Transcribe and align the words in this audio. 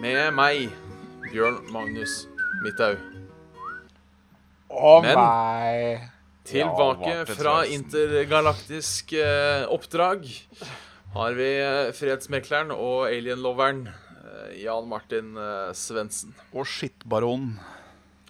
med 0.00 0.34
meg, 0.36 0.70
Bjørn 1.30 1.60
Magnus 1.72 2.24
Midthaug. 2.64 2.98
Å 4.74 5.02
Men- 5.02 5.18
nei. 5.18 6.10
Tilbake 6.44 7.08
Ja, 7.08 7.24
fra 7.24 7.64
intergalaktisk 7.64 9.14
eh, 9.16 9.64
oppdrag 9.72 10.26
har 11.14 11.32
vi 11.38 11.46
eh, 11.56 11.92
fredsmekleren 11.96 12.70
og 12.74 13.06
alien-loveren 13.08 13.86
eh, 13.88 14.60
Jan 14.60 14.86
Martin 14.90 15.32
Svendsen. 15.72 16.34
Og 16.52 16.66
skittbaronen. 16.68 17.56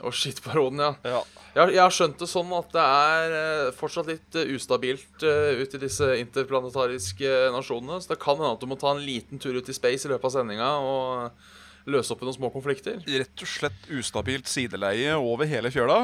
Og 0.04 0.14
skittbaronen, 0.14 0.78
ja. 0.78 0.94
Ja. 1.16 1.22
Jeg, 1.54 1.78
har- 1.78 1.92
skjønt 1.94 2.18
det 2.18 2.26
sånn 2.26 2.50
at 2.56 2.72
det 2.74 2.82
er 2.82 3.34
eh, 3.38 3.72
fortsatt 3.78 4.08
litt 4.10 4.34
eh, 4.40 4.48
ustabilt 4.56 5.22
uh, 5.22 5.54
ute 5.62 5.78
i 5.78 5.82
disse 5.84 6.08
interplanetariske 6.18 7.30
nasjonene. 7.54 8.00
Så 8.02 8.10
det 8.10 8.18
kan 8.22 8.34
hende 8.40 8.56
at 8.56 8.62
du 8.64 8.66
må 8.70 8.78
ta 8.80 8.90
en 8.94 9.04
liten 9.06 9.38
tur 9.38 9.54
ut 9.60 9.68
i 9.70 9.76
space 9.76 10.08
i 10.08 10.10
løpet 10.10 10.26
av 10.30 10.34
sendinga 10.40 10.70
og 10.82 11.90
løse 11.90 12.10
opp 12.14 12.22
i 12.24 12.26
noen 12.26 12.36
små 12.38 12.48
konflikter. 12.50 12.98
Rett 13.06 13.42
og 13.44 13.50
slett 13.50 13.86
ustabilt 13.92 14.48
sideleie 14.50 15.14
over 15.20 15.46
hele 15.50 15.70
fjøla. 15.74 15.98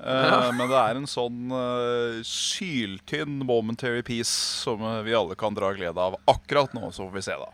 Eh, 0.00 0.26
Ja. 0.26 0.40
Men 0.58 0.68
det 0.72 0.80
er 0.80 0.98
en 0.98 1.06
sånn 1.08 1.52
eh, 1.54 2.18
syltynn 2.26 3.38
momentary 3.46 4.02
peace 4.04 4.32
som 4.32 4.82
eh, 4.82 5.02
vi 5.06 5.14
alle 5.16 5.36
kan 5.38 5.54
dra 5.56 5.70
glede 5.76 6.02
av 6.02 6.18
akkurat 6.28 6.74
nå. 6.76 6.90
Så 6.90 7.06
får 7.06 7.14
vi 7.14 7.22
se, 7.28 7.36
da. 7.44 7.52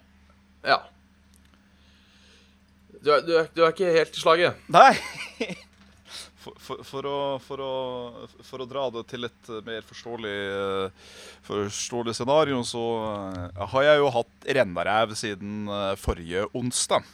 Ja. 0.73 0.81
Du 3.03 3.11
er, 3.13 3.21
du 3.27 3.33
er, 3.43 3.47
du 3.53 3.61
er 3.67 3.73
ikke 3.75 3.93
helt 3.99 4.17
i 4.17 4.25
slaget? 4.25 4.65
Nei! 4.73 4.95
For, 6.43 6.59
for, 6.59 6.83
for, 6.87 7.07
å, 7.07 7.19
for, 7.43 7.63
å, 7.63 8.29
for 8.43 8.65
å 8.65 8.67
dra 8.67 8.89
det 8.97 9.05
til 9.13 9.29
et 9.29 9.51
mer 9.67 9.85
forståelig, 9.87 10.37
eh, 10.59 11.11
forståelig 11.47 12.17
scenario, 12.19 12.63
så 12.67 12.83
eh, 13.07 13.65
har 13.75 13.87
jeg 13.87 14.01
jo 14.01 14.13
hatt 14.17 14.49
rennaræv 14.59 15.15
siden 15.19 15.71
eh, 15.71 15.93
forrige 16.01 16.49
onsdag. 16.59 17.07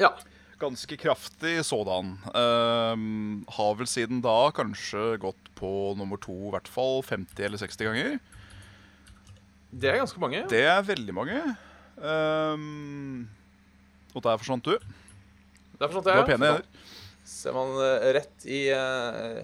Ja. 0.00 0.10
Ganske 0.58 0.98
kraftig 0.98 1.60
sådan. 1.66 2.14
Um, 2.34 3.44
har 3.56 3.74
vel 3.78 3.90
siden 3.90 4.22
da 4.24 4.50
kanskje 4.54 5.16
gått 5.22 5.50
på 5.58 5.70
nummer 5.98 6.18
to 6.22 6.34
i 6.48 6.52
hvert 6.54 6.70
fall 6.70 7.02
50 7.06 7.46
eller 7.46 7.60
60 7.60 7.90
ganger. 7.90 8.18
Det 9.74 9.90
er 9.90 10.00
ganske 10.02 10.22
mange. 10.22 10.44
Det 10.50 10.62
er 10.70 10.82
veldig 10.86 11.14
mange. 11.14 11.40
Um, 11.98 13.26
og 14.14 14.22
der 14.22 14.38
forsvant 14.38 14.66
du. 14.66 14.74
Det 15.74 15.82
er 15.82 15.90
jeg. 15.90 16.02
Du 16.02 16.10
var 16.10 16.22
har 16.22 16.28
pene 16.30 16.52
hender. 16.52 16.68
Ser 17.24 17.54
man 17.56 17.72
eh, 17.80 18.10
rett 18.18 18.44
i 18.50 18.66
eh, 18.74 19.42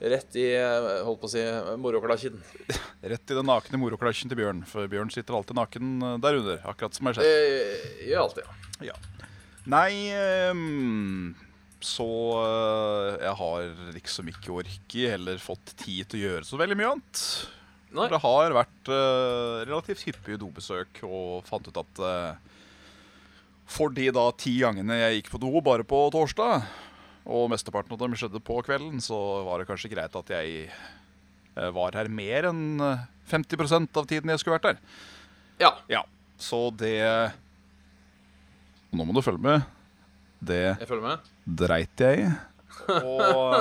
Rett 0.00 0.36
i 0.40 0.46
eh, 0.56 1.02
holdt 1.04 1.20
på 1.20 1.28
å 1.28 1.32
si 1.32 1.42
moroklasjen. 1.82 2.38
Rett 3.12 3.32
i 3.34 3.36
den 3.36 3.48
nakne 3.50 3.80
moroklasjen 3.82 4.30
til 4.30 4.38
Bjørn. 4.40 4.62
For 4.68 4.88
Bjørn 4.88 5.10
sitter 5.12 5.36
alltid 5.36 5.58
naken 5.58 5.90
der 6.22 6.38
under. 6.38 6.62
Akkurat 6.70 6.96
som 6.96 7.04
meg 7.08 7.18
Det 7.18 7.26
selv. 7.26 8.06
gjør 8.08 8.22
alltid, 8.24 8.46
ja. 8.46 8.90
Ja. 8.90 9.26
Nei 9.68 9.90
ehm, 10.16 11.34
Så 11.84 12.06
jeg 13.20 13.34
har 13.42 13.66
liksom 13.92 14.30
ikke 14.32 14.54
orket 14.62 15.18
eller 15.18 15.36
fått 15.42 15.74
tid 15.82 16.08
til 16.08 16.22
å 16.22 16.24
gjøre 16.30 16.48
så 16.48 16.56
veldig 16.62 16.78
mye 16.80 16.94
annet. 16.94 17.24
Nei. 17.92 18.06
Det 18.08 18.22
har 18.24 18.54
vært 18.56 18.90
relativt 19.68 20.06
hyppige 20.06 20.40
dobesøk, 20.40 21.02
og 21.04 21.44
fant 21.48 21.68
ut 21.68 21.80
at 21.82 22.02
for 23.70 23.92
de 23.94 24.08
da 24.14 24.24
ti 24.38 24.56
gangene 24.62 24.96
jeg 24.98 25.20
gikk 25.20 25.32
på 25.34 25.40
do 25.44 25.50
bare 25.64 25.84
på 25.86 25.98
torsdag, 26.14 26.64
og 27.30 27.46
mesteparten 27.52 27.94
av 27.94 28.00
dem 28.02 28.16
skjedde 28.18 28.40
på 28.42 28.56
kvelden, 28.66 28.98
så 29.04 29.16
var 29.46 29.60
det 29.62 29.68
kanskje 29.70 29.90
greit 29.92 30.16
at 30.18 30.32
jeg 30.34 30.64
eh, 30.66 31.70
var 31.76 31.94
her 31.98 32.10
mer 32.10 32.48
enn 32.50 32.64
eh, 32.82 33.04
50% 33.30 33.94
av 34.00 34.08
tiden 34.10 34.32
jeg 34.34 34.42
skulle 34.42 34.56
vært 34.58 34.72
der. 34.72 34.80
Ja. 35.62 35.70
Ja, 35.92 36.02
så 36.40 36.66
det 36.74 36.96
Nå 38.90 39.04
må 39.06 39.14
du 39.14 39.22
følge 39.22 39.42
med. 39.44 39.66
Det 40.42 40.56
Jeg 40.80 40.88
følger 40.88 41.04
med. 41.12 41.28
dreit 41.46 42.02
jeg 42.02 42.24
i. 42.24 42.30
Og 42.96 43.54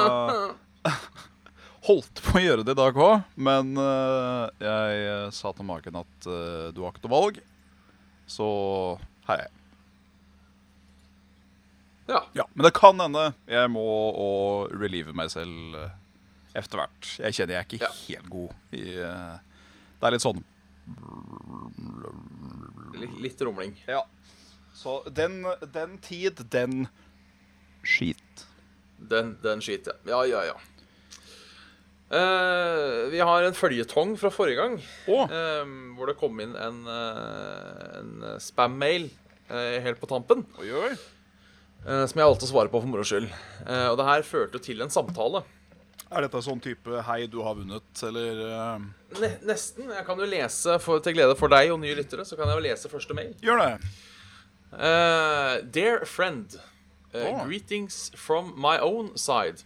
eh, 0.88 0.96
holdt 1.90 2.22
på 2.26 2.40
å 2.40 2.42
gjøre 2.42 2.66
det 2.66 2.74
i 2.74 2.80
dag 2.80 2.98
òg, 3.04 3.28
men 3.38 3.76
eh, 3.78 4.46
jeg 4.66 5.04
eh, 5.12 5.28
sa 5.36 5.52
til 5.54 5.68
magen 5.70 6.00
at 6.02 6.30
eh, 6.32 6.70
du 6.74 6.82
har 6.82 6.96
ikke 6.96 7.06
noe 7.06 7.14
valg. 7.14 7.40
Så 8.30 8.48
her 9.30 9.38
er 9.38 9.46
jeg. 9.46 9.56
Ja. 12.10 12.24
Ja, 12.34 12.46
Men 12.56 12.66
det 12.66 12.74
kan 12.78 13.00
hende 13.00 13.28
jeg 13.50 13.70
må 13.72 13.86
å 14.18 14.30
relieve 14.74 15.14
meg 15.14 15.30
selv 15.34 15.78
eh, 15.78 15.92
etter 16.58 16.82
hvert. 16.82 17.12
Jeg 17.22 17.38
kjenner 17.38 17.56
jeg 17.56 17.62
er 17.62 17.68
ikke 17.70 17.84
Ja. 17.86 17.92
helt 18.08 18.30
god 18.34 18.78
i 18.80 18.86
eh, 18.98 19.36
Det 20.00 20.10
er 20.10 20.16
litt 20.18 20.26
sånn 20.26 20.42
Litt, 23.00 23.14
litt 23.22 23.42
rumling. 23.46 23.76
Ja. 23.88 24.02
Så 24.74 25.04
den, 25.14 25.44
den 25.74 26.00
tid, 26.02 26.42
den 26.50 26.88
skit. 27.86 28.46
Den, 28.98 29.36
den 29.44 29.62
skiter 29.64 29.96
ja. 30.10 30.24
Ja, 30.26 30.42
ja, 30.42 30.42
ja. 30.50 30.58
Uh, 32.10 33.06
vi 33.14 33.20
har 33.22 33.46
en 33.46 33.54
føljetong 33.54 34.16
fra 34.18 34.32
forrige 34.34 34.58
gang, 34.58 34.80
oh. 35.14 35.30
uh, 35.30 35.94
hvor 35.94 36.10
det 36.10 36.16
kom 36.18 36.40
inn 36.42 36.56
en, 36.58 36.80
uh, 36.90 38.00
en 38.00 38.40
spam-mail 38.42 39.06
eh, 39.46 39.78
helt 39.86 40.02
på 40.02 40.10
tampen. 40.10 40.42
oi, 40.58 40.72
oi. 40.74 40.90
Eh, 41.86 42.06
som 42.06 42.20
jeg 42.20 42.28
valgte 42.30 42.46
å 42.48 42.52
svare 42.52 42.72
på 42.72 42.82
for 42.82 42.88
moro 42.90 43.04
skyld. 43.08 43.30
Eh, 43.66 43.88
og 43.92 43.98
det 44.00 44.06
her 44.10 44.22
førte 44.28 44.60
til 44.64 44.82
en 44.82 44.90
samtale. 44.94 45.44
Er 46.10 46.22
dette 46.26 46.42
sånn 46.42 46.62
type 46.62 46.90
'hei, 47.06 47.28
du 47.30 47.42
har 47.46 47.54
vunnet', 47.56 48.04
eller 48.04 48.40
eh, 48.50 48.80
Ne 49.22 49.30
nesten. 49.46 49.90
Jeg 49.94 50.06
kan 50.06 50.18
jo 50.18 50.26
lese 50.26 50.80
for, 50.80 51.00
til 51.00 51.14
glede 51.14 51.36
for 51.38 51.48
deg 51.50 51.72
og 51.72 51.80
nye 51.82 51.96
lyttere. 51.96 52.26
Så 52.26 52.36
kan 52.38 52.48
jeg 52.48 52.58
jo 52.58 52.66
lese 52.70 52.90
første 52.90 53.14
mail. 53.14 53.34
Gjør 53.42 53.58
det. 53.62 53.80
Uh, 54.72 55.62
dear 55.72 56.06
friend, 56.06 56.60
uh, 57.14 57.18
Oh. 57.26 57.46
greetings 57.46 58.12
from 58.16 58.54
my 58.56 58.78
own 58.78 59.18
side. 59.18 59.64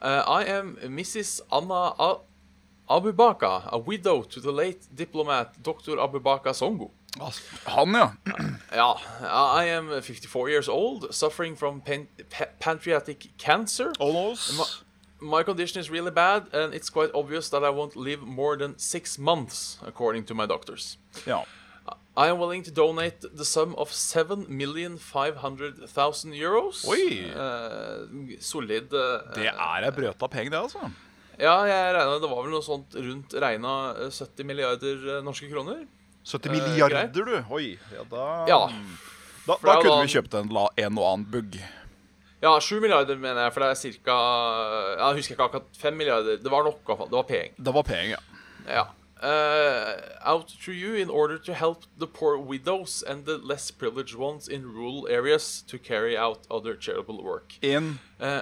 Uh, 0.00 0.22
I 0.26 0.44
am 0.44 0.76
Mrs. 0.82 1.40
Anna 1.52 1.94
Abubaka, 2.88 3.68
a 3.72 3.78
widow 3.78 4.22
to 4.22 4.40
the 4.40 4.52
late 4.52 4.86
diplomat 4.94 5.60
Dr. 5.62 5.96
Abubaka 5.98 6.52
Songo. 6.54 6.90
Han, 7.64 7.94
ja. 7.94 8.12
ja. 8.72 9.00
I 9.62 9.66
am 9.70 10.02
54 10.02 10.48
years 10.48 10.68
old, 10.68 11.14
suffering 11.14 11.56
from 11.56 11.80
pan 11.80 12.06
pa- 12.30 12.46
pancreatic 12.58 13.28
cancer. 13.38 13.92
Almost. 13.98 14.84
My 15.20 15.42
condition 15.42 15.80
is 15.80 15.90
really 15.90 16.10
bad, 16.10 16.42
and 16.54 16.72
it's 16.74 16.88
quite 16.88 17.10
obvious 17.14 17.50
that 17.50 17.62
I 17.62 17.68
won't 17.70 17.94
live 17.96 18.22
more 18.22 18.56
than 18.56 18.78
six 18.78 19.18
months, 19.18 19.78
according 19.86 20.24
to 20.26 20.34
my 20.34 20.46
doctors. 20.46 20.96
Ja. 21.26 21.44
I 22.16 22.28
am 22.28 22.38
willing 22.38 22.62
to 22.64 22.70
donate 22.70 23.20
the 23.36 23.44
sum 23.44 23.74
of 23.76 23.90
7,500,000 23.90 26.34
euros. 26.34 26.84
Oi. 26.88 27.30
Uh, 27.34 28.06
solid 28.40 28.92
uh, 28.92 29.20
Det 29.34 29.46
er 29.46 29.84
ei 29.84 29.90
brøta 29.94 30.26
peng, 30.28 30.50
det, 30.50 30.58
altså. 30.58 30.78
Ja, 31.40 31.62
jeg 31.64 31.94
regna 31.96 32.18
det 32.20 32.28
var 32.28 32.42
vel 32.44 32.52
noe 32.52 32.62
sånt 32.64 32.94
rundt 33.00 33.32
regna 33.40 33.94
eh, 33.96 34.10
70 34.12 34.44
milliarder 34.44 34.96
eh, 35.16 35.22
norske 35.24 35.48
kroner. 35.48 35.86
70 36.30 36.50
Eh, 36.50 36.68
milliarder, 36.68 37.10
du. 37.12 37.44
Oi. 37.50 37.78
Ja, 37.94 38.04
da 38.10 38.24
Ja. 38.48 38.60
Da, 39.46 39.56
da 39.62 39.72
er 39.72 39.82
kunne 39.82 39.96
da- 39.96 40.02
vi 40.04 40.12
kjøpt 40.14 40.34
en, 40.40 40.48
la- 40.54 40.68
en 40.76 40.98
og 40.98 41.06
annen 41.12 41.26
bugg. 41.32 41.56
Ja, 42.42 42.54
7 42.60 42.80
milliarder 42.80 43.16
mener 43.20 43.42
jeg, 43.42 43.52
for 43.52 43.60
det 43.60 43.70
er 43.70 43.98
ca. 44.04 44.16
Jeg 45.00 45.16
husker 45.18 45.34
ikke 45.34 45.44
akkurat 45.48 45.76
5 45.76 45.96
milliarder. 45.96 46.36
Det 46.40 46.50
var 46.50 46.62
nok, 46.64 46.78
i 46.80 46.86
hvert 46.86 46.98
fall. 46.98 47.10
Det 47.10 47.18
var 47.18 47.28
penger. 47.28 47.52
Det 47.64 47.74
var 47.74 47.82
penger, 47.82 48.16
ja. 48.16 48.74
Ja. 48.74 48.86
Uh, 49.22 50.32
out 50.32 50.48
to 50.64 50.72
you 50.72 50.94
in 50.94 51.10
order 51.10 51.36
to 51.36 51.52
help 51.52 51.84
the 51.98 52.06
poor 52.06 52.38
widows 52.38 53.02
and 53.02 53.26
the 53.26 53.36
less 53.36 53.70
privileged 53.70 54.14
ones 54.16 54.48
in 54.48 54.62
rural 54.64 55.06
areas 55.10 55.62
to 55.68 55.76
carry 55.76 56.16
out 56.16 56.46
other 56.50 56.74
charitable 56.74 57.22
work. 57.22 57.52
In 57.62 57.98
Uh, 58.18 58.40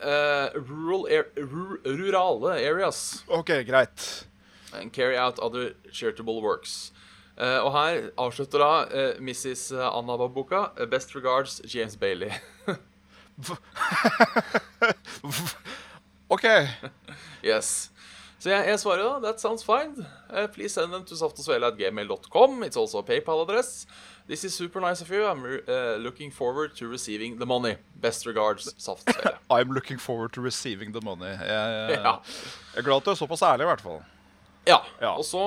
uh, 0.00 0.48
rural 0.54 1.06
er, 1.10 1.24
ru 1.36 1.78
rurale 1.84 2.54
areas 2.64 3.24
OK, 3.28 3.64
greit. 3.64 4.24
and 4.72 4.92
carry 4.92 5.16
out 5.18 5.38
other 5.40 5.74
charitable 5.92 6.40
works. 6.40 6.92
Uh, 7.38 7.64
og 7.64 7.72
her 7.72 8.10
avslutter 8.20 8.58
da 8.60 8.72
uh, 8.84 9.20
Mrs. 9.24 9.70
Anna 9.72 10.16
Babuka. 10.20 10.66
Uh, 10.80 10.86
best 10.86 11.14
regards 11.16 11.60
James 11.74 11.96
Bailey. 11.96 12.30
OK. 16.28 16.44
yes. 17.44 17.90
Så 18.38 18.50
jeg, 18.50 18.66
jeg 18.68 18.78
svarer 18.82 19.02
da, 19.06 19.18
that 19.22 19.40
sounds 19.40 19.62
fine. 19.64 20.04
Uh, 20.30 20.46
please 20.50 20.74
send 20.74 20.92
them 20.92 21.04
to 21.04 21.14
saftosvele.gmail.com. 21.14 22.62
It's 22.64 22.76
also 22.76 22.98
a 22.98 23.02
PayPal-adress. 23.02 23.86
This 24.28 24.44
is 24.44 24.54
super 24.54 24.80
nice 24.80 25.00
of 25.00 25.10
you. 25.10 25.24
I'm 25.26 25.44
uh, 25.68 25.96
looking 26.02 26.30
forward 26.32 26.74
to 26.76 26.88
receiving 26.88 27.38
the 27.38 27.46
money. 27.46 27.76
Best 28.00 28.26
regards, 28.26 28.72
Saftosvele. 28.74 29.36
I'm 29.50 29.70
looking 29.72 29.98
forward 29.98 30.32
to 30.32 30.40
receiving 30.40 30.92
the 30.92 31.00
money. 31.04 31.30
Jeg, 31.30 31.48
jeg, 31.48 31.90
Ja. 32.04 32.16
jeg 32.74 32.78
er 32.78 32.82
glad 32.82 32.96
at 32.96 33.04
du 33.04 33.10
er 33.10 33.14
såpass 33.14 33.42
ærlig, 33.42 33.62
i 33.62 33.70
hvert 33.70 33.80
fall. 33.80 34.02
Ja. 34.66 34.78
Ja. 35.00 35.16
Og 35.16 35.24
så, 35.24 35.42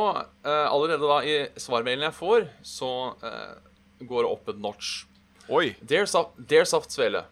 uh, 0.46 0.66
allerede 0.74 1.08
da 1.08 1.20
i 1.24 1.36
svarmailen 1.58 2.04
jeg 2.04 2.14
får, 2.14 2.48
så 2.64 2.90
uh, 3.24 4.08
går 4.08 4.26
det 4.26 4.32
opp 4.32 4.50
et 4.50 4.60
notch. 4.60 5.06
Oi. 5.50 5.76
Dear, 5.90 6.06
Saft, 6.06 6.36
Dear 6.50 6.66
Saftsvele, 6.66 7.24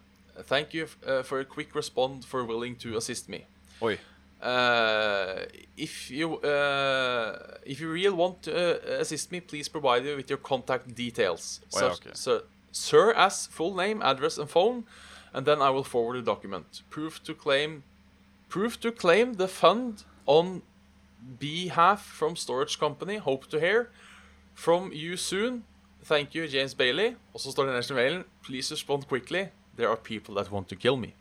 thank 0.47 0.74
you 0.74 0.88
uh, 1.07 1.24
for 1.24 1.39
a 1.39 1.45
quick 1.45 1.75
respond 1.75 2.24
for 2.25 2.44
willing 2.45 2.75
to 2.80 2.95
assist 2.97 3.27
me. 3.30 3.45
Oi. 3.81 3.97
Uh, 4.41 5.45
if 5.77 6.12
you 6.12 6.35
uh, 6.44 7.38
if 7.65 7.80
you 7.80 7.89
really 7.89 8.15
want 8.15 8.41
to 8.44 8.51
uh, 8.51 9.00
assist 9.01 9.31
me, 9.31 9.39
please 9.39 9.69
provide 9.69 10.03
me 10.03 10.15
with 10.15 10.29
your 10.29 10.39
contact 10.39 10.94
details, 10.95 11.62
Oh, 11.74 11.79
yeah, 11.79 11.94
okay. 11.94 12.09
so, 12.13 12.41
sir 12.71 13.13
as 13.13 13.47
full 13.47 13.74
name, 13.74 14.01
address, 14.01 14.38
and 14.38 14.50
phone, 14.50 14.83
and 15.33 15.45
then 15.45 15.62
I 15.62 15.69
will 15.69 15.86
forward 15.86 16.18
the 16.18 16.21
document. 16.21 16.81
Proof 16.89 17.24
to 17.24 17.33
claim, 17.33 17.83
proof 18.50 18.79
to 18.81 18.91
claim 18.91 19.36
the 19.36 19.47
fund 19.47 20.03
on 20.25 20.62
behalf 21.40 22.02
from 22.02 22.36
storage 22.36 22.80
company. 22.80 23.18
Hope 23.18 23.48
to 23.48 23.60
hear 23.60 23.90
from 24.54 24.92
you 24.94 25.18
soon. 25.18 25.64
Thank 26.04 26.36
you, 26.36 26.48
James 26.48 26.75
Bailey. 26.75 27.16
Og 27.34 27.40
så 27.40 27.52
står 27.52 27.64
det 27.64 27.72
nederst 27.72 27.92
i 27.92 27.94
mailen. 27.94 28.24
Please 28.44 28.74
respond 28.74 29.08
quickly. 29.08 29.46
There 29.78 29.88
are 29.88 29.98
people 29.98 30.36
that 30.36 30.52
want 30.52 30.68
to 30.70 30.75
kill 30.75 30.98
me. 30.98 31.14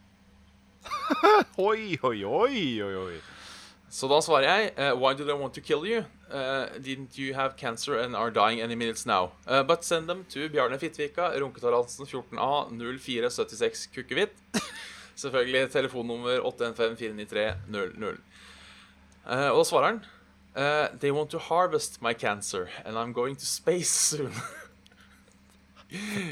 Oi, 1.59 1.97
oi, 2.05 2.25
oi, 2.25 2.83
oi, 2.83 2.97
oi. 2.97 3.21
Så 3.93 4.09
da 4.09 4.19
svarer 4.25 4.49
jeg 4.49 4.71
uh, 4.79 4.99
Why 4.99 5.13
do 5.13 5.25
they 5.25 5.37
want 5.37 5.55
to 5.55 5.61
kill 5.61 5.85
you? 5.87 6.05
Uh, 6.33 6.67
didn't 6.81 7.19
you 7.19 7.35
have 7.35 7.57
cancer 7.57 7.99
and 7.99 8.17
are 8.17 8.31
dying 8.31 8.61
any 8.61 8.75
minutes 8.75 9.07
now? 9.07 9.33
Uh, 9.47 9.63
but 9.63 9.85
send 9.85 10.09
them 10.09 10.25
to 10.31 10.49
Bjarne 10.49 10.79
Fittvika, 10.79 11.29
Runketorhansen 11.39 12.07
14A 12.07 12.71
0476 12.73 13.87
Kukkehvitt. 13.95 14.33
Selvfølgelig 15.23 15.71
telefonnummer 15.71 16.41
815-493-00. 16.41 18.21
Uh, 19.27 19.51
og 19.53 19.59
da 19.59 19.65
svarer 19.65 19.87
han 19.87 20.01
uh, 20.57 20.99
They 21.01 21.11
want 21.11 21.31
to 21.31 21.39
harvest 21.39 22.03
my 22.03 22.13
cancer, 22.13 22.67
and 22.85 22.97
I'm 22.97 23.13
going 23.13 23.37
to 23.37 23.47
space 23.47 23.91
soon. 23.91 24.33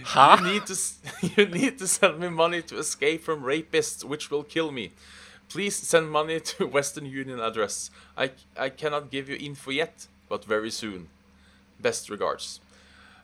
Hæ? 0.04 0.38
You 0.38 0.52
need 0.52 0.66
to 0.66 0.74
you 1.36 1.46
need 1.46 1.78
to 1.78 1.86
send 1.86 2.18
me 2.18 2.28
money 2.30 2.62
to 2.62 2.78
escape 2.78 3.24
from 3.24 3.44
rapists, 3.44 4.04
which 4.04 4.30
will 4.30 4.44
kill 4.44 4.70
me. 4.72 4.90
Please 5.52 5.76
send 5.76 6.10
money 6.10 6.40
to 6.40 6.66
Western 6.76 7.06
Union 7.06 7.40
address. 7.40 7.90
I 8.16 8.30
I 8.56 8.70
cannot 8.70 9.10
give 9.10 9.28
you 9.28 9.36
info 9.40 9.70
yet, 9.70 10.08
but 10.28 10.44
very 10.44 10.70
soon. 10.70 11.08
Best 11.82 12.10
regards. 12.10 12.60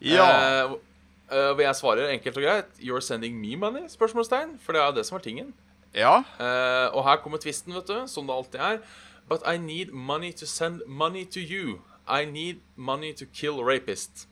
Ja. 0.01 0.65
Uh, 0.67 0.73
uh, 1.33 1.61
jeg 1.61 1.77
svarer 1.77 2.09
enkelt 2.09 2.37
og 2.37 2.43
greit 2.43 2.65
You're 2.79 3.01
sending 3.01 3.41
me 3.41 3.57
money? 3.57 3.89
spørsmålstegn 3.89 4.59
For 4.61 4.73
det 4.73 4.83
er 4.83 4.87
jo 4.87 4.93
det 4.93 5.07
som 5.07 5.17
er 5.17 5.21
tingen. 5.25 5.55
ja. 5.95 6.19
Uh, 6.19 6.97
og 6.97 7.05
her 7.05 7.17
kommer 7.17 7.39
tvisten, 7.39 7.75
vet 7.75 7.89
du, 7.89 8.03
som 8.07 8.27
det 8.27 8.35
alltid 8.35 8.61
er. 8.61 8.79
But 9.29 9.43
I 9.47 9.57
need 9.57 9.93
money 9.93 10.33
to 10.33 10.47
send 10.47 10.83
money 10.87 11.25
to 11.27 11.41
you. 11.41 11.83
I 12.07 12.25
need 12.25 12.61
money 12.77 13.13
to 13.15 13.27
kill 13.27 13.59
rapists. 13.59 14.27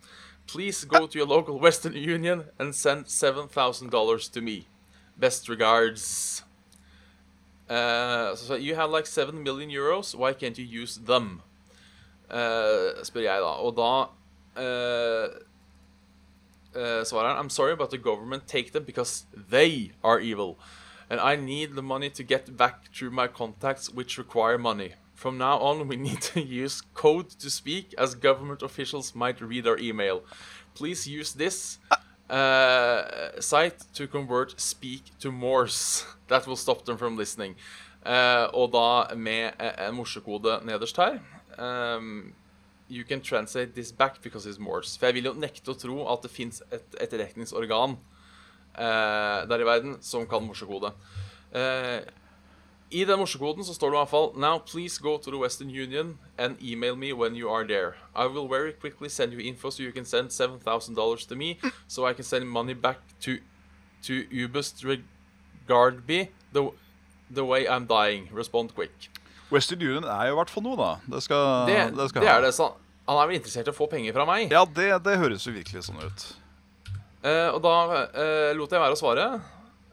Please 0.46 0.84
go 0.84 1.06
to 1.06 1.18
your 1.18 1.26
local 1.26 1.58
Western 1.58 1.94
Union 1.94 2.44
and 2.58 2.74
send 2.74 3.06
$7,000 3.06 4.32
to 4.32 4.40
me. 4.40 4.66
Best 5.16 5.48
regards. 5.48 6.42
Uh, 7.68 8.36
Så 8.36 8.56
you 8.60 8.74
have 8.74 8.90
like 8.90 9.06
7 9.06 9.42
million 9.42 9.70
euros. 9.70 10.14
Why 10.14 10.32
can't 10.32 10.58
you 10.58 10.82
use 10.82 11.00
them? 11.06 11.42
Uh, 12.30 12.92
jeg 13.14 13.40
da. 13.76 14.08
Eh, 16.76 17.04
svarer 17.04 17.28
han 17.28 17.44
I'm 17.44 17.50
sorry, 17.50 17.76
but 17.76 17.90
the 17.90 17.98
government 17.98 18.48
take 18.48 18.72
them 18.72 18.84
because 18.84 19.26
they 19.50 19.92
are 20.02 20.18
evil. 20.20 20.56
And 21.14 21.20
I 21.20 21.36
need 21.36 21.76
the 21.76 21.82
money 21.82 22.10
to 22.10 22.24
get 22.24 22.56
back 22.56 22.92
through 22.92 23.12
my 23.12 23.28
contacts, 23.28 23.88
which 23.88 24.18
require 24.18 24.58
money. 24.58 24.94
From 25.14 25.38
now 25.38 25.58
on, 25.60 25.86
we 25.86 25.94
need 26.08 26.20
to 26.22 26.40
use 26.40 26.82
code 26.92 27.30
to 27.38 27.50
speak, 27.50 27.94
as 27.96 28.16
government 28.16 28.62
officials 28.62 29.14
might 29.14 29.40
read 29.40 29.64
our 29.68 29.78
email. 29.78 30.24
Please 30.74 31.06
use 31.06 31.32
this 31.32 31.78
uh, 32.28 33.04
site 33.38 33.84
to 33.94 34.08
convert 34.08 34.60
speak 34.60 35.02
to 35.20 35.30
Morse. 35.30 36.04
That 36.26 36.48
will 36.48 36.56
stop 36.56 36.84
them 36.84 36.96
from 36.98 37.16
listening. 37.16 37.54
Uh, 38.04 38.48
og 38.52 38.72
da 38.72 39.14
med 39.14 39.52
eh, 39.60 39.86
en 39.86 39.94
morsekode 39.94 40.64
nederst 40.64 40.96
her. 40.96 41.20
Um, 41.58 42.34
You 42.88 43.04
can 43.04 43.20
translate 43.20 43.74
this 43.74 43.92
back 43.92 44.20
because 44.20 44.46
it's 44.46 44.58
Morse. 44.58 44.98
For 44.98 45.06
jeg 45.06 45.14
vil 45.14 45.30
jo 45.30 45.32
nekte 45.32 45.70
å 45.70 45.78
tro 45.78 46.12
at 46.12 46.26
det 46.26 46.30
fins 46.30 46.60
et 46.72 46.98
etterretningsorgan 47.00 47.96
der 48.76 49.60
i 49.60 49.66
verden 49.66 49.96
som 50.02 50.26
kan 50.26 50.42
morsekode. 50.46 50.92
Eh, 51.54 52.00
I 52.90 53.04
den 53.04 53.18
morsekoden 53.18 53.64
så 53.64 53.74
står 53.74 53.90
det 53.90 53.96
i 53.96 54.00
hvert 54.02 54.10
fall 54.10 54.28
Now 54.38 54.58
please 54.58 55.00
go 55.02 55.16
to 55.18 55.30
the 55.30 55.38
Western 55.38 55.70
Union 55.70 56.18
and 56.38 56.56
email 56.62 56.96
me 56.96 57.12
when 57.12 57.34
you 57.36 57.48
are 57.50 57.64
there. 57.66 57.94
I 58.14 58.26
will 58.26 58.48
very 58.48 58.72
quickly 58.72 59.08
send 59.08 59.32
you 59.32 59.40
info 59.40 59.70
so 59.70 59.82
you 59.82 59.92
can 59.92 60.04
send 60.04 60.28
$7,000 60.30 61.28
to 61.28 61.34
me 61.34 61.58
so 61.88 62.06
I 62.06 62.12
can 62.14 62.24
send 62.24 62.48
money 62.48 62.74
back 62.74 62.98
to 63.22 63.38
to 64.06 64.12
Ubust 64.30 64.84
Regardby 64.84 66.28
the, 66.52 66.70
the 67.30 67.44
way 67.44 67.66
I'm 67.66 67.86
dying. 67.86 68.28
Respond 68.32 68.74
quick. 68.74 69.08
Western 69.50 69.80
Union 69.80 70.04
er 70.04 70.26
jo 70.28 70.32
i 70.34 70.38
hvert 70.38 70.50
fall 70.50 70.62
noe, 70.66 70.76
da. 70.76 70.90
Det 71.16 71.22
skal, 71.22 71.66
Det, 71.68 71.78
det 71.96 72.08
skal 72.10 72.22
det 72.22 72.30
er 72.30 72.40
det. 72.44 72.54
Så 72.54 72.68
han 73.08 73.16
er 73.20 73.26
vel 73.30 73.36
interessert 73.38 73.68
i 73.68 73.72
å 73.72 73.76
få 73.76 73.86
penger 73.90 74.12
fra 74.16 74.26
meg. 74.28 74.52
Ja, 74.52 74.64
det, 74.64 74.90
det 75.04 75.16
høres 75.20 75.46
jo 75.46 75.52
virkelig 75.56 75.86
sånn 75.88 76.00
ut. 76.04 76.26
Eh, 77.24 77.50
og 77.54 77.62
da 77.64 77.74
eh, 78.12 78.50
lot 78.56 78.72
jeg 78.72 78.82
være 78.82 78.96
å 78.96 79.00
svare. 79.00 79.28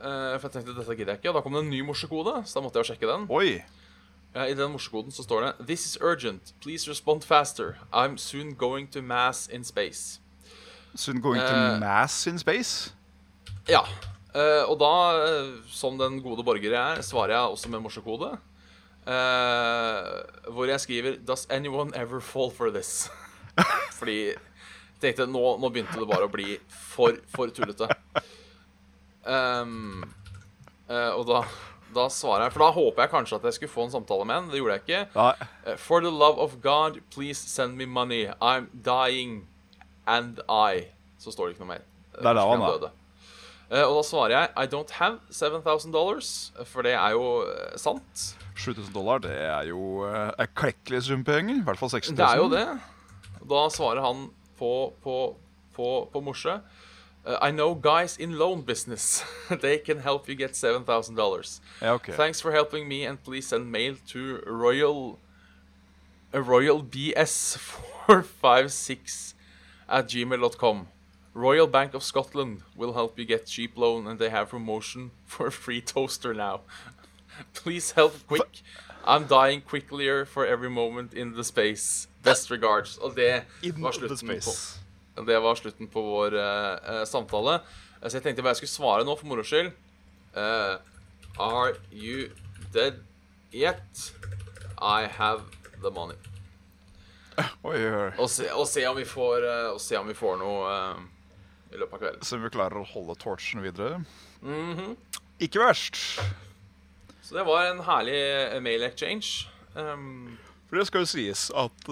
eh, 0.01 0.33
for 0.35 0.49
jeg 0.49 0.57
tenkte 0.57 0.75
dette 0.75 0.95
gidder 0.97 1.15
jeg 1.15 1.21
ikke. 1.21 1.31
Og 1.31 1.37
da 1.37 1.43
kom 1.45 1.55
det 1.55 1.63
en 1.63 1.71
ny 1.71 1.79
morsekode, 1.87 2.41
så 2.43 2.59
da 2.59 2.65
måtte 2.65 2.79
jeg 2.79 2.85
jo 2.85 2.91
sjekke 2.91 3.11
den. 3.11 3.27
Oi. 3.31 3.61
I 4.31 4.55
den 4.55 4.71
morsekoden 4.71 5.11
så 5.11 5.25
står 5.25 5.43
det 5.43 5.67
This 5.67 5.85
is 5.85 5.97
urgent. 5.99 6.53
Please 6.63 6.87
respond 6.87 7.23
faster. 7.23 7.77
I'm 7.91 8.17
soon 8.17 8.55
going 8.55 8.87
to 8.91 9.01
mass 9.01 9.47
in 9.47 9.63
space. 9.63 10.19
Soon 10.95 11.19
going 11.19 11.39
to 11.39 11.79
mass 11.79 12.27
in 12.27 12.39
space? 12.39 12.93
Ja. 13.67 13.83
Uh, 14.31 14.63
og 14.71 14.77
da, 14.79 14.91
som 15.67 15.97
den 15.99 16.21
gode 16.23 16.43
borger 16.47 16.71
jeg 16.71 16.79
er, 16.79 17.03
svarer 17.03 17.35
jeg 17.35 17.55
også 17.55 17.71
med 17.71 17.83
morsekode. 17.83 18.31
Uh, 19.03 20.51
hvor 20.53 20.69
jeg 20.69 20.79
skriver 20.79 21.17
Does 21.27 21.47
anyone 21.49 21.91
ever 21.95 22.19
fall 22.19 22.51
for 22.51 22.71
this? 22.71 23.09
Fordi 23.99 24.31
jeg 24.31 24.37
tenkte 25.01 25.25
nå, 25.25 25.41
nå 25.57 25.69
begynte 25.73 25.97
det 25.97 26.07
bare 26.07 26.27
å 26.27 26.31
bli 26.31 26.59
for, 27.01 27.19
for 27.33 27.51
tullete. 27.57 27.89
Um, 29.25 30.01
uh, 30.89 31.11
og 31.13 31.27
da, 31.29 31.41
da 31.93 32.07
svarer 32.09 32.47
jeg 32.47 32.55
For 32.55 32.63
da 32.63 32.69
håper 32.73 33.03
jeg 33.05 33.11
kanskje 33.11 33.37
at 33.37 33.43
jeg 33.49 33.57
skulle 33.59 33.73
få 33.75 33.83
en 33.85 33.93
samtale 33.93 34.25
med 34.25 34.39
henne. 34.39 34.53
Det 34.53 34.61
gjorde 34.61 34.77
jeg 34.77 34.85
ikke. 34.85 35.01
Nei. 35.17 35.49
Eh, 35.65 35.77
For 35.81 36.01
the 36.01 36.09
love 36.13 36.41
of 36.41 36.57
God, 36.63 37.01
please 37.13 37.37
send 37.39 37.77
me 37.77 37.85
money. 37.85 38.25
I'm 38.41 38.69
dying. 38.73 39.43
And 40.09 40.41
I. 40.49 40.87
Så 41.21 41.33
står 41.35 41.51
det 41.51 41.55
ikke 41.55 41.65
noe 41.67 41.75
mer. 41.75 41.85
Eh, 42.15 42.17
Det 42.23 42.31
er 42.31 42.39
da 42.39 42.47
han, 42.49 42.65
døde. 42.65 42.91
Uh, 43.71 43.85
og 43.85 43.93
da 44.01 44.03
svarer 44.03 44.33
jeg 44.35 44.49
I 44.59 44.67
don't 44.67 44.91
have 44.97 45.19
7000 45.31 45.93
dollars, 45.95 46.31
for 46.67 46.83
det 46.83 46.91
er 46.97 47.13
jo 47.15 47.27
uh, 47.45 47.77
sant. 47.79 48.25
7000 48.57 48.89
dollar, 48.93 49.21
det 49.23 49.31
er 49.37 49.69
jo 49.69 50.01
uh, 50.03 50.33
en 50.35 50.49
klekkelig 50.59 51.05
sum 51.07 51.21
penger. 51.23 51.61
I 51.61 51.67
hvert 51.69 51.79
fall 51.79 51.93
60 51.93 52.11
000. 52.11 52.17
Det 52.19 52.25
er 52.27 52.41
jo 52.41 52.49
det. 52.51 52.65
Da 53.53 53.61
svarer 53.71 54.03
han 54.03 54.25
på, 54.59 54.73
på, 55.05 55.15
på, 55.77 55.87
på 56.11 56.23
morse. 56.25 56.57
Eh, 57.25 57.37
I 57.49 57.51
know 57.51 57.75
guys 57.75 58.17
in 58.17 58.37
loan 58.37 58.61
business. 58.61 59.23
They 59.61 59.77
can 59.77 59.99
help 59.99 60.27
you 60.29 60.35
get 60.35 60.55
7000 60.55 61.15
dollars. 61.15 61.61
Ja, 61.81 61.93
ok. 61.93 62.15
Thanks 62.15 62.41
for 62.41 62.51
helping 62.51 62.87
me, 62.87 63.07
and 63.07 63.17
please 63.23 63.47
send 63.47 63.71
mail 63.71 63.95
to 64.07 64.41
Royal 64.45 65.17
uh, 66.33 66.41
Royal 66.41 66.83
BS 66.83 67.57
456 67.57 69.35
at 69.89 70.07
gmail.com. 70.07 70.87
Royal 71.33 71.67
Bank 71.67 71.93
of 71.93 72.03
Scotland 72.03 72.61
will 72.75 72.93
help 72.93 73.17
you 73.17 73.25
get 73.25 73.45
cheap 73.45 73.77
loan, 73.77 74.07
and 74.07 74.19
they 74.19 74.29
have 74.29 74.49
promotion 74.49 75.11
for 75.25 75.47
a 75.47 75.51
free 75.51 75.81
toaster 75.81 76.33
now. 76.33 76.61
please 77.53 77.91
help 77.91 78.13
quick. 78.27 78.61
I'm 79.05 79.25
dying 79.25 79.61
quicklier 79.61 80.27
for 80.27 80.45
every 80.45 80.69
moment 80.69 81.13
in 81.13 81.33
the 81.33 81.43
space. 81.43 82.07
Best 82.23 82.51
regards. 82.51 82.97
Og 82.97 83.15
det 83.15 83.43
var 83.77 83.91
slutten 83.91 84.27
på. 84.27 84.51
Det 85.15 85.39
var 85.43 85.55
slutten 85.59 85.89
på 85.91 86.01
vår 86.05 86.35
eh, 86.39 87.03
samtale. 87.09 87.59
Eh, 88.01 88.07
Så 88.09 88.17
jeg 88.17 88.23
tenkte 88.23 88.41
bare 88.45 88.55
jeg 88.55 88.63
skulle 88.63 88.77
svare 88.77 89.05
nå, 89.07 89.15
for 89.19 89.27
moro 89.29 89.43
skyld. 89.45 89.71
Uh, 90.31 90.77
are 91.37 91.73
you 91.91 92.29
dead 92.73 93.01
yet? 93.51 94.11
I 94.81 95.05
have 95.05 95.43
the 95.83 95.91
money. 95.91 96.15
Oi, 97.67 97.75
oi. 97.77 98.11
Og 98.19 98.29
se, 98.31 98.47
og 98.53 98.65
se, 98.67 98.85
om, 98.87 98.95
vi 98.97 99.05
får, 99.05 99.43
uh, 99.43 99.77
se 99.79 99.97
om 99.99 100.07
vi 100.07 100.15
får 100.15 100.39
noe 100.39 100.71
i 101.71 101.79
løpet 101.79 101.93
av 101.97 102.01
kvelden. 102.05 102.23
Så 102.27 102.39
vi 102.41 102.51
klarer 102.51 102.79
å 102.81 102.87
holde 102.93 103.15
torchen 103.21 103.61
videre. 103.63 104.01
Mhm. 104.41 104.95
Ikke 105.41 105.61
verst. 105.63 105.97
Så 107.21 107.35
det 107.37 107.45
var 107.47 107.69
en 107.69 107.79
herlig 107.85 108.61
mail 108.61 108.83
exchange. 108.87 109.47
Um, 109.75 110.37
For 110.69 110.77
det 110.79 110.87
skal 110.89 111.05
jo 111.05 111.09
sies 111.11 111.45
at 111.55 111.87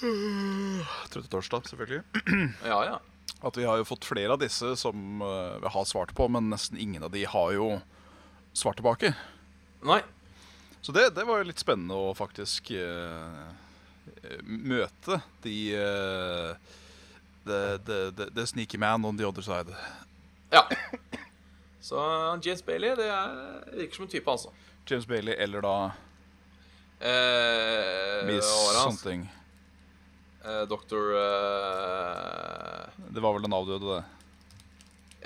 Trøtte 0.00 1.28
torsdag, 1.32 1.68
selvfølgelig. 1.70 2.02
Ja, 2.70 2.78
ja. 2.88 2.98
At 3.40 3.56
vi 3.56 3.64
har 3.64 3.78
jo 3.80 3.86
fått 3.88 4.04
flere 4.04 4.34
av 4.34 4.40
disse 4.42 4.74
som 4.76 5.22
eh, 5.24 5.54
vi 5.62 5.70
har 5.72 5.84
svart 5.88 6.10
på, 6.16 6.26
men 6.28 6.50
nesten 6.52 6.76
ingen 6.80 7.04
av 7.06 7.12
de 7.14 7.22
har 7.24 7.52
jo 7.56 7.68
svart 8.52 8.76
tilbake. 8.80 9.14
Nei. 9.86 10.00
Så 10.84 10.92
det, 10.92 11.06
det 11.16 11.24
var 11.28 11.40
jo 11.40 11.48
litt 11.48 11.60
spennende 11.62 11.96
å 11.96 12.10
faktisk 12.16 12.70
eh, 12.76 13.48
eh, 14.24 14.42
møte 14.44 15.20
de 15.44 15.56
eh, 15.76 16.76
the, 17.48 17.60
the, 17.88 17.98
the, 18.16 18.28
the 18.36 18.46
sneaky 18.48 18.80
man 18.80 19.04
on 19.08 19.16
the 19.20 19.24
other 19.28 19.44
side. 19.44 19.72
Ja. 20.52 20.66
Så 21.80 21.96
James 22.44 22.60
Bailey, 22.66 22.92
det 22.98 23.08
er, 23.08 23.36
virker 23.72 23.96
som 24.02 24.04
en 24.08 24.12
type, 24.12 24.28
altså. 24.30 24.52
James 24.88 25.08
Bailey 25.08 25.36
eller 25.40 25.64
da 25.64 25.74
Eh, 27.00 28.26
Miss 28.28 28.44
var 28.44 28.82
hans? 28.82 29.00
something. 29.00 29.22
Eh, 30.44 30.62
Doktor 30.62 31.12
uh, 31.14 32.88
Det 33.08 33.20
var 33.20 33.32
vel 33.36 33.42
den 33.44 33.52
avdøde, 33.52 33.96
det. 33.96 34.04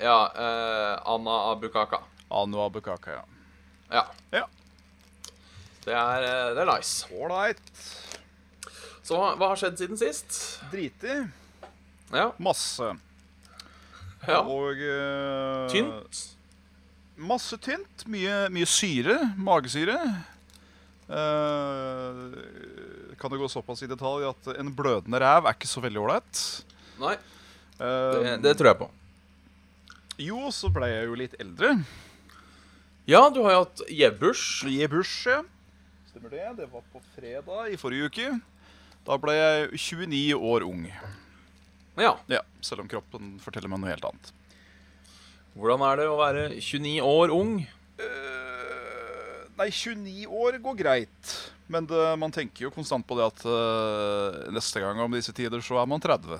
Ja, 0.03 0.17
Uh, 0.35 1.13
Anna 1.13 1.35
Abukaka. 1.53 2.01
Anu 2.29 2.59
Abukaka, 2.65 3.11
ja. 3.11 3.23
Ja. 3.91 4.05
Ja. 4.31 4.43
Det 5.85 5.93
er, 5.93 6.53
det 6.57 6.63
er 6.65 6.67
nice. 6.67 7.07
Ålreit. 7.13 7.61
Så 9.05 9.15
hva, 9.21 9.35
har 9.37 9.59
skjedd 9.61 9.77
siden 9.79 9.99
sist? 10.01 10.39
Driti. 10.73 11.19
Ja. 12.11 12.31
Masse. 12.41 12.95
ja. 14.27 14.41
Og 14.41 14.81
Tynt. 15.71 16.23
Masse 17.15 17.57
tynt. 17.61 18.07
Mye, 18.11 18.49
mye 18.51 18.67
syre. 18.67 19.19
Magesyre. 19.37 19.99
Kan 23.19 23.31
det 23.33 23.39
gå 23.41 23.47
såpass 23.51 23.83
i 23.85 23.89
detalj 23.91 24.27
at 24.29 24.51
en 24.55 24.73
blødende 24.75 25.19
ræv 25.21 25.47
er 25.47 25.57
ikke 25.57 25.69
så 25.69 25.83
veldig 25.83 26.03
ålreit. 26.03 26.43
Nei, 27.01 27.15
Eh, 27.75 28.23
det, 28.23 28.37
det 28.43 28.53
tror 28.55 28.69
jeg 28.71 28.79
på. 28.79 28.85
Jo, 30.23 30.47
så 30.55 30.69
ble 30.71 30.87
jeg 30.87 31.09
jo 31.09 31.17
litt 31.19 31.33
eldre. 31.43 31.73
Ja, 33.05 33.25
du 33.29 33.41
har 33.43 33.51
jo 33.51 33.63
hatt 33.65 33.81
Jebush. 33.91 34.63
I 34.71 34.77
ja. 34.79 35.41
Stemmer 36.09 36.31
det. 36.31 36.45
Det 36.61 36.69
var 36.71 36.85
på 36.93 37.01
fredag 37.17 37.73
i 37.73 37.79
forrige 37.79 38.07
uke. 38.07 38.29
Da 39.05 39.17
ble 39.21 39.35
jeg 39.35 39.67
29 39.75 40.39
år 40.39 40.65
ung. 40.65 40.87
Ja. 41.99 42.15
Ja, 42.31 42.41
Selv 42.63 42.85
om 42.85 42.89
kroppen 42.91 43.35
forteller 43.43 43.69
meg 43.71 43.83
noe 43.83 43.91
helt 43.91 44.07
annet. 44.07 44.31
Hvordan 45.55 45.83
er 45.87 45.99
det 45.99 46.07
å 46.11 46.17
være 46.19 46.47
29 46.55 46.95
år 47.05 47.31
ung? 47.35 47.53
Uh, 47.99 49.43
nei, 49.59 49.69
29 49.71 50.25
år 50.27 50.57
går 50.63 50.79
greit. 50.79 51.35
Men 51.67 51.85
det, 51.89 52.01
man 52.21 52.29
tenker 52.31 52.63
jo 52.67 52.71
konstant 52.73 53.05
på 53.07 53.15
det 53.17 53.25
at 53.25 53.45
uh, 53.49 54.51
neste 54.53 54.79
gang 54.83 54.99
om 55.01 55.11
disse 55.17 55.33
tider 55.33 55.61
så 55.65 55.79
er 55.81 55.87
man 55.89 56.01
30. 56.03 56.37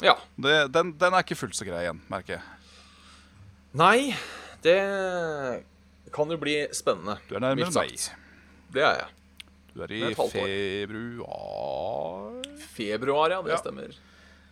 Ja. 0.00 0.14
Det, 0.40 0.54
den, 0.72 0.94
den 0.96 1.12
er 1.12 1.20
ikke 1.24 1.36
fullt 1.36 1.56
så 1.58 1.64
grei 1.68 1.82
igjen, 1.84 2.00
merker 2.08 2.38
jeg. 2.38 2.42
Nei, 3.76 4.14
det 4.64 4.78
kan 6.14 6.30
jo 6.32 6.38
bli 6.40 6.54
spennende. 6.74 7.18
Du 7.28 7.34
er 7.36 7.40
nærmere 7.44 7.70
meg. 7.76 8.08
Det 8.72 8.80
er 8.82 8.94
jeg. 9.02 9.08
Du 9.70 9.82
er 9.84 9.92
i 9.94 10.00
er 10.08 10.14
februar 10.18 12.40
Februar, 12.72 13.30
ja. 13.30 13.42
Det 13.44 13.52
Ja. 13.52 13.56
stemmer. 13.60 13.92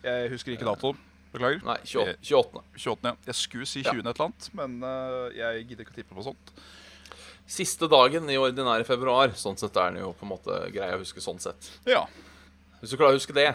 Jeg 0.05 0.29
husker 0.31 0.51
ikke 0.53 0.65
datoen. 0.69 0.97
Beklager. 1.33 1.59
Nei, 1.65 1.75
28. 1.83 2.15
28. 2.23 2.61
28. 2.77 3.03
ja. 3.09 3.13
Jeg 3.27 3.35
skulle 3.35 3.65
si 3.69 3.79
Ja. 3.83 3.91
20. 3.91 3.99
et 3.99 4.05
eller 4.15 4.25
annet, 4.29 4.49
men 4.53 4.79
uh, 4.83 5.29
jeg 5.35 5.65
gidder 5.67 5.81
ikke 5.83 5.93
å 5.93 5.95
tippe 5.99 6.15
på 6.15 6.23
sånt. 6.29 6.53
Siste 7.49 7.87
dagen 7.89 8.29
i 8.29 8.37
ordinære 8.37 8.85
februar. 8.85 9.31
Sånn 9.37 9.57
sett 9.57 9.77
er 9.81 9.89
den 9.93 10.03
jo 10.03 10.11
på 10.17 10.27
en 10.27 10.31
måte 10.35 10.57
grei 10.73 10.91
å 10.93 10.99
huske 11.01 11.21
sånn 11.23 11.39
sett. 11.41 11.71
Ja, 11.89 12.03
Hvis 12.79 12.93
du 12.93 12.97
klarer 12.99 13.15
å 13.15 13.19
huske 13.19 13.33
det 13.35 13.49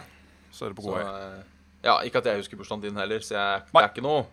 så 0.55 0.65
er 0.65 0.71
det 0.73 0.77
på 0.77 0.85
god 0.85 0.97
vei. 0.99 1.05
eh, 1.05 1.43
Ja, 1.85 1.95
ikke 2.07 2.19
at 2.21 2.27
jeg 2.29 2.41
husker 2.41 2.57
bursdagen 2.59 2.83
din 2.83 2.95
heller, 2.99 3.19
så 3.23 3.35
jeg, 3.35 3.63
det 3.71 3.81
er 3.81 3.89
ikke 3.91 4.03
noe 4.05 4.25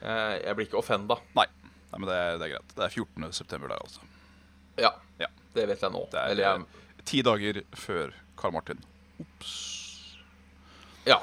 jeg, 0.00 0.42
jeg 0.44 0.56
blir 0.58 0.66
ikke 0.68 0.78
offenda. 0.80 1.16
Nei. 1.38 1.46
Nei, 1.92 1.98
men 2.00 2.08
det 2.08 2.16
er, 2.16 2.36
det 2.40 2.46
er 2.46 2.52
greit. 2.56 2.74
Det 2.76 2.84
er 2.84 2.92
14. 2.92 3.32
september 3.32 3.72
der, 3.72 3.80
altså. 3.80 4.00
Ja. 4.76 4.90
Ja. 5.22 5.30
Det 5.56 5.64
vet 5.70 5.82
jeg 5.82 5.94
nå. 5.94 6.02
Det 6.12 6.20
er 6.20 6.34
Eller 6.34 6.44
jeg 6.50 7.06
ti 7.06 7.22
dager 7.24 7.62
før 7.78 8.12
Karl 8.36 8.52
Martin. 8.56 8.82
Ops. 9.22 9.54
Ja. 11.06 11.20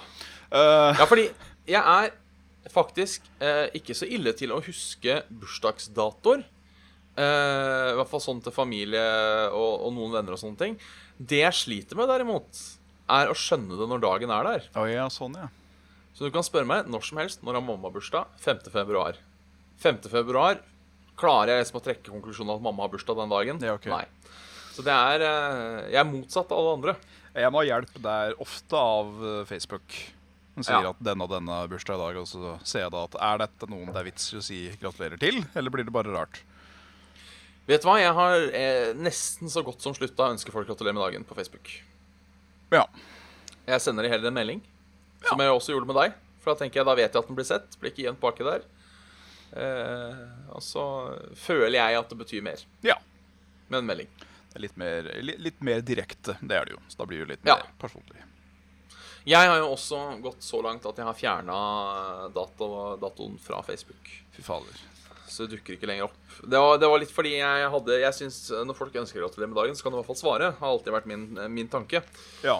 Uh... 0.50 0.94
Ja, 0.98 1.06
fordi 1.06 1.27
jeg 1.70 1.82
er 1.82 2.13
faktisk 2.74 3.25
eh, 3.44 3.68
ikke 3.77 3.96
så 3.98 4.08
ille 4.08 4.34
til 4.39 4.53
å 4.56 4.62
huske 4.63 5.20
bursdagsdatoer. 5.30 6.46
Eh, 7.13 7.89
I 7.93 7.98
hvert 8.00 8.10
fall 8.10 8.24
sånn 8.24 8.39
til 8.41 8.53
familie 8.55 9.03
og, 9.53 9.84
og 9.86 9.91
noen 9.93 10.15
venner 10.15 10.34
og 10.36 10.41
sånne 10.41 10.58
ting. 10.60 10.77
Det 11.17 11.43
jeg 11.43 11.58
sliter 11.60 12.00
med, 12.00 12.10
derimot, 12.10 12.62
er 13.13 13.29
å 13.29 13.36
skjønne 13.38 13.77
det 13.77 13.88
når 13.91 14.01
dagen 14.01 14.34
er 14.34 14.48
der. 14.50 14.70
Oh, 14.79 14.88
ja, 14.89 15.05
sånn, 15.13 15.36
ja. 15.38 15.50
Så 16.13 16.25
du 16.25 16.34
kan 16.34 16.46
spørre 16.46 16.70
meg 16.70 16.89
når 16.89 17.05
som 17.08 17.20
helst 17.22 17.41
når 17.46 17.60
har 17.60 17.65
mamma 17.65 17.89
bursdag. 17.93 18.29
5. 18.41 18.65
februar. 18.74 19.17
5. 19.84 20.03
februar 20.10 20.60
klarer 21.20 21.55
jeg 21.58 21.65
liksom 21.65 21.79
å 21.82 21.86
trekke 21.86 22.10
konklusjonen 22.13 22.55
at 22.55 22.65
mamma 22.65 22.86
har 22.86 22.93
bursdag 22.93 23.20
den 23.22 23.34
dagen. 23.34 23.62
Ja, 23.65 23.75
okay. 23.77 23.93
Nei. 23.93 24.05
Så 24.74 24.82
det 24.86 24.93
er 24.93 25.22
uh, 25.22 25.82
Jeg 25.91 26.00
er 26.01 26.08
motsatt 26.10 26.50
av 26.53 26.58
alle 26.62 26.75
andre. 26.79 26.96
Jeg 27.34 27.50
må 27.53 27.62
ha 27.62 27.65
hjelp 27.65 27.96
der 28.01 28.36
ofte 28.41 28.77
av 28.77 29.10
eh, 29.25 29.39
Facebook. 29.50 29.96
Den 30.53 30.65
sier 30.67 30.86
Ja. 30.86 30.91
at 30.93 31.00
denne 31.01 31.25
og 31.25 31.32
denne 31.34 31.55
bursdag 31.70 31.98
i 31.98 32.01
dag, 32.03 32.17
og 32.22 32.27
så 32.29 32.51
ser 32.62 32.84
jeg 32.84 32.93
da 32.93 33.00
at 33.08 33.15
er 33.25 33.39
dette 33.41 33.70
noen 33.72 33.89
det 33.89 34.01
er 34.03 34.05
vits 34.05 34.27
i 34.29 34.38
å 34.38 34.43
si 34.46 34.60
gratulerer 34.77 35.17
til, 35.17 35.39
eller 35.58 35.74
blir 35.74 35.88
det 35.88 35.93
bare 35.96 36.13
rart? 36.13 36.43
Vet 37.67 37.82
du 37.84 37.88
hva? 37.88 37.96
Jeg 38.01 38.12
har 38.17 38.46
eh, 38.60 38.89
nesten 39.00 39.50
så 39.51 39.63
godt 39.63 39.82
som 39.86 39.96
slutta 39.96 40.25
å 40.27 40.34
ønske 40.34 40.51
folk 40.51 40.67
gratulerer 40.67 40.98
med 40.98 41.03
dagen 41.05 41.24
på 41.27 41.36
Facebook. 41.38 41.70
Ja. 42.74 42.84
Jeg 43.70 43.79
sender 43.86 44.03
dem 44.03 44.12
heller 44.12 44.27
en 44.27 44.36
melding, 44.36 44.62
som 45.29 45.39
jeg 45.39 45.53
også 45.53 45.72
gjorde 45.75 45.88
med 45.88 45.96
deg. 46.01 46.17
For 46.43 46.51
da 46.51 46.60
tenker 46.60 46.82
jeg, 46.82 46.88
da 46.89 46.96
vet 47.00 47.13
jeg 47.13 47.22
at 47.22 47.29
den 47.29 47.38
blir 47.38 47.48
sett. 47.48 47.77
Blir 47.79 47.93
ikke 47.93 48.03
gjemt 48.10 48.20
baki 48.20 48.43
der. 48.43 48.65
Eh, 49.55 50.24
og 50.51 50.60
så 50.65 50.84
føler 51.39 51.77
jeg 51.77 52.00
at 52.01 52.10
det 52.12 52.17
betyr 52.20 52.43
mer 52.43 52.63
Ja. 52.84 52.98
med 53.70 53.79
en 53.79 53.86
melding. 53.93 54.10
Det 54.51 54.60
er 54.60 54.65
litt 54.67 54.77
mer, 54.77 55.08
litt, 55.24 55.39
litt 55.39 55.62
mer 55.65 55.79
direkte, 55.82 56.36
det 56.41 56.58
er 56.60 56.65
det 56.67 56.75
jo. 56.75 56.82
Så 56.91 57.00
da 57.00 57.05
blir 57.10 57.22
det 57.22 57.25
jo 57.27 57.32
litt 57.32 57.46
Ja. 57.48 57.55
mer 57.62 57.72
personlig. 57.79 58.20
Jeg 59.25 59.48
har 59.48 59.58
jo 59.62 59.70
også 59.72 60.20
gått 60.22 60.41
så 60.43 60.60
langt 60.62 60.84
at 60.86 60.98
jeg 61.00 61.05
har 61.08 61.13
fjerna 61.15 61.60
dato, 62.36 62.98
datoen 63.00 63.38
fra 63.39 63.62
Facebook. 63.63 64.03
Fy 64.36 64.41
fader. 64.43 64.82
Så 65.34 65.48
det 65.48 65.56
dukker 65.56 65.78
ikke 65.78 65.90
lenger 65.90 66.06
opp. 66.12 66.20
Det 66.46 66.60
var, 66.62 66.78
det 66.78 66.90
var 66.92 67.02
litt 67.02 67.13
fordi 67.13 67.32
jeg 67.40 67.70
hadde 67.74 67.96
Jeg 67.98 68.16
synes 68.20 68.38
Når 68.70 68.78
folk 68.78 69.00
ønsker 69.02 69.18
å 69.18 69.25
gratulere 69.25 69.50
med 69.50 69.58
dagen, 69.58 69.78
så 69.78 69.86
kan 69.86 69.94
du 69.94 69.98
i 69.98 70.02
hvert 70.02 70.12
fall 70.12 70.20
svare. 70.20 70.52
Har 70.60 70.75
alltid 70.75 70.94
vært 70.94 71.10
min, 71.10 71.25
min 71.56 71.72
tanke. 71.72 72.04
Ja. 72.46 72.60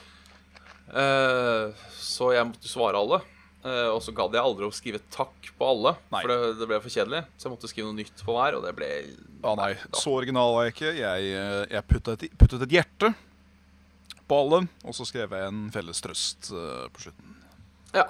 Uh, 0.89 1.70
så 1.96 2.34
jeg 2.34 2.50
måtte 2.50 2.70
svare 2.70 3.00
alle. 3.00 3.22
Uh, 3.63 3.94
og 3.94 4.01
så 4.03 4.12
gadd 4.12 4.34
jeg 4.36 4.44
aldri 4.44 4.68
å 4.68 4.75
skrive 4.75 5.00
takk 5.13 5.48
på 5.56 5.68
alle, 5.70 5.94
Nei. 6.12 6.20
for 6.20 6.32
det, 6.34 6.56
det 6.60 6.68
ble 6.68 6.80
for 6.84 6.92
kjedelig. 6.92 7.22
Så 7.38 7.48
jeg 7.48 7.53
måtte 7.53 7.70
skrive 7.72 7.88
noe 7.88 7.96
nytt 7.96 8.24
på 8.27 8.36
hver, 8.36 8.58
og 8.58 8.65
det 8.65 8.74
ble 8.75 8.89
Ja, 9.00 9.53
nei, 9.56 9.70
da. 9.80 10.00
så 10.01 10.18
original 10.18 10.51
var 10.58 10.68
jeg 10.68 10.75
ikke. 10.75 10.92
Jeg, 10.98 11.30
eh, 11.39 11.62
jeg 11.72 11.88
puttet, 11.88 12.25
et, 12.27 12.36
puttet 12.42 12.65
et 12.65 12.75
hjerte 12.75 13.13
på 14.27 14.39
alle, 14.39 14.65
og 14.84 14.98
så 14.98 15.08
skrev 15.08 15.32
jeg 15.36 15.48
en 15.48 15.63
felles 15.72 16.03
trøst 16.03 16.51
uh, 16.51 16.89
på 16.92 17.06
slutten. 17.06 17.38
Ja. 17.96 18.03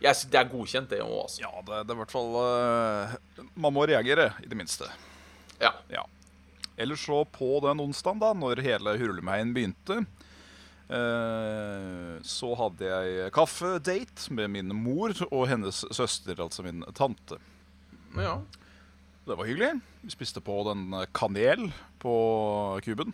Jeg 0.00 0.16
synes 0.16 0.32
det 0.32 0.40
er 0.40 0.48
godkjent, 0.48 0.90
det 0.92 1.02
òg, 1.04 1.16
altså. 1.26 1.42
Ja, 1.42 1.50
det, 1.66 1.82
det 1.84 1.92
er 1.92 1.98
i 1.98 2.00
hvert 2.00 2.14
fall 2.14 2.30
uh, 2.40 3.50
Man 3.60 3.74
må 3.76 3.84
reagere, 3.88 4.30
i 4.40 4.48
det 4.48 4.56
minste. 4.56 4.88
Ja. 5.60 5.74
Ja. 5.92 6.06
Ellers 6.80 7.04
så 7.04 7.20
på 7.28 7.58
den 7.66 7.82
onsdagen, 7.84 8.22
da, 8.22 8.32
når 8.32 8.62
hele 8.64 8.96
Hurlemeien 8.96 9.52
begynte, 9.56 10.00
uh, 10.88 12.16
så 12.24 12.54
hadde 12.62 12.88
jeg 12.88 13.34
kaffedate 13.36 14.32
med 14.32 14.54
min 14.56 14.72
mor 14.72 15.12
og 15.28 15.44
hennes 15.52 15.84
søster, 15.92 16.40
altså 16.40 16.64
min 16.66 16.84
tante. 16.96 17.40
ja. 18.16 18.40
Det 19.28 19.36
var 19.36 19.46
hyggelig. 19.46 19.74
Vi 20.00 20.10
spiste 20.10 20.40
på 20.42 20.54
den 20.66 20.94
kanel 21.14 21.68
på 22.02 22.12
kuben. 22.82 23.12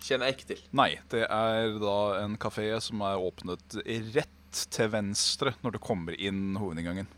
Kjenner 0.00 0.30
jeg 0.30 0.36
ikke 0.38 0.46
til. 0.54 0.60
Nei, 0.72 0.92
det 1.12 1.26
er 1.26 1.74
da 1.82 1.96
en 2.22 2.38
kafé 2.40 2.70
som 2.80 3.02
er 3.04 3.20
åpnet 3.20 3.74
rett 4.14 4.39
til 4.50 4.90
venstre 4.92 5.54
når 5.64 5.76
du 5.76 5.80
kommer 5.82 6.16
inn 6.18 6.56
hovedinngangen. 6.60 7.08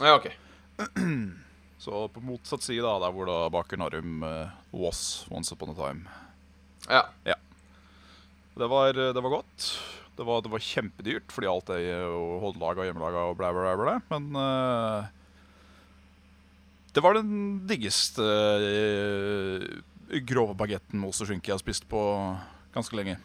Ja, 0.00 0.16
OK. 0.16 0.30
Så 1.82 2.04
på 2.14 2.22
motsatt 2.22 2.62
side, 2.62 2.84
da, 2.84 2.94
der 3.02 3.14
hvor 3.14 3.26
da 3.26 3.38
Baker 3.50 3.80
Narrum 3.80 4.22
uh, 4.22 4.52
was 4.70 5.24
once 5.32 5.50
upon 5.54 5.74
a 5.74 5.78
time. 5.78 6.06
Ja. 6.86 7.34
Det 8.54 8.68
var, 8.68 8.92
det 8.92 9.22
var 9.24 9.32
godt. 9.32 9.66
Det 10.16 10.26
var, 10.28 10.42
det 10.44 10.52
var 10.52 10.62
kjempedyrt, 10.62 11.32
fordi 11.32 11.48
alt 11.48 11.72
er 11.72 11.80
jo 12.04 12.38
håndlaga 12.42 12.84
og 12.84 12.88
hjemmelaga 12.88 13.24
og 13.30 13.36
blæ, 13.40 13.50
blæ, 13.56 13.72
blæ. 13.80 13.94
Men 14.12 14.28
uh, 14.36 15.08
det 16.92 17.02
var 17.02 17.16
den 17.16 17.62
diggeste 17.66 18.22
uh, 18.22 19.64
grove 20.28 20.54
bagetten 20.60 21.00
med 21.00 21.08
ost 21.10 21.24
og 21.24 21.30
skinke 21.30 21.48
jeg 21.48 21.56
har 21.56 21.64
spist 21.64 21.88
på 21.90 22.02
ganske 22.76 22.98
lenge. 22.98 23.16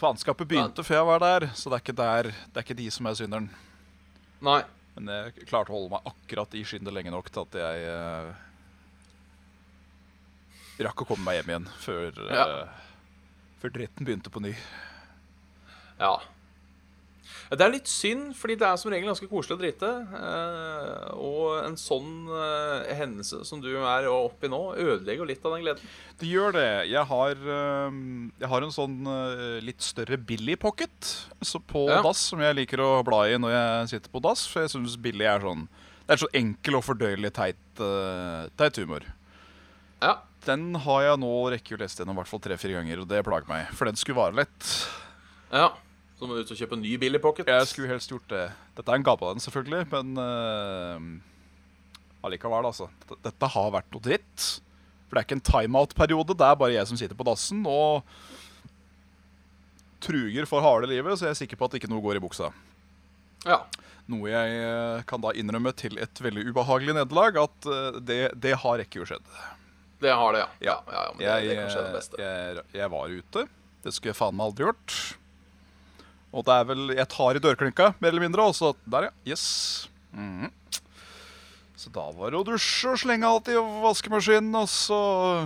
Faenskapet 0.00 0.48
begynte 0.48 0.82
før 0.86 0.96
jeg 1.02 1.08
var 1.10 1.20
der, 1.20 1.48
så 1.54 1.68
det 1.70 1.76
er 1.76 1.82
ikke 1.84 1.96
der 1.98 2.28
Det 2.32 2.56
er 2.56 2.64
ikke 2.64 2.76
de 2.78 2.86
som 2.94 3.06
er 3.10 3.18
synderen. 3.18 3.50
Nei. 4.40 4.62
Men 4.96 5.10
jeg 5.12 5.46
klarte 5.48 5.70
å 5.70 5.76
holde 5.76 5.90
meg 5.92 6.06
akkurat 6.08 6.54
i 6.58 6.62
skinnet 6.66 6.92
lenge 6.96 7.12
nok 7.14 7.28
til 7.32 7.44
at 7.44 7.58
jeg 7.60 7.84
eh, 7.92 8.30
rakk 10.86 11.02
å 11.04 11.08
komme 11.12 11.24
meg 11.28 11.36
hjem 11.40 11.52
igjen 11.52 11.68
før, 11.84 12.20
Ja. 12.32 12.46
eh, 12.48 12.68
før 13.60 13.74
dritten 13.76 14.06
begynte 14.08 14.32
på 14.32 14.40
ny. 14.42 14.54
Ja. 16.00 16.14
Det 17.50 17.64
er 17.66 17.72
litt 17.72 17.88
synd, 17.90 18.30
fordi 18.38 18.54
det 18.60 18.66
er 18.68 18.76
som 18.78 18.92
regel 18.92 19.08
ganske 19.10 19.26
koselig 19.30 19.56
å 19.56 19.60
drite. 19.60 19.88
eh, 20.14 21.10
og 21.18 21.64
en 21.64 21.76
sånn 21.80 22.28
eh, 22.30 22.94
hendelse 23.00 23.40
som 23.48 23.60
du 23.62 23.68
er 23.76 24.06
oppi 24.10 24.46
nå, 24.52 24.60
ødelegger 24.78 25.24
jo 25.24 25.28
litt 25.30 25.44
av 25.44 25.56
den 25.56 25.64
gleden. 25.64 25.90
Det 26.20 26.28
gjør 26.30 26.52
det. 26.54 26.68
Jeg 26.92 27.04
har, 27.10 27.30
eh, 27.34 27.98
jeg 28.44 28.48
har 28.54 28.62
en 28.66 28.74
sånn 28.76 28.96
litt 29.66 29.82
større 29.82 30.16
Billy 30.18 30.54
Pocket 30.56 31.10
på 31.66 31.88
Ja. 31.90 32.02
dass 32.02 32.18
som 32.30 32.40
jeg 32.40 32.54
liker 32.56 32.78
å 32.84 33.04
bla 33.04 33.24
i 33.26 33.36
når 33.40 33.50
jeg 33.56 33.88
sitter 33.96 34.10
på 34.10 34.22
dass. 34.22 34.46
For 34.46 34.62
jeg 34.62 34.70
syns 34.70 34.96
Billy 35.00 35.24
er 35.24 35.40
sånn 35.40 35.68
Det 36.06 36.16
er 36.16 36.26
så 36.26 36.30
enkel 36.34 36.74
og 36.76 36.82
fordøyelig 36.84 37.30
teit, 37.32 37.56
teit 38.56 38.76
humor. 38.82 39.04
Ja. 40.02 40.16
Den 40.46 40.74
har 40.74 41.02
jeg 41.04 41.18
nå 41.20 41.50
rekker 41.52 41.76
å 41.76 41.80
lese 41.82 42.00
gjennom 42.00 42.16
i 42.16 42.20
hvert 42.22 42.30
fall 42.30 42.40
tre-fire 42.40 42.78
ganger, 42.80 43.02
og 43.02 43.08
det 43.08 43.20
plager 43.26 43.46
meg. 43.50 43.68
For 43.76 43.84
den 43.84 43.94
skulle 44.00 44.16
vare 44.16 44.34
lett. 44.34 44.70
ja. 45.52 45.68
Så 46.20 46.28
må 46.28 46.36
du 46.36 46.44
ut 46.44 46.50
og 46.52 46.58
kjøpe 46.58 46.76
en 46.76 46.82
ny 46.84 46.98
bil 47.00 47.16
i 47.16 47.20
Pocket. 47.22 47.48
Jeg 47.48 47.68
skulle 47.70 47.88
helst 47.88 48.10
gjort 48.12 48.26
det. 48.28 48.42
Dette 48.76 48.92
er 48.92 48.98
en 49.00 49.04
gave 49.06 49.24
av 49.24 49.30
den, 49.32 49.40
selvfølgelig, 49.40 49.86
men 49.88 50.10
uh, 50.20 52.26
allikevel, 52.28 52.66
altså. 52.68 52.90
Dette, 53.06 53.16
dette 53.24 53.48
har 53.54 53.70
vært 53.72 53.88
noe 53.94 54.04
dritt. 54.04 54.48
For 55.08 55.16
det 55.16 55.22
er 55.22 55.26
ikke 55.26 55.38
en 55.38 55.46
timeout-periode. 55.48 56.36
Det 56.36 56.44
er 56.44 56.58
bare 56.60 56.74
jeg 56.74 56.90
som 56.90 56.98
sitter 57.00 57.16
på 57.16 57.24
dassen 57.24 57.62
og 57.64 58.04
truger 60.04 60.44
for 60.48 60.60
harde 60.64 60.90
livet, 60.92 61.16
så 61.16 61.30
jeg 61.30 61.34
er 61.34 61.38
sikker 61.40 61.60
på 61.60 61.70
at 61.70 61.78
ikke 61.80 61.88
noe 61.88 62.04
går 62.04 62.20
i 62.20 62.22
buksa. 62.22 62.50
Ja. 63.48 63.62
Noe 64.12 64.28
jeg 64.28 64.60
eh, 64.60 65.00
kan 65.08 65.24
da 65.24 65.32
innrømme 65.36 65.72
til 65.76 65.96
et 66.04 66.20
veldig 66.20 66.44
ubehagelig 66.50 66.98
nederlag, 66.98 67.40
at 67.40 67.70
eh, 67.70 67.96
det, 68.04 68.20
det 68.44 68.58
har 68.60 68.84
ikke 68.84 69.00
jo 69.00 69.08
skjedd. 69.08 69.24
Det 70.00 70.12
har 70.16 70.36
det, 70.36 70.44
ja. 70.44 70.50
Ja. 70.68 70.76
ja, 70.84 71.06
ja 71.20 71.38
Jeg, 71.44 71.56
det 71.56 72.04
det 72.12 72.28
jeg, 72.28 72.64
jeg 72.76 72.92
var 72.92 73.08
ute. 73.12 73.46
Det 73.84 73.96
skulle 73.96 74.12
jeg 74.12 74.20
faen 74.20 74.36
meg 74.36 74.50
aldri 74.50 74.68
gjort. 74.68 74.98
Og 76.30 76.46
det 76.46 76.54
er 76.54 76.66
vel 76.68 76.94
Jeg 76.94 77.08
tar 77.10 77.36
i 77.38 77.42
dørklinka, 77.42 77.92
mer 77.98 78.12
eller 78.12 78.22
mindre, 78.28 78.46
og 78.50 78.54
så 78.54 78.72
Der, 78.86 79.08
ja. 79.08 79.12
Yes. 79.32 79.88
Mhm. 80.14 80.50
Så 81.80 81.88
da 81.94 82.02
var 82.12 82.28
det 82.28 82.36
å 82.36 82.44
dusje 82.44 82.90
og 82.92 82.98
slenge 83.00 83.24
alt 83.24 83.46
i 83.48 83.54
vaskemaskinen, 83.56 84.52
og 84.58 84.66
så 84.68 84.98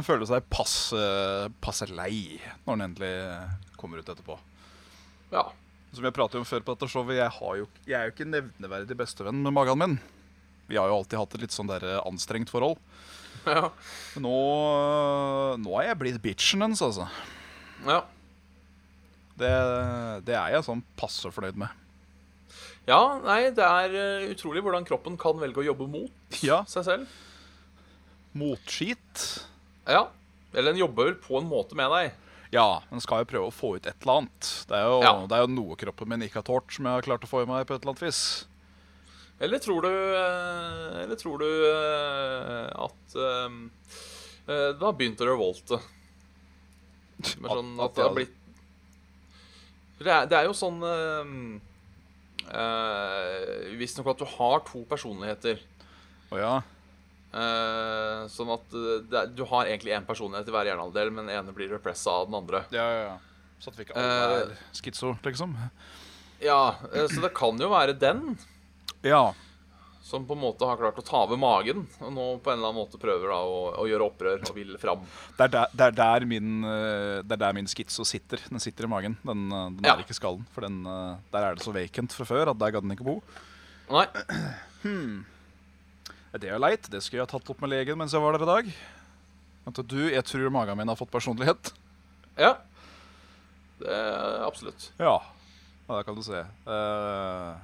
føle 0.03 0.27
seg 0.27 0.43
passe, 0.51 1.03
passe 1.63 1.87
lei 1.95 2.41
når 2.65 2.73
den 2.73 2.83
endelig 2.89 3.13
kommer 3.79 4.03
ut 4.03 4.11
etterpå. 4.11 4.35
Ja. 5.31 5.45
Som 5.95 6.09
jeg 6.09 6.17
pratet 6.17 6.41
om 6.41 6.49
før 6.49 6.65
på 6.67 6.75
dette 6.75 6.89
showet, 6.91 7.21
jeg, 7.21 7.31
har 7.37 7.61
jo, 7.61 7.69
jeg 7.87 7.95
er 8.01 8.09
jo 8.09 8.15
ikke 8.17 8.27
nevneverdig 8.27 8.97
bestevenn 8.99 9.45
med 9.45 9.55
magen 9.55 9.79
min. 9.79 9.95
Vi 10.67 10.75
har 10.81 10.91
jo 10.91 10.97
alltid 10.99 11.21
hatt 11.21 11.37
et 11.39 11.45
litt 11.45 11.55
sånn 11.55 11.71
der 11.71 11.87
anstrengt 12.03 12.51
forhold. 12.51 12.83
Ja. 13.47 13.69
Nå, 14.19 14.35
nå 15.61 15.79
er 15.79 15.91
jeg 15.93 16.01
blitt 16.01 16.23
bitchen 16.25 16.65
hennes, 16.65 16.83
altså. 16.83 17.07
ja. 17.87 18.01
Det, 19.39 19.51
det 20.29 20.37
er 20.39 20.55
jeg 20.55 20.67
sånn 20.67 20.83
passe 21.01 21.31
fornøyd 21.35 21.57
med. 21.59 21.69
Ja, 22.87 23.01
nei, 23.25 23.49
det 23.57 23.65
er 23.65 23.95
eh, 23.97 24.27
utrolig 24.35 24.61
hvordan 24.63 24.85
kroppen 24.87 25.17
kan 25.19 25.39
velge 25.41 25.63
å 25.63 25.67
jobbe 25.71 25.87
mot 25.91 26.39
Ja. 26.45 26.61
seg 26.69 26.85
selv. 26.87 27.15
Motskit. 28.35 29.25
Ja. 29.89 30.09
Eller 30.55 30.73
den 30.73 30.81
jobber 30.85 31.09
vel 31.09 31.17
på 31.23 31.39
en 31.41 31.49
måte 31.51 31.75
med 31.79 31.91
deg. 31.95 32.13
Ja, 32.55 32.83
den 32.91 33.01
skal 33.03 33.25
jo 33.25 33.31
prøve 33.33 33.49
å 33.51 33.55
få 33.55 33.73
ut 33.79 33.87
et 33.91 33.97
eller 34.05 34.21
annet. 34.21 34.51
Det 34.71 34.77
er 34.79 34.85
jo, 34.87 34.99
Ja. 35.03 35.15
det 35.27 35.35
er 35.35 35.43
jo 35.47 35.55
noe 35.55 35.77
kroppen 35.81 36.09
min 36.13 36.23
ikke 36.23 36.39
har 36.43 36.47
tålt, 36.47 36.71
som 36.71 36.85
jeg 36.87 36.95
har 36.95 37.03
klart 37.03 37.25
å 37.27 37.31
få 37.31 37.43
i 37.43 37.47
meg 37.51 37.67
på 37.67 37.75
et 37.75 37.83
eller 37.83 37.95
annet 37.95 38.05
vis. 38.07 38.21
Eller 39.43 39.59
tror 39.59 39.83
du 39.83 39.89
eh, 39.91 41.03
Eller 41.03 41.17
tror 41.19 41.41
du 41.43 41.49
eh, 41.49 42.71
at 42.87 43.17
Da 44.79 44.93
begynte 44.95 45.25
det 45.25 45.27
har 45.27 45.35
å 45.35 45.35
revolte? 45.35 45.81
Med 47.43 47.51
sånn 47.57 47.73
at 47.81 47.89
at 47.89 47.95
det 47.99 48.05
har 48.07 48.15
blitt 48.15 48.37
det 50.01 50.11
er, 50.11 50.29
det 50.31 50.39
er 50.39 50.49
jo 50.49 50.55
sånn 50.57 50.81
øh, 50.83 51.35
øh, 52.51 53.75
Visstnok 53.79 54.11
at 54.15 54.23
du 54.23 54.27
har 54.37 54.65
to 54.67 54.85
personligheter. 54.91 55.61
Å 56.35 56.41
ja. 56.41 56.55
Uh, 57.35 58.29
sånn 58.31 58.53
at 58.55 58.75
det 59.11 59.17
er, 59.19 59.31
du 59.35 59.43
har 59.51 59.67
egentlig 59.67 59.91
én 59.97 60.05
personlighet 60.07 60.47
i 60.47 60.53
hver 60.55 60.69
hjernehalvdel, 60.69 61.09
men 61.11 61.27
den 61.27 61.35
ene 61.35 61.55
blir 61.57 61.73
repressa 61.75 62.21
av 62.21 62.29
den 62.29 62.37
andre. 62.39 62.61
Ja, 62.75 62.85
ja, 62.87 63.01
ja. 63.09 63.17
Så 63.59 63.73
at 63.73 63.79
vi 63.79 63.87
ikke 63.89 63.97
alle 63.99 64.37
er 64.37 64.53
skitso, 64.77 65.15
liksom. 65.25 65.57
Ja, 66.43 66.77
Så 66.93 67.23
det 67.23 67.33
kan 67.35 67.59
jo 67.59 67.71
være 67.73 67.95
den 67.97 68.37
Ja. 69.03 69.33
Som 70.05 70.27
på 70.29 70.35
en 70.37 70.43
måte 70.43 70.67
har 70.69 70.77
klart 70.77 70.99
å 71.01 71.05
ta 71.07 71.23
over 71.25 71.39
magen, 71.41 71.87
og 72.05 72.11
nå 72.13 72.25
på 72.45 72.51
en 72.53 72.59
eller 72.59 72.69
annen 72.71 72.77
måte 72.83 72.99
prøver 73.01 73.31
da 73.33 73.39
å, 73.49 73.61
å 73.81 73.87
gjøre 73.89 74.05
opprør 74.11 74.43
og 74.45 74.51
vil 74.59 74.75
fram. 74.83 75.01
Det 75.39 75.47
er 75.47 75.53
der, 75.55 75.71
det 75.73 75.87
er 75.87 75.97
der 75.97 76.27
min, 76.29 76.51
eh, 76.69 77.23
det 77.25 77.39
er 77.39 77.41
der 77.47 77.57
min 77.57 77.71
skitso 77.73 78.05
sitter. 78.05 78.43
Den 78.53 78.61
sitter 78.61 78.85
i 78.85 78.91
magen. 78.93 79.17
Den, 79.25 79.47
eh, 79.49 79.71
den 79.79 79.89
Ja. 79.89 79.95
er 79.97 80.05
ikke 80.05 80.19
skallen. 80.19 80.45
For 80.53 80.67
den, 80.67 80.83
eh, 80.85 81.17
der 81.33 81.49
er 81.49 81.55
det 81.57 81.65
så 81.65 81.73
vacant 81.73 82.13
fra 82.13 82.27
før 82.29 82.53
at 82.53 82.61
der 82.61 82.75
gadd 82.77 82.85
den 82.85 82.93
ikke 82.99 83.09
bo. 83.09 83.17
Nei. 83.91 84.05
Det 86.35 86.51
er 86.51 86.59
leit. 86.59 86.89
Det 86.91 86.99
skulle 87.01 87.23
jeg 87.23 87.29
ha 87.29 87.39
tatt 87.39 87.51
opp 87.53 87.61
med 87.63 87.71
legen 87.71 87.97
mens 87.97 88.13
jeg 88.13 88.21
var 88.21 88.35
der 88.35 88.43
i 88.43 88.49
dag. 88.51 88.71
At 89.71 89.79
du, 89.89 90.01
jeg 90.11 90.25
tror 90.27 90.51
magen 90.53 90.77
min 90.77 90.91
har 90.91 90.99
fått 90.99 91.13
personlighet. 91.15 91.71
Ja. 92.37 92.57
Det 93.79 93.89
er 93.89 94.43
absolutt. 94.45 94.91
Ja, 94.99 95.15
ja 95.89 95.97
det 96.01 96.05
kan 96.09 96.19
du 96.19 96.25
se. 96.27 96.43
Eh, 96.43 97.55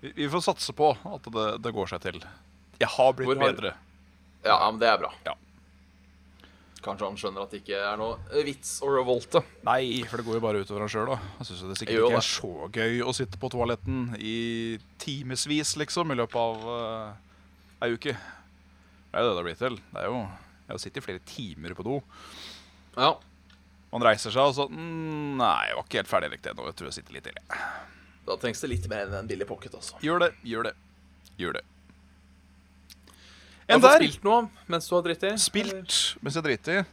vi, 0.00 0.12
vi 0.14 0.30
får 0.30 0.46
satse 0.46 0.74
på 0.76 0.92
at 0.94 1.28
det, 1.34 1.50
det 1.64 1.74
går 1.74 1.90
seg 1.90 2.04
til. 2.04 2.22
Jeg 2.78 2.90
har 2.94 3.12
blitt 3.18 3.30
Hvor 3.30 3.42
bedre. 3.42 3.74
Ja, 4.44 4.54
ja, 4.54 4.66
men 4.70 4.80
det 4.80 4.88
er 4.90 4.98
bra. 5.02 5.12
Ja. 5.26 5.34
Kanskje 6.78 7.08
han 7.08 7.16
skjønner 7.18 7.42
at 7.42 7.52
det 7.52 7.60
ikke 7.64 7.78
er 7.82 7.96
noe 7.98 8.42
vits 8.46 8.76
å 8.86 8.90
revolte. 8.92 9.42
Nei, 9.66 10.04
for 10.06 10.20
det 10.20 10.26
går 10.28 10.38
jo 10.38 10.42
bare 10.44 10.60
utover 10.62 10.84
han 10.84 10.92
sjøl, 10.92 11.10
da. 11.10 11.16
Jeg 11.40 11.48
syns 11.48 11.64
det 11.66 11.78
sikkert 11.80 11.96
Jo, 11.96 12.10
ikke 12.10 12.20
er 12.20 12.28
så 12.28 12.50
gøy 12.78 13.00
å 13.02 13.14
sitte 13.18 13.40
på 13.42 13.50
toaletten 13.52 14.04
i 14.22 14.36
timevis, 15.02 15.74
liksom, 15.80 16.14
i 16.14 16.18
løpet 16.20 16.38
av 16.38 16.68
uh, 16.68 17.82
ei 17.82 17.90
uke. 17.96 18.14
Det 18.14 19.18
er 19.18 19.26
jo 19.26 19.30
det 19.30 19.34
det 19.34 19.40
har 19.40 19.48
blitt 19.48 19.62
til. 19.64 19.80
Det 19.90 20.04
er 20.04 20.08
jo, 20.12 20.22
jeg 20.68 20.74
har 20.76 20.82
sittet 20.84 21.02
i 21.02 21.06
flere 21.08 21.26
timer 21.26 21.74
på 21.74 21.88
do. 21.88 21.98
Ja. 22.94 23.12
Man 23.88 24.04
reiser 24.04 24.34
seg 24.34 24.50
og 24.50 24.52
så 24.52 24.66
mm, 24.68 25.38
Nei, 25.40 25.52
jeg 25.70 25.78
var 25.78 25.86
ikke 25.86 26.02
helt 26.02 26.10
ferdig 26.10 26.34
riktig 26.34 26.52
ennå. 26.52 26.68
Jeg 26.68 26.78
tror 26.78 26.90
jeg 26.90 27.00
sitter 27.00 27.18
litt 27.18 27.26
til. 27.26 27.38
Da 28.28 28.36
trengs 28.36 28.60
det 28.60 28.68
litt 28.74 28.86
mer 28.92 29.06
enn 29.08 29.14
en 29.22 29.28
billig 29.30 29.46
pocket, 29.48 29.72
altså. 29.78 29.96
Gjør 30.04 30.26
det, 30.26 30.30
gjør 30.44 30.68
det. 30.68 30.74
Gjør 31.40 31.56
det. 31.58 31.64
Har 33.68 33.74
En 33.74 33.80
du 33.80 33.86
fått 33.86 33.92
der. 33.98 34.04
spilt 34.06 34.24
noe 34.26 34.40
mens 34.72 34.88
du 34.88 34.94
har 34.96 35.04
dritt 35.06 35.24
i? 35.28 35.34
Spilt 35.40 35.96
mens 36.24 36.36
jeg 36.38 36.44
driter? 36.46 36.86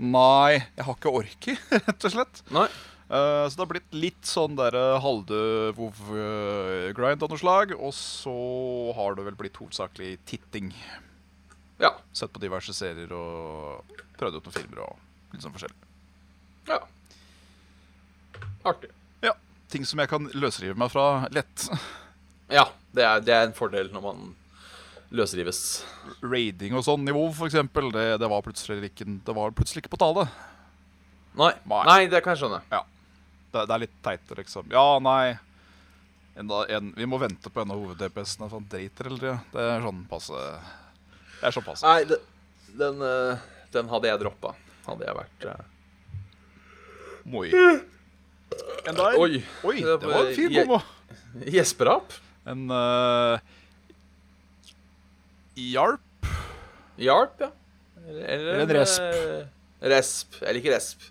Nei, 0.00 0.60
jeg 0.76 0.86
har 0.86 0.96
ikke 0.96 1.12
orket, 1.12 1.58
rett 1.86 2.06
og 2.08 2.14
slett. 2.14 2.42
Nei. 2.54 2.68
Uh, 3.10 3.44
så 3.50 3.56
det 3.58 3.62
har 3.64 3.70
blitt 3.72 3.96
litt 3.98 4.28
sånn 4.30 4.54
der 4.58 4.76
halvdød 5.02 5.74
WoW-grind 5.80 7.24
av 7.26 7.32
noe 7.32 7.40
slag. 7.42 7.74
Og 7.74 7.90
så 7.96 8.34
har 8.96 9.18
det 9.18 9.26
vel 9.26 9.38
blitt 9.40 9.58
hovedsakelig 9.58 10.12
titting. 10.30 10.70
Ja. 11.82 11.90
Sett 12.14 12.30
på 12.34 12.42
diverse 12.42 12.74
serier 12.76 13.10
og 13.16 13.90
prøvd 14.20 14.38
ut 14.38 14.46
noen 14.46 14.54
filmer 14.56 14.84
og 14.86 15.34
litt 15.34 15.42
sånn 15.42 15.54
forskjellig. 15.56 15.90
Ja. 16.70 16.78
Artig. 18.70 18.90
Ting 19.70 19.86
som 19.86 20.02
jeg 20.02 20.10
kan 20.10 20.26
løsrive 20.34 20.74
meg 20.78 20.90
fra 20.92 21.26
lett. 21.34 21.68
Ja, 22.50 22.66
det 22.90 23.04
er, 23.06 23.20
det 23.22 23.34
er 23.34 23.44
en 23.46 23.54
fordel 23.54 23.92
når 23.94 24.02
man 24.02 24.22
løsrives. 25.14 25.60
Raiding 26.22 26.74
og 26.78 26.84
sånn 26.86 27.04
nivå, 27.06 27.22
f.eks. 27.30 27.58
det, 27.94 28.06
det, 28.22 28.30
var 28.30 28.42
plutselig 28.46 28.90
ikke, 28.90 29.06
det 29.26 29.36
var 29.36 29.54
plutselig 29.54 29.84
ikke 29.84 29.94
på 29.94 30.00
tale. 30.02 30.26
Nei. 31.38 31.52
Nei. 31.70 31.84
Nei, 31.86 32.00
det 32.10 32.22
kan 32.24 32.34
jeg 32.34 32.44
skjønne. 32.44 32.62
Ja. 32.72 32.82
Det, 33.50 33.64
det 33.66 33.74
er 33.74 33.82
litt 33.84 33.96
teit, 34.04 34.34
liksom. 34.38 34.70
Ja, 34.74 34.84
nei. 35.02 35.38
en, 36.38 36.50
en, 36.50 36.92
vi 36.96 37.08
må 37.10 37.18
vente 37.22 37.50
på 37.50 37.62
en 37.62 37.74
av 37.74 37.82
hoved-DPS-ene, 37.82 38.48
for 38.48 38.58
han 38.60 38.68
driter 38.70 39.10
eller 39.10 39.22
tida. 39.22 39.38
Det 39.54 39.66
er 39.66 39.86
sånn 39.86 40.04
passe 40.10 40.42
Det 40.42 41.48
er 41.48 41.56
sånn 41.56 41.66
passe. 41.66 41.86
Nei, 41.86 42.06
det, 42.10 42.20
den, 42.78 43.02
eh, 43.06 43.48
den 43.74 43.90
hadde 43.90 44.12
jeg 44.12 44.22
droppa. 44.22 44.54
Hadde 44.86 45.06
jeg 45.06 45.18
vært 45.18 45.48
uh... 45.50 45.64
Moi. 47.30 47.50
En 48.88 48.94
der. 48.96 49.16
Oi. 49.20 49.42
Oi, 49.68 49.76
det 49.84 49.96
var 50.02 50.26
en 50.26 50.34
fin 50.34 50.52
bombe. 50.54 50.80
Gjesperap? 51.52 52.12
En 52.50 52.64
uh, 52.72 53.38
Jarp. 55.60 56.00
Jarp, 57.00 57.40
ja. 57.40 57.50
Eller, 58.08 58.24
Eller 58.34 58.60
en 58.64 58.72
resp. 58.80 59.00
eh, 59.02 59.46
Resp. 59.92 60.38
Jeg 60.42 60.56
liker 60.56 60.74
resp. 60.74 61.04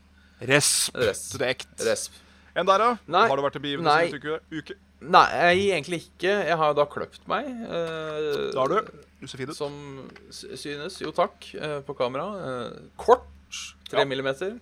Resp. 0.49 0.95
Resp. 0.97 1.31
Direkt. 1.37 1.69
Resp. 1.85 2.17
En 2.57 2.65
der, 2.67 2.81
da? 2.81 2.89
Nei. 3.07 3.25
Har 3.29 3.39
du 3.39 3.43
vært 3.45 3.57
i 3.59 3.61
begivenhet 3.63 4.13
siste 4.13 4.39
uke? 4.51 4.75
Nei, 4.99 5.23
jeg, 5.31 5.69
egentlig 5.77 6.01
ikke. 6.03 6.33
Jeg 6.49 6.57
har 6.59 6.73
jo 6.73 6.77
da 6.81 6.85
kløpt 6.91 7.21
meg. 7.31 7.47
Uh, 7.69 8.49
Det 8.51 8.57
har 8.59 8.73
du. 8.73 8.91
Du 9.21 9.27
ser 9.27 9.39
fin 9.41 9.51
ut. 9.51 9.55
Som 9.57 10.09
synes. 10.33 10.99
Jo 11.03 11.13
takk, 11.15 11.51
Uh, 11.55 11.79
på 11.87 11.95
kamera. 11.95 12.27
Kort. 12.99 13.27
Tre 13.89 14.03
Ja. 14.03 14.05
millimeter. 14.05 14.57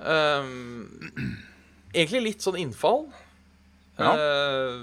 Um, 0.00 1.36
egentlig 1.94 2.22
litt 2.24 2.44
sånn 2.44 2.58
innfall. 2.60 3.06
Ja. 4.00 4.12
Eh, 4.14 4.82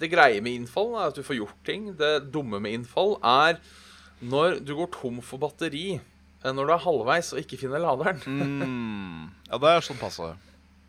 det 0.00 0.10
greie 0.12 0.40
med 0.42 0.60
innfall 0.60 0.94
er 0.98 1.10
at 1.12 1.18
du 1.18 1.22
får 1.26 1.38
gjort 1.40 1.60
ting. 1.66 1.92
Det 1.98 2.30
dumme 2.34 2.60
med 2.62 2.80
innfall 2.80 3.16
er 3.22 3.60
Når 4.24 4.60
du 4.64 4.72
går 4.78 4.88
tom 4.94 5.20
for 5.22 5.42
batteri 5.42 5.98
eh, 5.98 6.52
når 6.54 6.66
du 6.66 6.72
er 6.72 6.82
halvveis 6.86 7.32
og 7.34 7.42
ikke 7.42 7.58
finner 7.60 7.82
laderen 7.82 8.20
Mm. 8.24 9.30
Ja, 9.50 9.58
det 9.60 9.70
er 9.70 9.84
sånn 9.84 10.00
passe. 10.00 10.32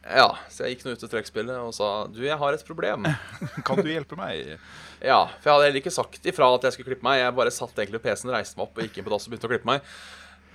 Ja, 0.06 0.28
så 0.54 0.64
jeg 0.66 0.76
gikk 0.76 0.84
nå 0.86 0.94
ut 0.94 1.02
til 1.02 1.10
trekkspillet 1.10 1.58
og 1.58 1.72
sa 1.74 2.06
Du, 2.14 2.20
jeg 2.22 2.38
har 2.38 2.54
et 2.54 2.66
problem. 2.68 3.08
Kan 3.68 3.82
du 3.82 3.90
hjelpe 3.90 4.18
meg? 4.20 4.60
Ja, 5.02 5.26
for 5.42 5.50
jeg 5.50 5.56
hadde 5.56 5.66
heller 5.70 5.82
ikke 5.82 5.94
sagt 5.96 6.30
ifra 6.30 6.52
at 6.54 6.68
jeg 6.68 6.76
skulle 6.78 6.92
klippe 6.94 7.08
meg. 7.08 7.24
Jeg 7.24 7.38
bare 7.40 7.54
satt 7.54 7.82
egentlig 7.82 8.04
PC-en, 8.06 8.34
reiste 8.36 8.60
meg 8.60 8.68
opp 8.68 8.78
og 8.78 8.86
gikk 8.86 9.00
inn 9.02 9.08
på 9.08 9.14
dass 9.16 9.26
og 9.26 9.34
begynte 9.34 9.50
å 9.50 9.54
klippe 9.56 9.70
meg. 9.72 9.90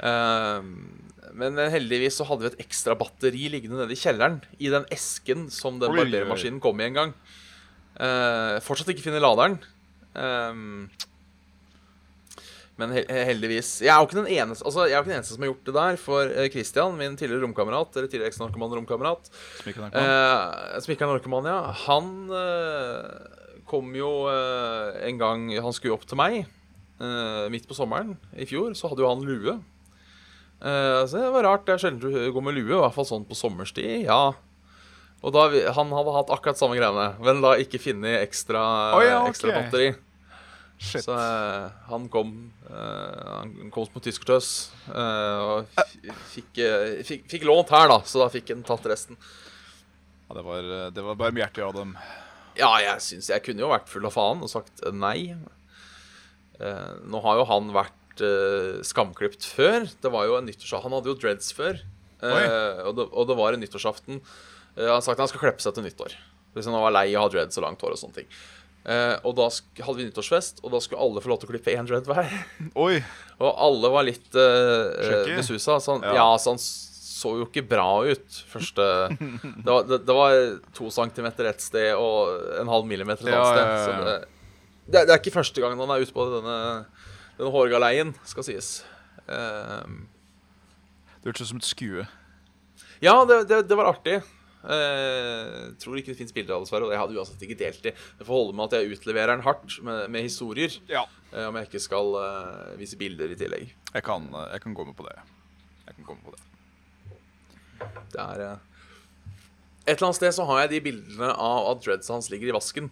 Ehm, 0.01 0.73
men 1.37 1.59
heldigvis 1.73 2.17
så 2.21 2.27
hadde 2.29 2.47
vi 2.47 2.51
et 2.55 2.65
ekstra 2.67 2.97
batteri 2.99 3.51
liggende 3.53 3.83
nede 3.83 3.95
i 3.95 4.01
kjelleren. 4.01 4.41
I 4.59 4.73
den 4.73 4.89
esken 4.93 5.49
som 5.53 5.79
den 5.83 5.95
barbermaskinen 5.97 6.61
kom 6.63 6.81
i 6.81 6.89
en 6.89 6.99
gang. 6.99 7.15
Eh, 8.01 8.57
fortsatt 8.65 8.91
ikke 8.93 9.07
funnet 9.07 9.23
laderen. 9.23 9.59
Ehm, 10.17 10.89
men 12.81 12.95
heldigvis 12.97 13.83
Jeg 13.85 13.91
er 13.93 14.01
jo 14.01 14.07
ikke 14.09 14.17
den 14.25 14.31
eneste 14.33 14.65
Altså, 14.67 14.87
jeg 14.89 14.97
er 14.97 15.03
ikke 15.05 15.11
den 15.13 15.19
eneste 15.21 15.35
som 15.37 15.45
har 15.45 15.51
gjort 15.51 15.67
det 15.69 15.75
der. 15.77 15.99
For 16.01 16.31
eh, 16.33 16.49
Christian, 16.53 16.97
min 16.99 17.19
tidligere 17.21 17.45
romkamerat, 17.45 17.93
eller 17.97 18.09
tidligere 18.09 18.33
eks-narkoman-romkamerat, 18.33 19.29
Smikker 19.61 19.91
ikke 19.91 20.01
er 20.01 20.97
Eh, 20.97 21.05
narkoman, 21.13 21.51
ja. 21.51 21.59
Han 21.85 22.09
eh, 22.33 23.61
kom 23.69 23.93
jo 23.95 24.11
en 24.31 25.21
gang 25.21 25.45
Han 25.61 25.77
skulle 25.77 25.95
opp 25.95 26.09
til 26.09 26.19
meg 26.19 26.47
midt 27.01 27.65
på 27.65 27.73
sommeren 27.73 28.11
i 28.37 28.45
fjor. 28.45 28.75
Så 28.77 28.91
hadde 28.91 29.01
jo 29.01 29.09
han 29.09 29.23
lue. 29.25 29.55
Eh, 30.61 31.01
så 31.09 31.17
det 31.17 31.33
var 31.35 31.47
rart. 31.47 31.67
Det 31.67 31.77
er 31.77 31.83
sjelden 31.85 32.01
du 32.03 32.33
går 32.35 32.47
med 32.47 32.59
lue, 32.59 32.77
i 32.77 32.83
hvert 32.83 32.97
fall 32.97 33.09
sånn 33.09 33.27
på 33.29 33.39
sommerstid. 33.39 34.05
Ja. 34.05 34.33
Og 35.21 35.35
da, 35.37 35.49
Han 35.77 35.93
hadde 35.93 36.15
hatt 36.17 36.33
akkurat 36.33 36.61
samme 36.61 36.79
greiene, 36.79 37.11
men 37.21 37.43
da 37.45 37.57
ikke 37.61 37.81
funnet 37.83 38.23
ekstra, 38.23 38.63
oh, 38.97 39.05
ja, 39.05 39.19
ok. 39.25 39.35
ekstra 39.35 39.57
batteri. 39.57 39.91
Shit. 40.81 41.05
Så 41.05 41.13
uh, 41.13 41.69
han 41.91 42.07
kom 42.09 42.31
uh, 42.71 43.43
Han 43.43 43.69
kom 43.69 43.85
på 43.93 44.01
tyskertøs 44.01 44.71
uh, 44.89 45.41
og 45.61 45.83
fikk, 46.33 46.63
eh, 46.65 47.03
fikk, 47.05 47.27
fikk 47.29 47.45
lånt 47.45 47.69
her, 47.75 47.91
da. 47.93 47.99
Så 48.09 48.23
da 48.23 48.31
fikk 48.33 48.55
han 48.55 48.65
tatt 48.65 48.89
resten. 48.89 49.21
Ja, 50.25 50.39
det, 50.39 50.45
var, 50.47 50.71
det 50.97 51.05
var 51.05 51.21
barmhjertig 51.21 51.67
av 51.67 51.77
dem. 51.77 51.93
Ja, 52.59 52.71
jeg 52.83 53.03
syns 53.05 53.31
jeg 53.31 53.45
kunne 53.45 53.63
jo 53.65 53.71
vært 53.71 53.91
full 53.91 54.07
av 54.09 54.15
faen 54.15 54.43
og 54.45 54.51
sagt 54.53 54.83
eh, 54.85 54.95
nei. 54.95 55.35
Eh, 56.61 56.93
nå 57.09 57.23
har 57.25 57.41
jo 57.41 57.47
han 57.49 57.71
vært 57.77 57.97
eh, 58.25 58.81
skamklipt 58.87 59.47
før. 59.49 59.89
Det 60.03 60.13
var 60.13 60.29
jo 60.29 60.39
en 60.39 60.47
nyttårsaften 60.49 60.87
Han 60.87 60.97
hadde 60.99 61.13
jo 61.13 61.19
dreads 61.21 61.53
før. 61.57 61.81
Uh, 62.21 62.85
og, 62.85 62.95
det, 62.99 63.07
og 63.17 63.29
det 63.31 63.37
var 63.39 63.57
en 63.57 63.63
nyttårsaften. 63.65 64.21
Uh, 64.77 64.89
han 64.91 65.01
sa 65.01 65.11
sagt 65.11 65.19
at 65.19 65.25
han 65.25 65.33
skal 65.33 65.45
klippe 65.47 65.65
seg 65.65 65.77
til 65.77 65.87
nyttår. 65.87 66.17
Hvis 66.55 66.69
han 66.69 66.77
var 66.77 66.93
lei 66.93 67.09
av 67.15 67.23
å 67.23 67.29
ha 67.29 67.33
dreads 67.33 67.61
og 67.61 67.65
langt 67.65 67.85
hår 67.85 67.95
og 67.97 68.01
sånne 68.03 68.21
ting. 68.21 68.29
Uh, 68.81 69.17
og 69.29 69.35
da 69.37 69.47
hadde 69.85 69.97
vi 69.99 70.07
nyttårsfest, 70.09 70.63
og 70.65 70.73
da 70.73 70.81
skulle 70.81 71.03
alle 71.05 71.21
få 71.21 71.33
lov 71.33 71.41
til 71.41 71.51
å 71.51 71.53
klippe 71.53 71.75
én 71.77 71.89
dread 71.89 72.09
hver. 72.09 72.31
Oi! 72.85 73.01
Og 73.41 73.51
alle 73.51 73.91
var 73.93 74.07
litt 74.09 74.29
uh, 74.37 75.33
besusa. 75.37 75.81
Så 75.81 75.97
han, 75.97 76.07
Ja. 76.09 76.15
ja. 76.23 76.29
så 76.41 76.55
han 76.55 76.63
så 77.21 77.35
jo 77.37 77.45
ikke 77.45 77.67
bra 77.69 77.89
ut 78.09 78.37
første 78.49 78.85
Det 79.65 79.69
var, 79.69 79.85
det, 79.85 79.99
det 80.09 80.15
var 80.17 80.37
to 80.77 80.89
centimeter 80.95 81.51
et 81.51 81.61
sted 81.61 81.93
og 81.93 82.31
en 82.57 82.71
halv 82.73 82.89
millimeter 82.89 83.29
et 83.29 83.35
annet 83.37 83.61
ja, 83.61 83.75
sted. 83.85 83.93
ja, 83.93 84.05
det, 84.07 84.15
det, 84.87 85.03
det 85.05 85.13
er 85.13 85.21
ikke 85.21 85.35
første 85.35 85.61
gangen 85.61 85.83
han 85.85 85.93
er 85.93 86.05
ute 86.07 86.17
på 86.17 86.25
denne, 86.33 86.57
denne 87.41 87.55
hårgaleien, 87.55 88.13
skal 88.29 88.47
sies. 88.47 88.81
Ehm, 89.29 90.05
Det 91.21 91.33
hørtes 91.33 91.49
ut 91.49 91.53
som 91.55 91.61
et 91.61 91.69
skue. 91.69 92.07
ja, 93.01 93.25
det, 93.25 93.49
det, 93.49 93.69
det 93.69 93.77
var 93.77 93.91
artig. 93.93 94.21
Uh, 94.61 95.73
tror 95.81 95.97
ikke 95.97 96.13
det 96.13 96.19
fins 96.19 96.35
bilder 96.37 96.53
av 96.53 96.61
det, 96.61 96.67
dessverre. 96.69 96.89
Og 96.89 96.93
jeg 96.93 97.01
hadde 97.01 97.17
uansett 97.17 97.45
ikke 97.47 97.59
delt 97.63 97.83
det. 97.85 97.95
Det 98.19 98.27
får 98.29 98.37
holde 98.37 98.57
med 98.57 98.69
at 98.69 98.77
jeg 98.77 98.93
utleverer 98.93 99.33
den 99.33 99.45
hardt 99.47 99.77
med, 99.87 100.03
med 100.13 100.27
historier. 100.27 100.75
Ja. 100.91 101.07
Uh, 101.33 101.47
om 101.49 101.57
jeg 101.57 101.71
ikke 101.71 101.81
skal 101.81 102.13
uh, 102.17 102.73
vise 102.81 102.99
bilder 103.01 103.33
i 103.33 103.39
tillegg. 103.41 103.73
Jeg 103.95 104.05
kan, 104.05 104.29
jeg 104.53 104.61
kan 104.65 104.77
gå 104.77 104.85
med 104.85 104.97
på 104.99 105.07
det. 105.09 105.17
Jeg 105.87 105.97
kan 105.97 106.09
gå 106.11 106.19
med 106.19 106.25
på 106.29 106.37
det. 106.37 106.43
Det 108.13 108.21
er 108.21 108.41
Et 109.89 109.97
eller 109.97 110.11
annet 110.11 110.21
sted 110.21 110.35
så 110.37 110.45
har 110.45 110.61
jeg 110.61 110.75
de 110.75 110.85
bildene 110.91 111.31
av 111.33 111.71
at 111.71 111.85
dreads 111.87 112.13
hans 112.13 112.29
ligger 112.29 112.53
i 112.53 112.57
vasken. 112.57 112.91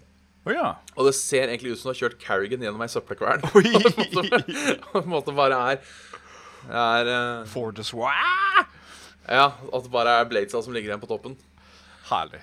Å 0.49 0.55
ja. 0.55 0.69
Og 0.97 1.09
det 1.09 1.15
ser 1.19 1.51
egentlig 1.51 1.75
ut 1.75 1.81
som 1.81 1.91
du 1.91 1.93
har 1.93 2.01
kjørt 2.01 2.21
Carrigan 2.23 2.65
gjennom 2.65 2.85
ei 2.85 2.91
søppelkvern. 2.91 3.45
På 4.89 5.03
en 5.03 5.11
måte 5.13 5.35
bare 5.37 5.59
er 5.75 5.83
er 6.69 7.09
uh, 7.09 7.47
For 7.49 7.73
the 7.73 7.85
swag! 7.87 8.69
Ja, 9.29 9.53
at 9.53 9.85
det 9.85 9.93
bare 9.93 10.17
er 10.19 10.29
bladesa 10.29 10.63
som 10.65 10.73
ligger 10.73 10.91
igjen 10.91 11.03
på 11.03 11.11
toppen. 11.11 11.35
Herlig. 12.09 12.41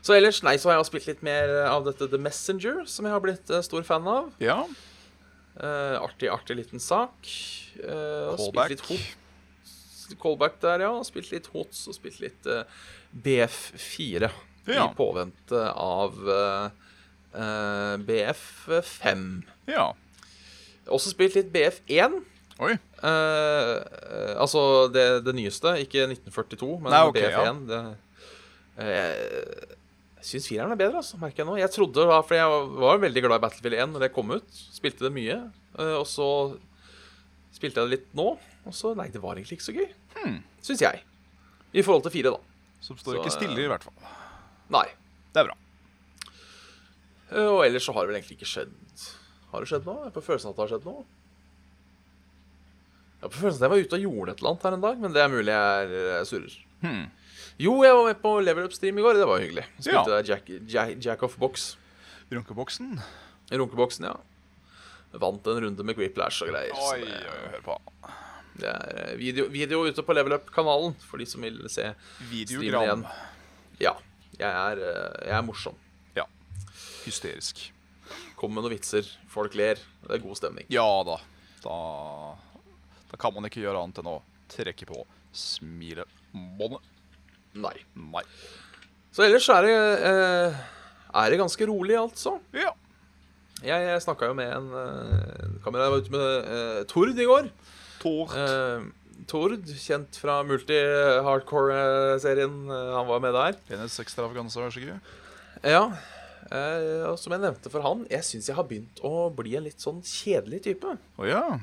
Så 0.00 0.16
ellers, 0.16 0.40
nei, 0.46 0.54
så 0.56 0.70
har 0.70 0.78
jeg 0.78 0.88
spilt 0.88 1.08
litt 1.10 1.22
mer 1.26 1.52
av 1.68 1.84
dette 1.84 2.08
The 2.08 2.20
Messenger, 2.22 2.84
som 2.88 3.04
jeg 3.06 3.12
har 3.12 3.22
blitt 3.24 3.52
uh, 3.52 3.60
stor 3.66 3.84
fan 3.84 4.08
av. 4.08 4.32
Ja. 4.40 4.62
Uh, 5.56 6.00
artig, 6.00 6.30
artig 6.32 6.56
liten 6.58 6.80
sak. 6.82 7.28
Eh, 7.82 8.28
og 8.32 8.38
Callback. 8.54 8.80
Callback 10.22 10.60
der, 10.62 10.84
ja. 10.86 10.92
og 10.96 11.06
Spilt 11.08 11.32
litt 11.32 11.48
HOTS 11.52 11.86
og 11.90 11.96
spilt 11.96 12.20
litt 12.22 12.48
eh, 12.50 12.64
BF4. 13.24 14.30
Ja. 14.66 14.88
I 14.90 14.96
påvente 14.98 15.62
av 15.72 16.16
uh, 16.26 16.70
eh, 17.36 17.94
BF5. 18.06 19.22
Ja. 19.70 19.90
Også 20.86 21.12
spilt 21.12 21.36
litt 21.38 21.52
BF1. 21.54 22.18
Oi. 22.64 22.72
Eh, 23.04 23.72
eh, 23.76 24.34
altså 24.40 24.88
det, 24.92 25.06
det 25.26 25.34
nyeste, 25.36 25.74
ikke 25.84 26.06
1942, 26.08 26.70
men 26.80 26.94
Nei, 26.94 27.02
okay, 27.10 27.28
BF1. 27.28 27.64
Det, 27.68 27.80
uh, 28.80 29.74
jeg 30.16 30.30
syns 30.30 30.48
fireren 30.50 30.72
er 30.74 30.80
bedre, 30.80 31.02
altså, 31.02 31.18
merker 31.20 31.44
jeg 31.44 31.46
nå. 31.50 31.58
Jeg 31.60 31.70
trodde 31.70 32.06
for 32.26 32.34
jeg 32.34 32.62
var, 32.80 33.02
veldig 33.02 33.22
glad 33.22 33.38
i 33.38 33.42
Battlefield 33.44 33.76
1 33.78 33.92
når 33.94 34.06
det 34.06 34.14
kom 34.16 34.32
ut. 34.34 34.62
Spilte 34.74 35.06
det 35.06 35.12
mye. 35.14 35.36
eh, 35.78 35.94
og 36.00 36.06
så 36.10 36.28
spilte 37.54 37.78
jeg 37.78 37.86
det 37.86 37.92
litt 37.92 38.08
nå, 38.16 38.32
og 38.66 38.74
så 38.74 38.90
Nei, 38.98 39.06
det 39.12 39.22
var 39.22 39.36
egentlig 39.36 39.60
ikke 39.60 39.68
så 39.68 39.76
gøy. 39.76 39.86
Hmm. 40.16 40.40
Syns 40.66 40.82
jeg. 40.82 41.04
I 41.76 41.84
forhold 41.84 42.08
til 42.08 42.16
fire, 42.16 42.32
da. 42.34 42.72
Som 42.80 42.98
står 42.98 43.20
Så, 43.20 43.20
ikke 43.20 43.36
stille, 43.36 43.60
i 43.62 43.70
hvert 43.70 43.84
fall. 43.86 43.94
Nei. 44.72 44.86
Det 45.34 45.42
er 45.42 45.48
bra. 45.50 45.56
Eh, 47.30 47.46
og 47.50 47.64
ellers 47.66 47.84
så 47.86 47.92
har 47.94 48.06
det 48.06 48.12
vel 48.12 48.18
egentlig 48.20 48.36
ikke 48.38 48.48
skjedd 48.50 48.72
Har 49.52 49.62
det 49.64 49.68
skjedd 49.70 49.86
noe? 49.88 50.04
Jeg 50.06 50.14
får 50.16 50.24
følelsen 50.28 50.50
at 50.52 50.56
det 50.58 50.64
har 50.64 50.72
skjedd 50.74 50.86
noe. 50.88 51.04
Jeg 53.22 53.32
på 53.32 53.40
følelsen 53.40 53.60
at 53.62 53.66
jeg 53.66 53.72
var 53.72 53.84
ute 53.86 53.96
og 53.98 54.04
gjorde 54.06 54.32
et 54.34 54.40
eller 54.42 54.50
annet 54.52 54.66
her 54.66 54.76
en 54.76 54.84
dag, 54.84 54.98
men 55.02 55.14
det 55.14 55.22
er 55.22 55.30
mulig 55.32 55.54
jeg 55.54 55.86
er 55.86 56.08
jeg 56.18 56.28
surrer. 56.30 56.56
Hmm. 56.82 57.04
Jo, 57.56 57.72
jeg 57.86 57.96
var 57.96 58.04
med 58.10 58.18
på 58.20 58.32
Level 58.44 58.66
Up-stream 58.68 58.98
i 59.00 59.04
går. 59.06 59.16
Det 59.16 59.28
var 59.30 59.40
hyggelig. 59.40 59.64
Spilte 59.80 60.18
Ja. 60.18 60.22
Jack, 60.28 60.50
Jack, 60.68 60.90
Jack 61.06 61.22
off 61.24 61.38
Box. 61.40 61.70
Runkeboksen. 62.30 62.98
Runkeboksen, 63.50 64.04
ja. 64.10 64.16
Vant 65.16 65.46
en 65.48 65.60
runde 65.64 65.86
med 65.86 65.96
Griplash 65.96 66.42
og 66.44 66.50
greier. 66.52 66.74
så 66.76 66.92
Oi, 66.92 67.00
det, 67.06 67.22
oi, 67.32 67.46
hør 67.54 67.62
på. 67.64 67.78
det 68.60 68.68
er 68.74 68.98
eh, 69.06 69.14
video, 69.16 69.46
video 69.48 69.80
ute 69.86 70.04
på 70.04 70.12
Level 70.18 70.36
Up-kanalen 70.36 70.92
for 71.06 71.22
de 71.22 71.26
som 71.30 71.40
vil 71.46 71.62
se 71.72 71.86
streamen 71.94 72.28
Videogram. 72.34 72.84
igjen. 72.84 73.06
Ja. 73.80 73.94
Jeg 74.36 74.50
er, 74.50 74.82
eh, 74.84 75.28
jeg 75.28 75.36
er 75.38 75.44
morsom. 75.46 75.76
Ja. 76.16 76.26
Hysterisk. 77.06 77.62
Kommer 78.36 78.60
med 78.60 78.66
noen 78.66 78.76
vitser. 78.76 79.08
Folk 79.32 79.54
ler. 79.58 79.80
Det 80.04 80.18
er 80.18 80.22
god 80.24 80.36
stemning. 80.38 80.66
Ja 80.72 80.86
da. 81.08 81.16
Da 81.64 81.76
Da 83.10 83.16
kan 83.20 83.34
man 83.34 83.46
ikke 83.48 83.62
gjøre 83.62 83.80
annet 83.82 84.00
enn 84.02 84.10
å 84.10 84.18
trekke 84.52 84.86
på 84.88 85.04
smilebåndet. 85.36 86.82
Nei. 87.56 87.76
Nei. 87.96 88.22
Så 89.14 89.24
ellers 89.24 89.46
er 89.48 89.62
det, 89.64 89.76
eh, 90.10 90.58
er 91.16 91.30
det 91.32 91.38
ganske 91.40 91.66
rolig, 91.70 91.96
altså. 91.96 92.36
Ja. 92.52 92.74
Jeg, 93.62 93.86
jeg 93.88 94.02
snakka 94.04 94.28
jo 94.28 94.34
med 94.36 94.52
en 94.52 94.66
eh, 94.76 95.54
kamerat 95.64 95.86
Jeg 95.86 95.94
var 95.94 96.02
ute 96.04 96.12
med 96.12 96.50
eh, 96.52 96.82
Tord 96.90 97.16
i 97.16 97.24
går. 97.30 97.48
Tord. 98.02 98.34
Eh, 98.36 98.84
Tord, 99.26 99.66
kjent 99.82 100.16
fra 100.20 100.42
multi-hardcore-serien. 100.46 102.56
eh, 102.70 102.92
han 102.96 103.06
var 103.08 103.20
med 103.24 103.34
der. 103.34 103.52
Penis 103.68 103.98
ekstravaganza, 104.02 104.60
vær 104.62 104.70
så 104.74 104.80
god. 104.84 105.00
Ja. 105.66 105.84
eh, 106.50 107.04
og 107.10 107.18
som 107.18 107.32
jeg 107.34 107.42
nevnte 107.42 107.70
for 107.72 107.80
han, 107.82 108.06
jeg 108.10 108.22
syns 108.24 108.48
jeg 108.48 108.56
har 108.58 108.68
begynt 108.68 109.00
å 109.02 109.30
bli 109.34 109.56
en 109.58 109.64
litt 109.66 109.80
sånn 109.82 110.02
kjedelig 110.06 110.60
type. 110.68 110.88
Oh, 111.18 111.26
ja. 111.26 111.58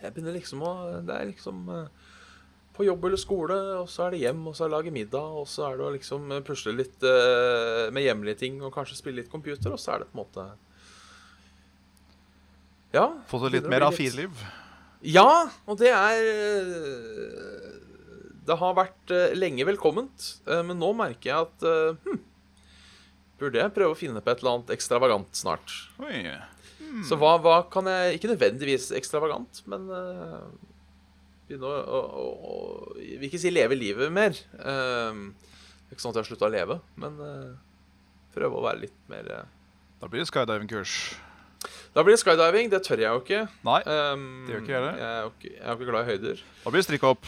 Jeg 0.00 0.12
begynner 0.14 0.32
liksom 0.38 0.62
å 0.64 0.70
Det 1.04 1.14
er 1.16 1.26
liksom 1.32 1.56
eh, 1.74 1.88
på 2.76 2.80
jobb 2.86 3.02
eller 3.04 3.20
skole, 3.20 3.56
og 3.82 3.88
så 3.92 3.98
er 4.06 4.10
det 4.14 4.22
hjem, 4.22 4.46
og 4.48 4.54
så 4.56 4.60
er 4.64 4.68
det 4.70 4.76
lage 4.76 4.92
middag, 4.94 5.26
og 5.36 5.46
så 5.50 5.60
er 5.66 5.72
det 5.76 5.84
å 5.84 5.92
liksom 5.92 6.20
pusle 6.46 6.72
litt 6.78 6.98
eh, 7.04 7.90
med 7.92 8.06
hjemlige 8.06 8.38
ting, 8.46 8.54
og 8.64 8.72
kanskje 8.72 8.96
spille 8.96 9.20
litt 9.20 9.32
computer, 9.32 9.70
og 9.74 9.80
så 9.82 9.88
er 9.96 9.98
det 10.04 10.08
på 10.12 10.16
en 10.16 10.22
måte 10.22 10.42
Ja. 12.94 13.06
Et 13.20 13.52
litt 13.58 13.68
mer 13.68 13.84
bli 13.84 14.08
A4-liv. 14.08 14.32
Ja, 15.06 15.48
og 15.64 15.78
det 15.80 15.92
er 15.96 16.18
eh, 16.28 17.76
Det 18.46 18.56
har 18.60 18.74
vært 18.76 19.12
eh, 19.14 19.36
lenge 19.38 19.64
velkomment, 19.68 20.26
eh, 20.44 20.60
men 20.66 20.76
nå 20.80 20.92
merker 20.96 21.30
jeg 21.30 21.46
at 21.46 21.68
hm, 22.04 22.20
Burde 23.40 23.62
jeg 23.62 23.72
prøve 23.72 23.94
å 23.94 23.98
finne 23.98 24.20
på 24.20 24.32
et 24.32 24.42
eller 24.42 24.58
annet 24.58 24.74
ekstravagant 24.74 25.38
snart? 25.38 25.72
Oi. 26.04 26.26
Så 27.06 27.16
hva, 27.20 27.36
hva 27.40 27.62
kan 27.72 27.88
jeg 27.88 28.18
Ikke 28.18 28.32
nødvendigvis 28.32 28.90
ekstravagant, 28.98 29.62
men 29.70 29.86
uh, 29.88 30.42
begynne 31.48 31.70
å, 31.70 31.78
å, 31.80 32.00
å, 32.02 32.26
å 32.50 32.98
Vil 32.98 33.28
ikke 33.30 33.40
si 33.40 33.52
leve 33.52 33.78
livet 33.78 34.12
mer. 34.12 34.36
Uh, 34.58 35.30
ikke 35.90 36.02
sånn 36.02 36.12
at 36.12 36.20
jeg 36.20 36.24
har 36.24 36.28
slutta 36.28 36.50
å 36.50 36.52
leve, 36.52 36.76
men 37.00 37.16
uh, 37.22 37.54
prøve 38.34 38.58
å 38.58 38.66
være 38.66 38.84
litt 38.84 39.00
mer 39.10 39.32
uh, 39.38 39.42
Da 40.02 40.10
blir 40.10 40.24
det 40.24 40.28
skydiving-kurs. 40.30 40.98
Da 41.94 42.02
blir 42.06 42.14
det 42.16 42.20
skydiving. 42.22 42.70
Det 42.72 42.80
tør 42.86 43.00
jeg 43.02 43.10
jo 43.10 43.20
ikke. 43.20 43.40
Nei, 43.66 43.80
Um, 43.84 44.22
Det 44.46 44.54
gjør 44.54 44.62
ikke 44.64 44.76
jeg. 44.76 44.92
Jeg 45.00 45.08
er 45.08 45.22
jo 45.24 45.32
ikke, 45.34 45.50
jeg 45.50 45.60
er 45.64 45.68
jo 45.72 45.76
ikke 45.78 45.90
glad 45.90 46.00
i 46.06 46.10
høyder. 46.14 46.42
da 46.64 46.70
blir 46.72 46.80
det 46.80 46.86
strikkhopp. 46.88 47.26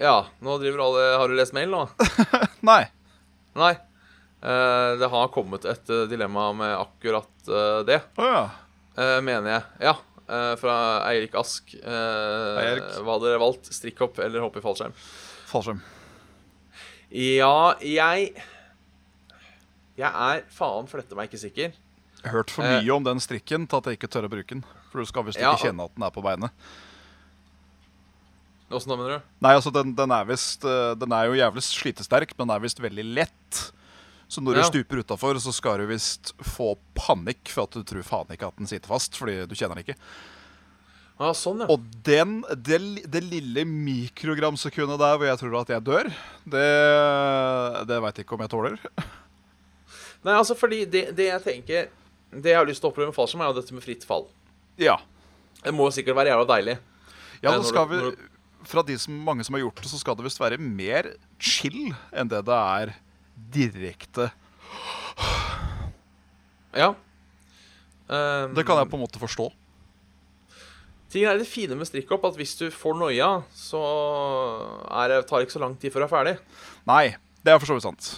Ja, 0.00 0.14
nå 0.42 0.56
driver 0.58 0.80
alle 0.88 1.02
Har 1.20 1.30
du 1.30 1.34
lest 1.38 1.54
mail 1.54 1.70
nå? 1.70 1.84
Nei. 2.70 2.80
Nei. 3.54 3.72
Uh, 4.44 4.94
det 5.00 5.08
har 5.08 5.30
kommet 5.32 5.64
et 5.70 5.90
uh, 5.94 6.02
dilemma 6.10 6.48
med 6.52 6.74
akkurat 6.76 7.30
uh, 7.48 7.80
det, 7.88 8.00
Oh, 8.20 8.26
ja. 8.28 9.20
mener 9.24 9.50
jeg. 9.56 9.62
Ja. 9.88 9.94
fra 10.60 10.74
Eirik 11.10 11.34
Ask. 11.36 11.74
Eirik. 11.74 12.84
Hva 13.04 13.16
hadde 13.16 13.26
dere 13.30 13.40
valgt? 13.42 13.66
Strikkhopp 13.74 14.18
eller 14.24 14.40
hoppe 14.44 14.60
i 14.60 14.64
fallskjerm? 14.64 14.94
Fallskjerm. 15.50 15.80
Ja, 17.14 17.74
jeg 17.84 18.30
Jeg 19.98 20.10
er 20.10 20.44
faen 20.50 20.88
flette 20.90 21.14
meg 21.18 21.28
ikke 21.30 21.42
sikker. 21.42 21.74
Hørt 22.24 22.50
for 22.50 22.64
Eh. 22.64 22.80
mye 22.82 22.94
om 22.96 23.04
den 23.04 23.20
strikken 23.20 23.66
til 23.68 23.76
at 23.80 23.84
jeg 23.90 23.98
ikke 23.98 24.08
tør 24.10 24.26
å 24.28 24.32
bruke 24.32 24.48
den. 24.56 24.64
For 24.90 25.00
du 25.00 25.06
skal 25.10 25.24
visst 25.26 25.38
Ja, 25.40 25.52
ikke 25.54 25.68
kjenne 25.68 25.84
at 25.84 25.94
den 25.94 26.04
er 26.06 26.10
på 26.14 26.22
beinet. 26.24 26.50
Åssen 28.74 28.88
da, 28.90 28.96
mener 28.96 29.18
du? 29.18 29.24
Nei, 29.44 29.52
altså, 29.54 29.70
den, 29.74 29.92
den 29.94 30.10
er 30.16 30.24
visst 30.26 30.64
eh, 30.66 30.94
Den 30.98 31.12
er 31.14 31.28
jo 31.28 31.36
jævlig 31.38 31.62
slitesterk, 31.62 32.32
men 32.38 32.48
den 32.48 32.54
er 32.56 32.62
visst 32.64 32.80
veldig 32.82 33.04
lett. 33.14 33.58
Så 34.26 34.40
når 34.42 34.56
Ja. 34.56 34.62
du 34.64 34.70
stuper 34.72 35.02
utafor, 35.04 35.36
så 35.38 35.52
skal 35.54 35.78
du 35.78 35.86
visst 35.92 36.32
få 36.42 36.72
panikk 36.96 37.46
for 37.52 37.68
at 37.68 37.76
du 37.76 37.84
tror 37.84 38.02
faen 38.02 38.32
ikke 38.34 38.48
at 38.48 38.56
den 38.56 38.66
sitter 38.66 38.88
fast, 38.90 39.14
fordi 39.20 39.44
du 39.46 39.54
kjenner 39.54 39.76
den 39.76 39.84
ikke. 39.84 39.98
Ja, 41.20 41.28
sånn, 41.38 41.60
ja. 41.62 41.66
Og 41.70 41.84
den, 42.02 42.40
det, 42.58 42.80
det 43.06 43.20
lille 43.22 43.62
mikrogramsekundet 43.68 44.98
der 44.98 45.18
hvor 45.20 45.28
jeg 45.28 45.38
tror 45.38 45.60
at 45.60 45.68
jeg 45.70 45.84
dør, 45.86 46.08
det, 46.50 46.64
det 47.86 48.00
veit 48.02 48.16
jeg 48.18 48.26
ikke 48.26 48.34
om 48.34 48.42
jeg 48.42 48.50
tåler. 48.56 48.80
Nei, 50.24 50.34
altså, 50.40 50.56
fordi 50.58 50.80
det, 50.90 51.04
det 51.14 51.28
jeg 51.28 51.44
tenker 51.44 51.92
Det 52.34 52.50
jeg 52.50 52.58
har 52.58 52.66
lyst 52.68 52.82
til 52.82 52.88
å 52.88 52.92
oppleve 52.92 53.10
med 53.12 53.16
fallskjerm, 53.16 53.44
er 53.44 53.52
jo 53.52 53.58
dette 53.60 53.76
med 53.76 53.84
fritt 53.84 54.04
fall. 54.08 54.26
Ja. 54.80 54.98
Det 55.62 55.72
må 55.74 55.86
jo 55.88 55.94
sikkert 55.94 56.18
være 56.18 56.32
jævla 56.32 56.46
deilig. 56.50 56.78
Ja, 57.44 57.52
da 57.52 57.62
skal 57.66 57.88
vi, 57.90 57.98
Fra 58.64 58.82
de 58.86 58.96
som, 58.98 59.16
mange 59.26 59.44
som 59.44 59.54
har 59.56 59.60
gjort 59.64 59.82
det, 59.82 59.90
så 59.92 60.00
skal 60.00 60.16
det 60.16 60.24
visst 60.26 60.40
være 60.40 60.56
mer 60.58 61.12
chill 61.38 61.92
enn 62.16 62.30
det 62.32 62.40
det 62.48 62.56
er 62.56 62.94
direkte. 63.54 64.30
Ja. 66.74 66.94
Um, 68.08 68.54
Det 68.56 68.64
kan 68.66 68.80
jeg 68.80 68.90
på 68.90 68.98
en 68.98 69.04
måte 69.04 69.20
forstå. 69.20 69.50
Ting 71.14 71.28
er 71.30 71.38
det 71.38 71.46
fine 71.46 71.76
med 71.78 71.86
strikkhopp 71.86 72.24
at 72.26 72.38
hvis 72.40 72.56
du 72.58 72.64
får 72.74 72.96
noia, 72.98 73.28
så 73.54 73.80
er 74.90 75.12
det, 75.12 75.20
tar 75.28 75.38
det 75.38 75.46
ikke 75.46 75.54
så 75.54 75.62
lang 75.62 75.76
tid 75.78 75.94
før 75.94 76.02
du 76.02 76.06
er 76.08 76.10
ferdig. 76.10 76.34
Nei, 76.90 77.04
det 77.46 77.52
er 77.52 77.60
for 77.62 77.70
så 77.70 77.76
vidt 77.76 77.86
sant. 77.86 78.08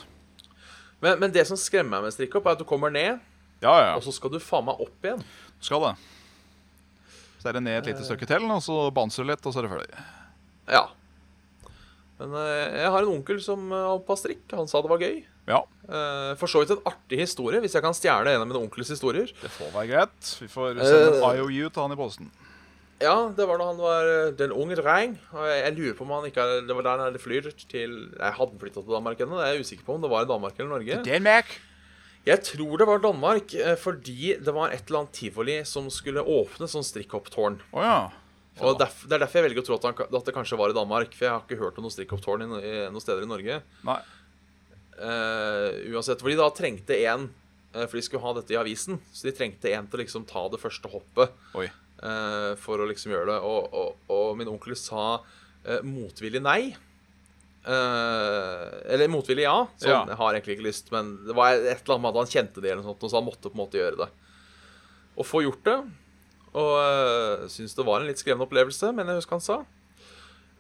Men, 1.05 1.19
men 1.21 1.35
det 1.35 1.45
som 1.45 1.59
skremmer 1.61 1.99
meg 1.99 2.07
med 2.07 2.15
strikkhopp, 2.17 2.47
er 2.49 2.57
at 2.57 2.63
du 2.63 2.65
kommer 2.69 2.95
ned, 2.95 3.21
Ja, 3.63 3.73
ja, 3.81 3.93
og 3.97 4.03
så 4.05 4.13
skal 4.13 4.31
du 4.35 4.39
faen 4.43 4.67
meg 4.69 4.81
opp 4.85 5.07
igjen. 5.07 5.23
skal 5.65 5.81
det. 5.87 5.95
Så 7.41 7.49
er 7.49 7.57
det 7.57 7.63
ned 7.63 7.79
et 7.81 7.89
lite 7.93 8.05
stykke 8.05 8.27
til, 8.29 8.45
og 8.51 8.61
så 8.65 8.77
bouncer 8.93 9.25
du 9.25 9.31
litt, 9.31 9.47
og 9.47 9.55
så 9.55 9.63
er 9.63 9.69
det 9.69 9.73
ferdig. 9.73 10.05
Ja. 10.73 10.85
Men 12.19 12.33
eh, 12.41 12.83
jeg 12.83 12.91
har 12.93 13.05
en 13.05 13.15
onkel 13.17 13.41
som 13.45 13.71
hoppa 13.71 14.17
strikk. 14.19 14.45
Han 14.57 14.69
sa 14.69 14.81
det 14.83 14.93
var 14.93 15.03
gøy. 15.03 15.23
Ja, 15.47 15.63
Eh, 15.87 16.33
for 16.35 16.51
så 16.51 16.59
vidt 16.59 16.73
en 16.75 16.81
artig 16.91 17.21
historie, 17.21 17.61
hvis 17.63 17.77
jeg 17.77 17.83
kan 17.85 17.95
stjele 17.95 18.33
en 18.35 18.43
av 18.43 18.49
mine 18.51 18.59
onkels 18.59 18.89
historier. 18.91 19.29
det 19.39 19.51
får 19.55 19.69
være 19.71 19.87
greit. 19.93 20.31
Vi 20.43 20.49
får 20.51 20.81
sende 20.83 21.13
en 21.13 21.23
Eh. 21.23 21.37
IOU 21.39 21.69
til 21.71 21.83
han 21.83 21.93
i 21.95 21.99
posten. 22.01 22.31
Ja, 22.99 23.29
det 23.37 23.47
var 23.47 23.59
da 23.61 23.67
han 23.69 23.77
var 23.79 24.03
eh, 24.03 24.33
den 24.33 24.51
unge 24.51 24.75
dreng. 24.75 25.15
Og 25.31 25.47
jeg, 25.47 25.77
lurer 25.77 25.95
på 25.95 26.03
om 26.03 26.11
han 26.17 26.27
ikke 26.27 26.43
er, 26.43 26.67
Det 26.67 26.75
var 26.75 26.83
der 26.83 27.05
han 27.05 27.19
flydd 27.19 27.69
til 27.69 28.11
Jeg 28.19 28.33
hadde 28.35 28.59
flytta 28.59 28.83
til 28.83 28.91
Danmark 28.97 29.21
ennå. 29.21 29.39
Jeg 29.39 29.55
er 29.55 29.61
usikker 29.61 29.85
på 29.85 29.95
om 29.95 30.03
det 30.03 30.11
var 30.11 30.23
i 30.27 30.31
Danmark 30.33 30.59
eller 30.59 30.71
Norge. 30.75 31.05
Denmark! 31.05 31.61
Jeg 32.27 32.43
tror 32.43 32.81
det 32.81 32.87
var 32.89 33.03
Danmark, 33.03 33.55
eh, 33.55 33.77
fordi 33.79 34.35
det 34.43 34.55
var 34.55 34.75
et 34.75 34.89
eller 34.89 35.05
annet 35.05 35.15
tivoli 35.15 35.61
som 35.69 35.87
skulle 35.95 36.25
åpne 36.27 36.67
sånn 36.71 36.87
strikkhopptårn. 36.87 37.61
Oh, 37.71 37.83
ja. 37.85 37.99
Og 38.65 38.79
derf, 38.81 39.05
Det 39.05 39.15
er 39.15 39.23
derfor 39.23 39.41
jeg 39.41 39.51
velger 39.51 39.63
å 39.63 39.67
tro 39.67 39.77
at, 39.77 39.87
han, 39.87 40.17
at 40.17 40.29
det 40.29 40.35
kanskje 40.35 40.59
var 40.59 40.73
i 40.73 40.77
Danmark. 40.77 41.15
For 41.15 41.27
jeg 41.27 41.35
har 41.35 41.45
ikke 41.45 41.61
hørt 41.61 41.79
om 41.79 41.87
noe 41.87 41.95
strikkhopptårn 41.95 42.47
i, 42.47 42.49
i 42.65 42.77
noen 42.89 43.05
steder 43.05 43.27
i 43.27 43.31
Norge. 43.31 43.61
Nei. 43.87 43.99
Uh, 44.97 45.93
uansett, 45.93 46.23
fordi 46.25 46.39
da 46.39 46.47
trengte 46.57 46.97
en 47.05 47.27
eh, 47.75 47.83
For 47.85 47.99
de 47.99 48.05
skulle 48.07 48.25
ha 48.25 48.31
dette 48.39 48.55
i 48.55 48.59
avisen. 48.59 48.97
Så 49.13 49.29
de 49.29 49.35
trengte 49.37 49.75
en 49.77 49.87
til 49.87 50.01
å 50.01 50.03
liksom 50.03 50.25
ta 50.29 50.47
det 50.49 50.61
første 50.63 50.89
hoppet 50.89 51.37
eh, 51.53 52.53
for 52.63 52.81
å 52.81 52.89
liksom 52.89 53.13
gjøre 53.13 53.35
det. 53.35 53.39
Og, 53.45 53.77
og, 53.77 54.09
og 54.17 54.33
min 54.41 54.51
onkel 54.51 54.75
sa 54.81 55.21
uh, 55.21 55.81
motvillig 55.85 56.41
nei. 56.43 56.61
Eh, 57.67 58.93
eller 58.95 59.11
motvillig 59.11 59.43
ja. 59.43 59.57
Sånn, 59.81 59.91
Ja. 59.91 60.05
jeg 60.07 60.17
har 60.21 60.35
egentlig 60.37 60.55
ikke 60.57 60.69
lyst, 60.69 60.91
men 60.95 61.17
det 61.27 61.35
var 61.35 61.57
et 61.57 61.83
eller 61.83 61.97
annet 61.97 62.05
med 62.05 62.11
at 62.13 62.21
han 62.23 62.31
kjente 62.35 62.63
det, 62.63 62.71
eller 62.71 62.83
noe 62.85 62.93
sånt, 62.93 63.03
og 63.03 63.11
så 63.11 63.19
han 63.19 63.27
måtte 63.27 63.51
på 63.51 63.57
en 63.57 63.63
måte 63.65 63.81
gjøre 63.81 63.99
det. 64.05 64.11
Og 65.17 65.27
få 65.27 65.43
gjort 65.43 65.65
det. 65.67 65.79
Og 66.57 66.73
uh, 66.79 67.47
syns 67.53 67.75
det 67.77 67.85
var 67.85 68.01
en 68.01 68.07
litt 68.09 68.21
skremmende 68.23 68.47
opplevelse, 68.47 68.93
men 68.95 69.11
jeg 69.11 69.19
husker 69.19 69.37
han 69.37 69.45
sa. 69.45 69.57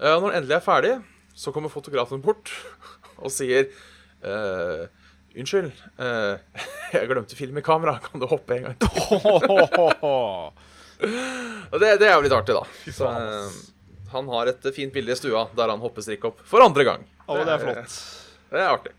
Uh, 0.00 0.16
når 0.18 0.26
han 0.26 0.36
endelig 0.40 0.56
er 0.58 0.64
ferdig, 0.66 0.94
så 1.36 1.52
kommer 1.54 1.72
fotografen 1.72 2.20
bort 2.24 2.50
og 3.22 3.30
sier 3.32 3.68
uh, 4.24 4.84
Unnskyld, 5.36 5.70
uh, 6.00 6.36
jeg 6.96 7.08
glemte 7.10 7.36
film 7.36 7.58
i 7.60 7.64
kamera. 7.64 7.98
Kan 8.02 8.20
du 8.20 8.26
hoppe 8.26 8.56
en 8.56 8.70
gang 8.70 8.76
til? 8.80 8.88
Det, 11.76 11.90
det 12.00 12.06
er 12.08 12.14
jo 12.14 12.22
litt 12.24 12.32
artig, 12.32 12.54
da. 12.56 12.62
Så, 12.86 13.04
faen, 13.04 13.16
eh, 13.20 13.56
han 14.16 14.28
har 14.32 14.50
et 14.52 14.66
fint 14.76 14.92
bilde 14.94 15.12
i 15.14 15.18
stua 15.18 15.46
der 15.56 15.72
han 15.72 15.82
hopper 15.84 16.04
strikkhopp 16.04 16.40
for 16.48 16.64
andre 16.64 16.84
gang. 16.88 17.06
Å, 17.26 17.38
det 17.44 17.54
er 17.56 17.62
flott. 17.62 17.96
Det 18.50 18.60
er 18.62 18.72
artig. 18.72 18.92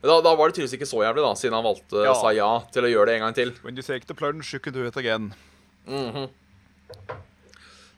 Da, 0.00 0.14
da 0.24 0.30
var 0.32 0.48
det 0.48 0.56
tydeligvis 0.56 0.78
ikke 0.78 0.88
så 0.88 1.02
jævlig, 1.04 1.20
da, 1.26 1.34
siden 1.36 1.56
han 1.58 1.64
valgte 1.66 2.04
Ja. 2.06 2.14
sa 2.16 2.30
ja 2.32 2.50
til 2.72 2.86
å 2.88 2.90
gjøre 2.90 3.10
det 3.10 3.16
en 3.18 3.24
gang 3.26 3.34
til. 3.36 3.50
When 3.64 3.76
you 3.76 3.84
take 3.84 4.06
the 4.08 4.16
plunge, 4.16 4.48
you 4.54 4.60
can 4.64 4.72
do 4.72 4.86
it 4.88 4.96
again. 4.96 5.26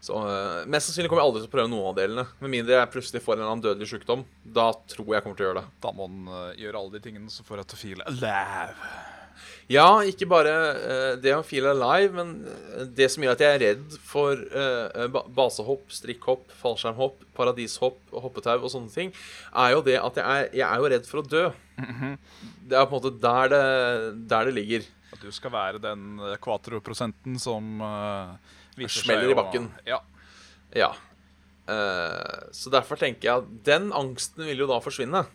Så 0.03 0.17
uh, 0.19 0.65
Mest 0.67 0.88
sannsynlig 0.88 1.11
kommer 1.12 1.23
jeg 1.23 1.29
aldri 1.31 1.43
til 1.45 1.51
å 1.51 1.53
prøve 1.53 1.71
noen 1.71 1.87
av 1.93 1.99
delene. 2.01 2.25
Med 2.43 2.51
mindre 2.57 2.75
jeg 2.81 2.91
plutselig 2.91 3.23
får 3.23 3.37
en 3.37 3.43
eller 3.45 3.53
annen 3.53 3.62
dødelig 3.69 3.87
sykdom. 3.93 4.25
Da 4.43 4.73
tror 4.91 5.07
jeg 5.12 5.21
jeg 5.21 5.27
kommer 5.29 5.38
til 5.38 5.47
å 5.47 5.49
gjøre 5.53 5.61
det. 5.62 5.69
Da 5.85 5.93
må 5.95 6.09
han 6.09 6.27
uh, 6.27 6.49
gjøre 6.59 6.81
alle 6.81 6.97
de 6.97 7.03
tingene 7.05 7.31
som 7.31 7.47
får 7.47 7.62
deg 7.62 7.71
til 7.71 7.79
å 7.79 7.83
feel 7.85 8.03
alive. 8.11 8.91
Ja, 9.73 9.87
ikke 10.07 10.29
bare 10.31 10.53
uh, 10.53 11.12
det 11.23 11.35
å 11.37 11.42
feel 11.47 11.68
alive, 11.71 12.12
men 12.16 12.33
eh, 12.47 12.87
det 12.99 13.09
som 13.12 13.25
gjør 13.25 13.37
at 13.37 13.45
jeg 13.45 13.57
er 13.57 13.62
redd 13.62 13.99
for 14.07 14.40
uh, 14.53 15.21
basehopp, 15.33 15.87
strikkhopp, 15.95 16.49
fallskjermhopp, 16.61 17.23
paradishopp, 17.37 18.01
hoppetau 18.12 18.57
og 18.59 18.73
sånne 18.73 18.92
ting, 18.95 19.12
er 19.53 19.77
jo 19.77 19.85
det 19.87 19.99
at 20.01 20.21
jeg 20.21 20.27
er, 20.27 20.51
jeg 20.61 20.66
er 20.68 20.83
jo 20.83 20.90
redd 20.95 21.09
for 21.09 21.23
å 21.23 21.27
dø. 21.27 21.45
Det 22.62 22.77
er 22.79 22.88
på 22.88 22.92
en 22.92 22.99
måte 22.99 23.14
der 23.23 23.53
det, 23.53 23.62
der 24.31 24.51
det 24.51 24.57
ligger. 24.59 24.90
At 25.12 25.25
du 25.25 25.33
skal 25.35 25.53
være 25.55 25.81
den 25.83 26.21
quatro-prosenten 26.42 27.38
som 27.40 27.81
uh, 27.85 28.37
Smeller 28.88 29.33
i 29.33 29.37
bakken. 29.37 29.68
Ja. 29.88 30.01
Ja. 30.77 30.92
Uh, 31.68 32.49
så 32.53 32.73
derfor 32.73 32.99
tenker 33.01 33.29
jeg 33.29 33.42
at 33.42 33.51
den 33.68 33.92
angsten 33.95 34.49
vil 34.49 34.64
jo 34.64 34.71
da 34.71 34.81
forsvinne. 34.83 35.27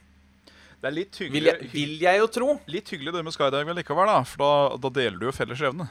Det 0.77 0.89
er 0.89 0.93
litt 0.93 1.17
Vil 1.17 1.31
hyggelig, 1.31 1.53
jeg, 1.53 1.69
vil 1.73 1.93
jeg 2.03 2.19
jo 2.21 2.27
tro. 2.29 2.49
litt 2.69 2.91
hyggelig 2.93 3.13
det 3.15 3.23
med 3.25 3.33
skydiving 3.33 3.79
likevel, 3.79 4.11
da. 4.11 4.19
For 4.29 4.43
da, 4.43 4.51
da 4.83 4.91
deler 4.99 5.17
du 5.17 5.25
jo 5.25 5.33
felles 5.33 5.63
evne. 5.65 5.87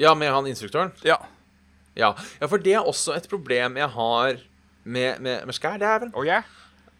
Ja, 0.00 0.12
med 0.18 0.32
han 0.34 0.48
instruktøren. 0.50 0.92
Ja. 1.06 1.16
Ja, 1.96 2.12
ja 2.40 2.50
for 2.50 2.60
det 2.60 2.74
er 2.76 2.84
også 2.84 3.14
et 3.16 3.28
problem 3.30 3.78
jeg 3.80 3.88
har 3.94 4.42
med, 4.84 5.22
med, 5.24 5.46
med 5.48 5.56
skydiving. 5.56 6.12
Og 6.12 6.28
jeg? 6.28 6.44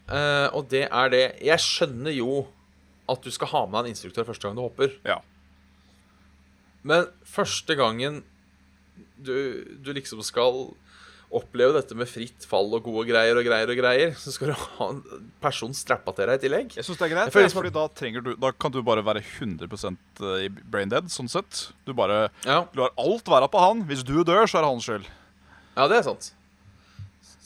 uh, 0.09 0.49
og 0.57 0.69
det 0.73 0.87
er 0.89 1.13
det 1.13 1.25
Jeg 1.45 1.61
skjønner 1.65 2.13
jo 2.15 2.45
at 3.11 3.21
du 3.25 3.31
skal 3.33 3.51
ha 3.53 3.65
med 3.69 3.85
en 3.85 3.93
instruktør 3.93 4.25
første 4.31 4.49
gang 4.49 4.57
du 4.57 4.65
hopper. 4.65 4.95
Ja. 5.05 5.19
Men 6.85 7.11
første 7.29 7.77
gangen 7.77 8.23
du, 9.21 9.65
du 9.85 9.93
liksom 9.93 10.23
skal 10.25 10.71
oppleve 11.35 11.75
dette 11.77 11.97
med 11.99 12.09
fritt 12.11 12.45
fall 12.49 12.69
og 12.77 12.85
gode 12.87 13.07
greier 13.09 13.39
og 13.39 13.47
greier 13.47 13.71
og 13.73 13.79
greier, 13.79 14.13
så 14.19 14.33
skal 14.35 14.53
du 14.53 14.55
ha 14.59 14.89
en 14.93 15.01
person 15.43 15.75
strappa 15.77 16.15
til 16.15 16.31
deg 16.31 16.39
i 16.39 16.43
tillegg. 16.45 16.77
Jeg 16.79 16.87
syns 16.87 17.01
det 17.01 17.07
er 17.09 17.13
greit, 17.15 17.35
Jeg 17.35 17.49
liksom 17.49 17.61
fordi 17.61 17.73
da, 17.75 18.23
du, 18.29 18.31
da 18.45 18.53
kan 18.55 18.75
du 18.75 18.81
bare 18.87 19.05
være 19.07 19.23
100% 19.25 20.23
i 20.45 20.49
brain 20.49 20.93
dead, 20.93 21.11
sånn 21.13 21.31
sett. 21.33 21.67
Du 21.85 21.93
bare 21.97 22.29
Ja, 22.47 22.65
lar 22.79 22.95
alt 23.01 23.29
være 23.29 23.51
på 23.53 23.63
han. 23.63 23.85
Hvis 23.91 24.07
du 24.07 24.17
dør, 24.23 24.47
så 24.47 24.61
er 24.61 24.67
det 24.67 24.73
hans 24.73 24.89
skyld. 24.89 25.11
ja 25.77 25.89
det 25.91 26.01
er 26.01 26.09
sant. 26.09 26.31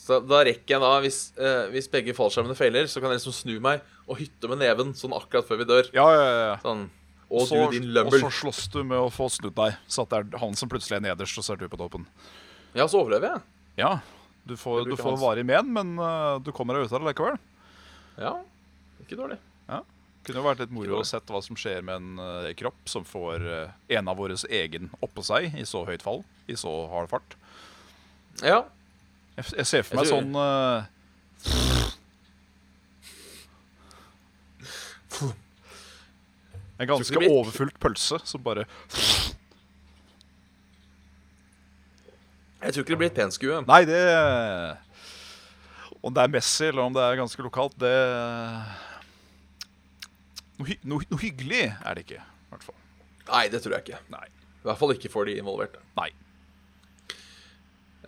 Så 0.09 0.17
da 0.25 0.39
rekker 0.45 0.73
jeg 0.73 0.81
da, 0.81 0.93
hvis, 1.03 1.19
eh, 1.37 1.67
hvis 1.73 1.89
begge 1.93 2.15
fallskjermene 2.17 2.57
feiler, 2.57 2.87
så 2.89 3.01
kan 3.01 3.11
jeg 3.13 3.19
liksom 3.19 3.35
snu 3.35 3.59
meg 3.61 3.83
og 4.09 4.17
hytte 4.17 4.49
med 4.49 4.57
neven 4.63 4.95
sånn 4.97 5.13
akkurat 5.13 5.45
før 5.45 5.61
vi 5.61 5.67
dør. 5.69 5.91
Ja, 5.93 6.07
ja, 6.09 6.29
ja. 6.47 6.55
Sånn. 6.63 6.87
Og 7.29 7.45
så, 7.45 7.59
du, 7.69 7.77
din 7.77 7.93
og 8.01 8.09
så 8.15 8.31
slåss 8.33 8.63
du 8.73 8.79
med 8.81 8.97
å 8.97 9.11
få 9.13 9.27
snudd 9.29 9.53
deg, 9.53 9.77
så 9.85 10.01
at 10.01 10.09
det 10.15 10.21
er 10.23 10.41
han 10.41 10.55
som 10.57 10.69
plutselig 10.71 10.97
er 10.97 11.03
nederst, 11.11 11.37
og 11.37 11.45
så 11.45 11.53
er 11.53 11.61
du 11.61 11.67
på 11.69 11.77
toppen. 11.77 12.07
Ja, 12.73 12.87
så 12.89 13.03
overlever 13.03 13.35
jeg. 13.35 13.43
Ja, 13.77 13.99
du 14.43 14.57
får, 14.57 14.85
du 14.89 14.97
får 14.97 15.17
varig 15.21 15.45
men, 15.45 15.73
men 15.73 15.93
uh, 15.99 16.41
du 16.41 16.51
kommer 16.55 16.73
deg 16.75 16.87
ut 16.87 16.93
av 16.95 17.03
det 17.03 17.11
likevel. 17.11 17.37
Ja, 18.19 18.33
ikke 19.03 19.19
dårlig. 19.19 19.37
Kunne 20.29 20.41
jo 20.43 20.45
vært 20.45 20.59
litt 20.61 20.73
moro 20.75 20.99
å 20.99 21.05
sett 21.07 21.29
hva 21.31 21.39
som 21.41 21.57
skjer 21.57 21.81
med 21.85 21.95
en 21.95 22.19
uh, 22.21 22.49
kropp 22.59 22.89
som 22.91 23.05
får 23.07 23.45
uh, 23.45 23.71
en 23.95 24.09
av 24.11 24.19
våres 24.19 24.43
egen 24.45 24.89
oppå 24.99 25.23
seg 25.25 25.55
i 25.57 25.65
så 25.65 25.85
høyt 25.87 26.03
fall, 26.05 26.21
i 26.45 26.55
så 26.59 26.69
hard 26.91 27.09
fart. 27.09 27.37
Ja. 28.43 28.65
Jeg, 29.39 29.45
jeg 29.61 29.65
ser 29.69 29.83
for 29.87 29.95
meg 29.97 30.09
sånn 30.09 30.35
En 36.79 36.87
ganske 36.87 37.19
overfullt 37.25 37.75
pølse 37.81 38.19
som 38.27 38.43
bare 38.43 38.63
Jeg 42.59 42.75
tror 42.75 42.83
ikke 42.83 42.91
det 42.91 42.99
blir 42.99 43.11
et 43.11 43.19
penskue. 43.19 43.61
Nei, 43.67 43.81
det 43.87 43.99
Om 46.03 46.15
det 46.15 46.23
er 46.23 46.31
Messi 46.31 46.67
eller 46.67 46.83
om 46.83 46.95
det 46.95 47.03
er 47.03 47.19
ganske 47.19 47.43
lokalt, 47.43 47.75
det 47.79 47.93
Noe, 50.59 50.67
hy 50.67 50.75
noe, 50.83 51.05
noe 51.07 51.21
hyggelig 51.21 51.69
er 51.71 51.95
det 51.95 52.03
ikke, 52.03 52.19
i 52.19 52.51
hvert 52.51 52.65
fall. 52.67 52.75
Nei, 53.29 53.45
det 53.51 53.61
tror 53.63 53.77
jeg 53.77 53.85
ikke. 53.85 53.99
Nei. 54.11 54.25
I 54.59 54.67
hvert 54.67 54.79
fall 54.81 54.91
ikke 54.91 55.11
for 55.13 55.29
de 55.29 55.37
involverte. 55.39 55.79
Nei. 55.95 56.09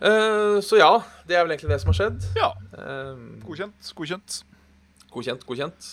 Uh, 0.02 0.58
så 0.60 0.76
ja, 0.76 0.90
det 1.28 1.38
er 1.38 1.46
vel 1.46 1.54
egentlig 1.54 1.70
det 1.70 1.78
som 1.80 1.92
har 1.92 1.96
skjedd. 1.96 2.26
Ja. 2.36 2.50
Uh, 2.74 3.40
Godkjent. 3.46 3.92
Godkjent. 3.96 4.42
godkjent, 5.14 5.46
godkjent. 5.48 5.88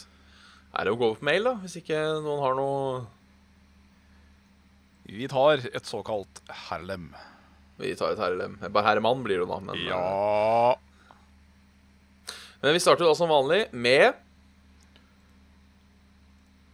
Er 0.76 0.86
det 0.86 0.94
å 0.94 1.00
gå 1.00 1.08
over 1.08 1.22
på 1.22 1.28
mail, 1.30 1.48
da? 1.48 1.56
Hvis 1.64 1.80
ikke 1.80 1.98
noen 2.26 2.44
har 2.44 2.58
noe 2.58 3.06
Vi 5.10 5.28
tar 5.32 5.64
et 5.66 5.88
såkalt 5.90 6.44
herlem. 6.68 7.10
Vi 7.80 7.96
tar 7.96 8.14
et 8.14 8.22
herrelem. 8.22 8.60
Bare 8.70 8.90
herremann 8.92 9.24
blir 9.24 9.42
det 9.42 9.50
da. 9.50 9.60
Men, 9.64 9.76
eh, 9.80 9.90
Ja 9.90 10.78
men 12.62 12.74
vi 12.74 12.80
starter 12.80 13.06
da 13.08 13.16
som 13.16 13.30
vanlig 13.32 13.68
med 13.72 14.14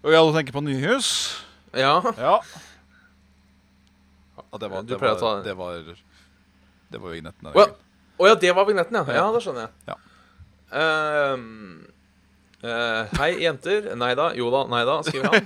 Og 0.06 0.12
du 0.14 0.34
tenker 0.38 0.54
på 0.54 0.62
nyhus? 0.66 1.10
Ja. 1.74 1.98
Ja. 2.18 2.40
ja 4.38 4.58
det, 4.60 4.68
var, 4.70 4.82
Du 4.82 4.94
det, 4.94 5.02
var, 5.02 5.16
ta- 5.20 5.42
det 5.46 5.54
var 5.54 5.82
Det 6.90 7.02
var 7.02 7.10
vignetten. 7.10 7.50
Å 7.52 7.60
ja. 7.60 7.68
Oh, 8.16 8.28
ja, 8.30 8.36
det 8.40 8.52
var 8.56 8.64
vignetten, 8.64 8.96
ja. 8.96 9.04
Ja, 9.12 9.24
det 9.34 9.42
skjønner 9.44 9.66
jeg. 9.66 9.72
Ja. 9.90 9.96
Um, 11.36 11.82
uh, 12.64 13.12
hei, 13.20 13.34
jenter. 13.44 13.90
Nei 14.00 14.14
da. 14.16 14.30
Jo 14.38 14.48
da. 14.54 14.62
Nei 14.72 14.86
da, 14.88 15.02
skriver 15.04 15.34
han. 15.34 15.44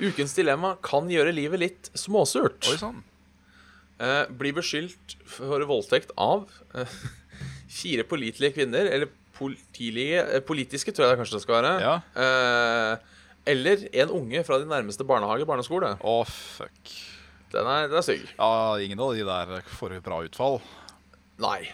Ukens 0.06 0.32
dilemma 0.38 0.70
kan 0.80 1.10
gjøre 1.12 1.34
livet 1.36 1.60
litt 1.60 1.90
småsurt. 1.92 2.64
Oi 2.72 2.78
sann. 2.80 3.02
Eh, 4.00 4.22
blir 4.32 4.54
beskyldt 4.56 5.16
for 5.28 5.60
voldtekt 5.68 6.12
av 6.16 6.46
eh, 6.72 6.98
fire 7.80 8.06
pålitelige 8.08 8.56
kvinner, 8.56 8.88
eller 8.88 9.10
eh, 9.10 10.40
politiske, 10.46 10.94
tror 10.94 11.06
jeg 11.06 11.12
det 11.12 11.20
kanskje 11.20 11.36
det 11.36 11.44
skal 11.44 11.58
være. 11.58 11.72
Ja. 11.84 11.94
Eh, 12.24 13.20
eller 13.50 13.84
en 14.02 14.14
unge 14.22 14.44
fra 14.46 14.60
din 14.60 14.72
nærmeste 14.72 15.04
barnehage, 15.08 15.48
barneskole. 15.48 15.94
Å, 16.00 16.16
fuck. 16.28 16.94
Den 17.50 17.66
er, 17.66 17.88
den 17.90 17.98
er 17.98 18.06
stygg. 18.06 18.24
Ja, 18.38 18.78
ingen 18.80 19.00
av 19.02 19.12
de 19.16 19.24
der 19.26 19.64
får 19.76 19.98
bra 20.04 20.22
utfall. 20.24 20.60
Nei. 21.42 21.64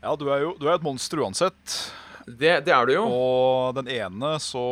Ja, 0.00 0.14
du 0.16 0.28
er 0.32 0.46
jo 0.46 0.54
du 0.56 0.68
er 0.68 0.78
et 0.78 0.84
monster 0.84 1.20
uansett. 1.20 1.76
Det, 2.24 2.60
det 2.64 2.72
er 2.72 2.86
du 2.86 2.94
jo. 2.94 3.04
Og 3.10 3.76
den 3.80 3.90
ene 3.90 4.34
så 4.40 4.62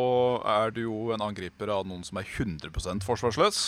er 0.47 0.73
du 0.73 0.83
jo 0.85 1.09
en 1.13 1.25
angriper 1.25 1.69
av 1.73 1.85
noen 1.89 2.05
som 2.07 2.21
er 2.21 2.29
100% 2.29 3.05
forsvarsløs. 3.05 3.61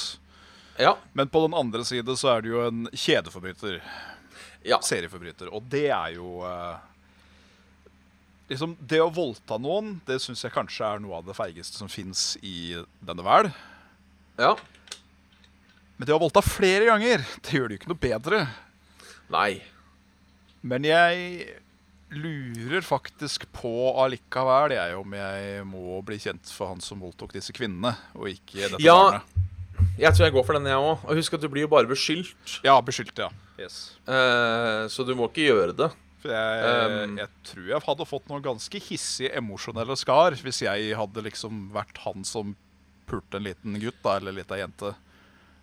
Ja. 0.79 0.95
Men 1.13 1.29
på 1.29 1.41
den 1.43 1.53
andre 1.57 1.84
side 1.86 2.15
så 2.17 2.36
er 2.38 2.41
du 2.45 2.49
jo 2.53 2.62
en 2.67 2.86
kjedeforbryter. 2.93 3.81
ja. 4.63 4.79
Serieforbryter. 4.81 5.49
Og 5.53 5.63
det 5.69 5.88
er 5.91 6.15
jo 6.15 6.41
eh, 6.47 6.77
Liksom, 8.51 8.73
Det 8.84 8.99
å 8.99 9.07
voldta 9.15 9.55
noen, 9.62 10.01
det 10.05 10.17
syns 10.19 10.41
jeg 10.43 10.51
kanskje 10.51 10.84
er 10.84 10.99
noe 10.99 11.21
av 11.21 11.27
det 11.27 11.36
feigeste 11.38 11.77
som 11.79 11.88
fins 11.88 12.34
i 12.43 12.75
denne 12.99 13.23
verden. 13.23 13.53
Ja. 14.39 14.55
Men 15.95 16.07
det 16.10 16.15
å 16.15 16.19
voldta 16.19 16.41
flere 16.43 16.89
ganger, 16.89 17.23
det 17.45 17.53
gjør 17.55 17.69
det 17.69 17.77
jo 17.77 17.79
ikke 17.79 17.91
noe 17.93 18.01
bedre. 18.03 18.41
Nei. 19.31 19.62
Men 20.67 20.84
jeg 20.84 21.45
lurer 22.12 22.84
faktisk 22.84 23.45
på 23.55 23.71
allikevel 24.03 24.73
jeg, 24.75 24.97
om 24.99 25.15
jeg 25.15 25.63
må 25.71 26.01
bli 26.03 26.17
kjent 26.19 26.51
for 26.51 26.73
han 26.73 26.84
som 26.84 26.99
voldtok 26.99 27.31
disse 27.38 27.55
kvinnene, 27.55 27.93
og 28.19 28.27
ikke 28.34 28.65
dette 28.73 28.84
Ja. 28.84 28.97
barnet. 28.97 29.39
Jeg 30.00 30.13
tror 30.15 30.26
jeg 30.28 30.34
går 30.36 30.46
for 30.48 30.58
den, 30.58 30.65
jeg 30.72 30.78
òg. 30.82 31.04
Og 31.08 31.17
husk 31.20 31.34
at 31.38 31.41
du 31.44 31.50
blir 31.52 31.65
jo 31.65 31.72
bare 31.72 31.89
beskyldt. 31.89 32.60
Ja, 32.65 32.78
beskyldt, 32.86 33.17
ja. 33.22 33.30
Yes. 33.62 33.98
Eh, 34.10 34.88
så 34.89 35.06
du 35.06 35.13
må 35.17 35.28
ikke 35.30 35.46
gjøre 35.50 35.76
det. 35.78 35.91
For 36.22 36.30
jeg, 36.34 36.74
Um, 37.02 37.15
jeg 37.17 37.30
tror 37.50 37.70
jeg 37.72 37.82
hadde 37.88 38.06
fått 38.06 38.28
noen 38.30 38.44
ganske 38.46 38.78
hissige 38.86 39.32
emosjonelle 39.39 39.96
skar 39.98 40.36
hvis 40.38 40.60
jeg 40.62 40.91
hadde 40.98 41.24
liksom 41.26 41.63
vært 41.74 41.98
han 42.04 42.22
som 42.28 42.52
pulte 43.10 43.39
en 43.39 43.48
liten 43.48 43.80
gutt 43.82 43.98
da, 44.06 44.20
eller 44.20 44.36
lita 44.38 44.60
jente. 44.60 44.91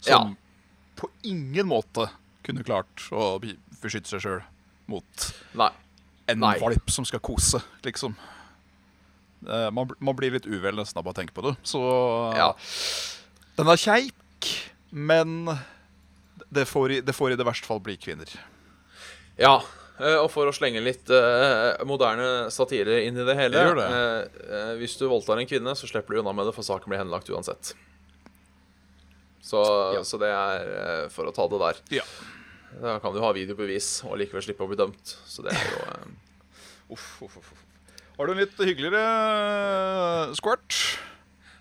Som 0.02 0.34
på 0.98 1.06
ingen 1.22 1.68
måte 1.70 2.08
kunne 2.46 2.64
klart 2.66 3.04
å 3.14 3.36
beskytte 3.82 4.10
seg 4.10 4.24
sjøl 4.24 4.42
mot 4.90 5.28
Nei. 5.60 5.70
en 6.32 6.42
Nei. 6.42 6.56
valp 6.58 6.90
som 6.90 7.06
skal 7.06 7.22
kose, 7.22 7.60
liksom. 7.86 8.16
Eh, 9.46 9.68
man, 9.70 9.90
man 10.02 10.16
blir 10.18 10.34
litt 10.34 10.48
uvel 10.50 10.74
nesten 10.80 10.98
av 10.98 11.06
å 11.06 11.14
tenke 11.14 11.34
på 11.36 11.44
det. 11.46 11.54
Så 11.62 11.78
Ja. 12.34 12.50
Den 13.58 13.68
er 13.72 13.80
kjeik, 13.82 14.48
men 14.94 15.50
det 16.54 16.64
får, 16.70 16.92
i, 16.94 17.00
det 17.04 17.12
får 17.16 17.34
i 17.34 17.38
det 17.40 17.44
verste 17.48 17.66
fall 17.68 17.82
bli 17.84 17.96
kvinner. 18.00 18.30
Ja. 19.38 19.56
eh, 19.98 20.16
og 20.22 20.30
for 20.32 20.48
å 20.48 20.54
slenge 20.54 20.80
litt 20.82 21.10
eh, 21.12 21.82
moderne 21.86 22.48
satire 22.54 23.02
inn 23.04 23.18
i 23.18 23.26
det 23.26 23.34
hele 23.38 23.64
Det 23.76 23.84
eh, 23.84 24.40
eh, 24.48 24.72
Hvis 24.80 24.96
du 24.98 25.04
voldtar 25.10 25.38
en 25.42 25.46
kvinne, 25.50 25.74
så 25.78 25.90
slipper 25.90 26.14
du 26.16 26.22
unna 26.22 26.32
med 26.34 26.48
det, 26.48 26.54
for 26.56 26.66
saken 26.66 26.88
blir 26.90 27.02
henlagt 27.02 27.28
uansett. 27.34 27.74
Så, 29.42 29.60
Ja. 29.96 30.02
så 30.04 30.18
det 30.20 30.28
er 30.32 30.72
eh, 30.78 31.04
for 31.12 31.28
å 31.28 31.34
ta 31.34 31.46
det 31.52 31.60
der. 31.62 31.82
Ja. 32.00 32.06
Da 32.82 32.98
kan 33.02 33.14
du 33.14 33.20
ha 33.24 33.30
videobevis 33.32 34.02
og 34.04 34.18
likevel 34.20 34.42
slippe 34.44 34.64
å 34.66 34.68
bli 34.70 34.76
dømt. 34.78 35.14
Så 35.26 35.44
det 35.46 35.54
er 35.56 35.70
jo 35.72 35.84
eh, 35.86 36.10
Uff, 36.94 37.06
uff, 37.26 37.36
uff. 37.40 37.52
uff. 37.52 37.64
Har 38.18 38.26
du 38.28 38.32
en 38.34 38.40
litt 38.40 38.56
hyggeligere 38.58 40.34
squirt? 40.36 40.74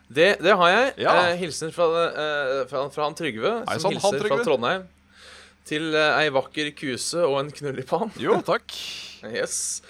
Det, 0.07 0.37
det 0.39 0.53
har 0.55 0.69
jeg. 0.71 0.91
Ja. 1.03 1.15
Eh, 1.27 1.35
hilsen 1.41 1.73
fra, 1.75 1.87
eh, 2.07 2.61
fra, 2.69 2.85
fra 2.93 3.07
han 3.07 3.15
Trygve, 3.17 3.57
Hei 3.67 3.75
som 3.75 3.89
sånn, 3.89 3.97
hilser 3.97 4.15
hilser 4.21 4.31
fra 4.31 4.45
Trondheim. 4.47 4.85
Til 5.67 5.89
eh, 5.99 6.19
ei 6.21 6.29
vakker 6.31 6.71
kuse 6.79 7.25
og 7.27 7.41
en 7.41 7.51
knull 7.51 7.81
i 7.81 7.85
pann. 7.87 8.13
Jo, 8.21 8.39
takk. 8.47 8.71
Yes. 9.27 9.81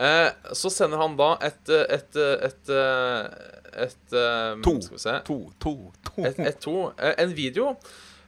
Eh, 0.00 0.30
så 0.56 0.70
sender 0.72 0.98
han 1.02 1.12
da 1.18 1.34
et 1.44 1.68
eh, 1.68 1.82
et 1.92 2.16
et, 2.16 2.46
et, 2.48 2.70
eh, 2.72 3.82
et 3.84 4.14
eh, 4.16 4.54
To. 4.64 4.72
Skal 4.80 4.96
vi 4.96 5.02
se. 5.02 5.16
To, 5.28 5.36
to, 5.60 5.74
to. 6.08 6.14
Et, 6.24 6.38
et 6.48 6.60
to. 6.64 6.76
Eh, 6.96 7.12
en 7.20 7.34
video 7.36 7.74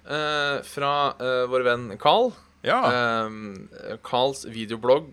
eh, 0.04 0.58
fra 0.68 0.92
eh, 1.16 1.44
vår 1.50 1.64
venn 1.66 1.86
Carl. 2.02 2.30
Ja. 2.62 2.78
Eh, 2.92 3.96
Carls 4.06 4.44
videoblogg 4.52 5.08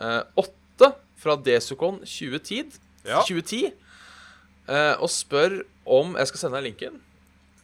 eh, 0.00 0.22
8 0.40 0.90
fra 1.20 1.36
Desukon 1.36 2.00
2010. 2.08 2.80
Ja. 3.04 3.20
2010 3.28 3.68
eh, 3.68 3.76
og 5.00 5.08
spør 5.08 5.62
om 5.88 6.16
Jeg 6.20 6.28
skal 6.28 6.40
sende 6.42 6.58
deg 6.60 6.66
linken. 6.72 7.00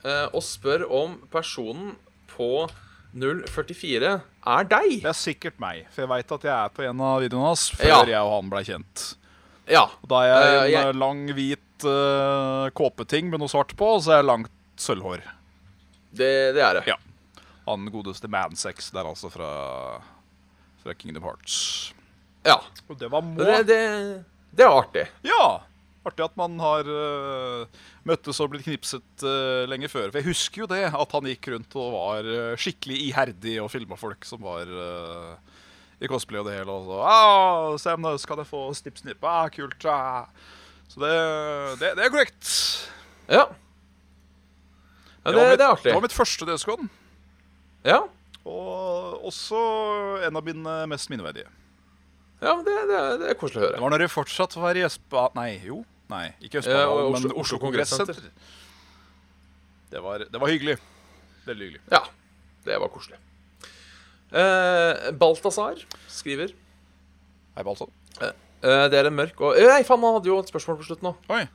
Eh, 0.05 0.27
og 0.33 0.43
spør 0.45 0.87
om 0.93 1.19
personen 1.33 1.95
på 2.33 2.67
044 3.15 4.11
er 4.47 4.65
deg. 4.69 4.95
Det 5.03 5.11
er 5.11 5.17
sikkert 5.17 5.61
meg, 5.63 5.85
for 5.95 6.05
jeg 6.05 6.11
veit 6.11 6.33
at 6.37 6.47
jeg 6.49 6.55
er 6.55 6.73
på 6.75 6.85
en 6.89 7.01
av 7.05 7.21
videoene 7.23 7.47
hans 7.53 7.69
før 7.77 7.87
Ja. 7.89 8.01
jeg 8.05 8.21
og 8.25 8.33
han 8.35 8.51
blei 8.53 8.63
kjent. 8.67 9.05
Ja. 9.71 9.85
Og 10.03 10.09
Da 10.11 10.23
er 10.25 10.29
jeg 10.29 10.45
en 10.45 10.65
en 10.65 10.71
jeg- 10.73 10.89
eh, 10.89 10.99
lang, 10.99 11.23
hvit 11.35 11.85
uh, 11.85 12.71
kåpeting 12.71 13.31
med 13.31 13.41
noe 13.41 13.49
svart 13.49 13.75
på, 13.77 13.87
og 13.97 14.03
så 14.03 14.13
er 14.13 14.17
jeg 14.23 14.27
langt 14.29 14.51
sølvhår. 14.77 15.23
Det, 16.15 16.55
det 16.55 16.63
er 16.63 16.75
det. 16.81 16.87
Ja. 16.87 16.97
Han 17.67 17.87
godeste 17.91 18.29
Mansex 18.29 18.91
der, 18.93 19.05
altså, 19.09 19.31
fra, 19.33 20.01
fra 20.83 20.93
Kingdom 20.95 21.23
Hearts. 21.23 21.93
Ja. 22.45 22.59
Og 22.89 22.99
det 22.99 23.09
var 23.11 23.23
må. 23.23 23.37
Det, 23.41 23.67
det, 23.67 24.25
det 24.55 24.65
er 24.67 24.71
artig. 24.71 25.07
Ja! 25.25 25.61
Artig 26.05 26.25
at 26.27 26.35
man 26.37 26.59
har 26.61 26.89
uh, 26.89 27.83
møttes 28.05 28.41
og 28.45 28.51
blitt 28.53 28.67
knipset 28.67 29.25
uh, 29.25 29.65
lenge 29.71 29.89
før. 29.89 30.11
For 30.11 30.21
jeg 30.21 30.29
husker 30.29 30.65
jo 30.65 30.71
det, 30.71 30.83
at 30.91 31.17
han 31.17 31.29
gikk 31.31 31.49
rundt 31.55 31.77
og 31.81 31.95
var 31.97 32.29
uh, 32.29 32.57
skikkelig 32.61 32.99
iherdig 33.09 33.57
og 33.63 33.71
filma 33.73 33.97
folk 34.01 34.29
som 34.29 34.45
var 34.45 34.69
i 36.03 36.11
cosplay 36.11 36.43
og 36.43 36.49
det 36.49 36.59
hele. 36.59 36.75
Og 36.75 37.79
så 37.81 37.95
ah, 37.95 37.97
om 37.97 38.09
skal 38.19 38.35
kan 38.35 38.43
jeg 38.43 38.51
få 38.51 38.67
snipp-snipp?' 38.77 39.25
Ah, 39.25 39.49
kult. 39.53 39.85
Ah. 39.89 40.27
Så 40.89 41.01
det, 41.01 41.15
det, 41.81 41.95
det 41.97 42.05
er 42.05 42.13
korrekt. 42.13 42.51
Ja. 43.29 43.47
ja 45.25 45.33
det, 45.33 45.39
det, 45.39 45.49
mitt, 45.49 45.59
det 45.59 45.65
er 45.65 45.71
artig. 45.71 45.89
Det 45.89 45.97
var 45.97 46.05
mitt 46.05 46.17
første 46.17 46.49
DSK-en. 46.49 46.91
Ja, 47.85 48.03
Og 48.45 49.25
også 49.25 49.59
en 50.25 50.37
av 50.37 50.45
mine 50.45 50.87
mest 50.89 51.09
minneverdige. 51.11 51.49
ja 52.41 52.55
det, 52.65 52.77
det, 52.91 53.01
det 53.23 53.31
er 53.33 53.39
koselig 53.41 53.63
å 53.63 53.65
høre. 53.65 53.77
Det 53.77 53.85
var 53.85 53.95
når 53.95 54.05
det 54.05 54.13
fortsatt 54.13 54.57
var 54.61 54.81
Østba... 54.85 55.29
Nei, 55.37 55.51
jo. 55.65 55.83
Nei, 56.13 56.27
ikke 56.45 56.61
Ja, 56.61 56.85
Østbanen, 56.85 57.23
men 57.23 57.33
Oslo- 57.41 57.59
Kongressenter. 57.63 58.19
Det 59.91 60.03
var, 60.03 60.19
det 60.31 60.41
var 60.41 60.49
hyggelig. 60.51 60.77
Veldig 61.47 61.67
hyggelig. 61.69 61.81
Ja, 61.93 62.01
det 62.67 62.81
var 62.81 62.89
koselig. 62.93 63.17
Eh, 64.35 65.11
Balthazar 65.21 65.79
skriver 66.09 66.51
Hei, 67.55 67.63
Balthazar. 67.63 67.93
eh, 68.21 68.33
Det 68.91 68.99
er 68.99 69.07
en 69.07 69.15
mørk 69.17 69.41
og 69.41 69.57
eh, 69.59 69.69
Nei, 69.69 69.83
faen, 69.87 70.01
han 70.03 70.17
hadde 70.19 70.27
jo 70.33 70.39
et 70.43 70.49
spørsmål 70.51 70.81
på 70.81 70.89
slutten 70.89 71.13
òg. 71.13 71.49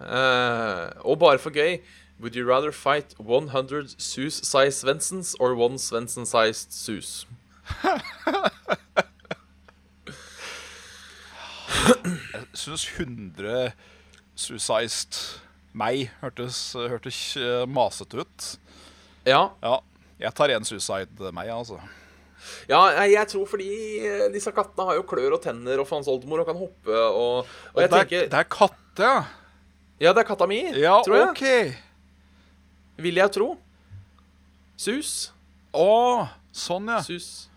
Eh, 0.00 0.90
og 1.04 1.18
bare 1.18 1.38
for 1.38 1.50
gøy 1.50 1.80
Would 2.20 2.36
you 2.36 2.44
rather 2.46 2.70
fight 2.72 3.14
100 3.18 3.94
Sus-sized 3.96 4.82
Svensons 4.84 5.34
or 5.40 5.54
one 5.56 5.78
Svensson-sized 5.78 6.70
Sus? 6.72 7.26
Jeg 11.88 12.44
syns 12.58 12.84
100 12.98 13.72
Suicized 14.40 15.16
meg 15.76 16.08
hørtes, 16.22 16.58
hørtes 16.74 17.18
eh, 17.38 17.64
masete 17.70 18.22
ut. 18.24 18.46
Ja. 19.28 19.42
Ja, 19.62 19.76
jeg 20.20 20.32
tar 20.36 20.52
én 20.54 20.66
suicide 20.66 21.30
meg, 21.36 21.50
altså. 21.54 21.78
ja, 22.70 22.80
jeg 23.04 23.28
tror 23.30 23.46
fordi 23.50 23.68
eh, 24.00 24.24
disse 24.32 24.50
kattene 24.56 24.88
har 24.88 24.96
jo 24.98 25.04
klør 25.08 25.36
og 25.36 25.42
tenner 25.44 25.82
og 25.82 25.86
faens 25.88 26.08
oldemor 26.10 26.42
og 26.42 26.48
kan 26.48 26.58
hoppe 26.58 26.96
og, 26.96 27.44
og 27.44 27.74
Og 27.76 27.82
jeg 27.84 27.90
det, 27.92 27.98
tenker 27.98 28.22
er, 28.24 28.30
det 28.32 28.40
er 28.40 28.48
katte, 28.56 29.10
ja. 29.12 29.20
Ja, 30.00 30.14
det 30.16 30.24
er 30.24 30.28
katta 30.30 30.48
mi, 30.48 30.62
Ja, 30.80 30.96
tror 31.04 31.18
jeg. 31.20 31.28
OK. 31.36 33.04
Vil 33.04 33.20
jeg 33.20 33.32
tro. 33.36 33.50
Sus. 34.80 35.12
Å, 35.76 36.26
sånn, 36.56 36.88
ja. 36.88 37.02
Sus. 37.04 37.49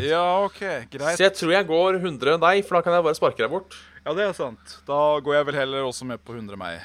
Ja, 0.00 0.22
OK. 0.46 0.60
Greit. 0.92 1.16
Så 1.18 1.24
jeg 1.26 1.34
tror 1.38 1.52
jeg 1.56 1.66
går 1.68 1.98
100 2.00 2.38
deg, 2.42 2.64
for 2.66 2.78
da 2.78 2.82
kan 2.86 2.96
jeg 2.96 3.04
bare 3.06 3.18
sparke 3.18 3.42
deg 3.44 3.50
bort. 3.52 3.76
Ja, 4.04 4.12
det 4.16 4.26
er 4.28 4.32
sant. 4.36 4.78
Da 4.88 4.98
går 5.24 5.38
jeg 5.38 5.46
vel 5.50 5.58
heller 5.62 5.86
også 5.88 6.06
med 6.08 6.22
på 6.24 6.34
100 6.36 6.56
meg. 6.60 6.82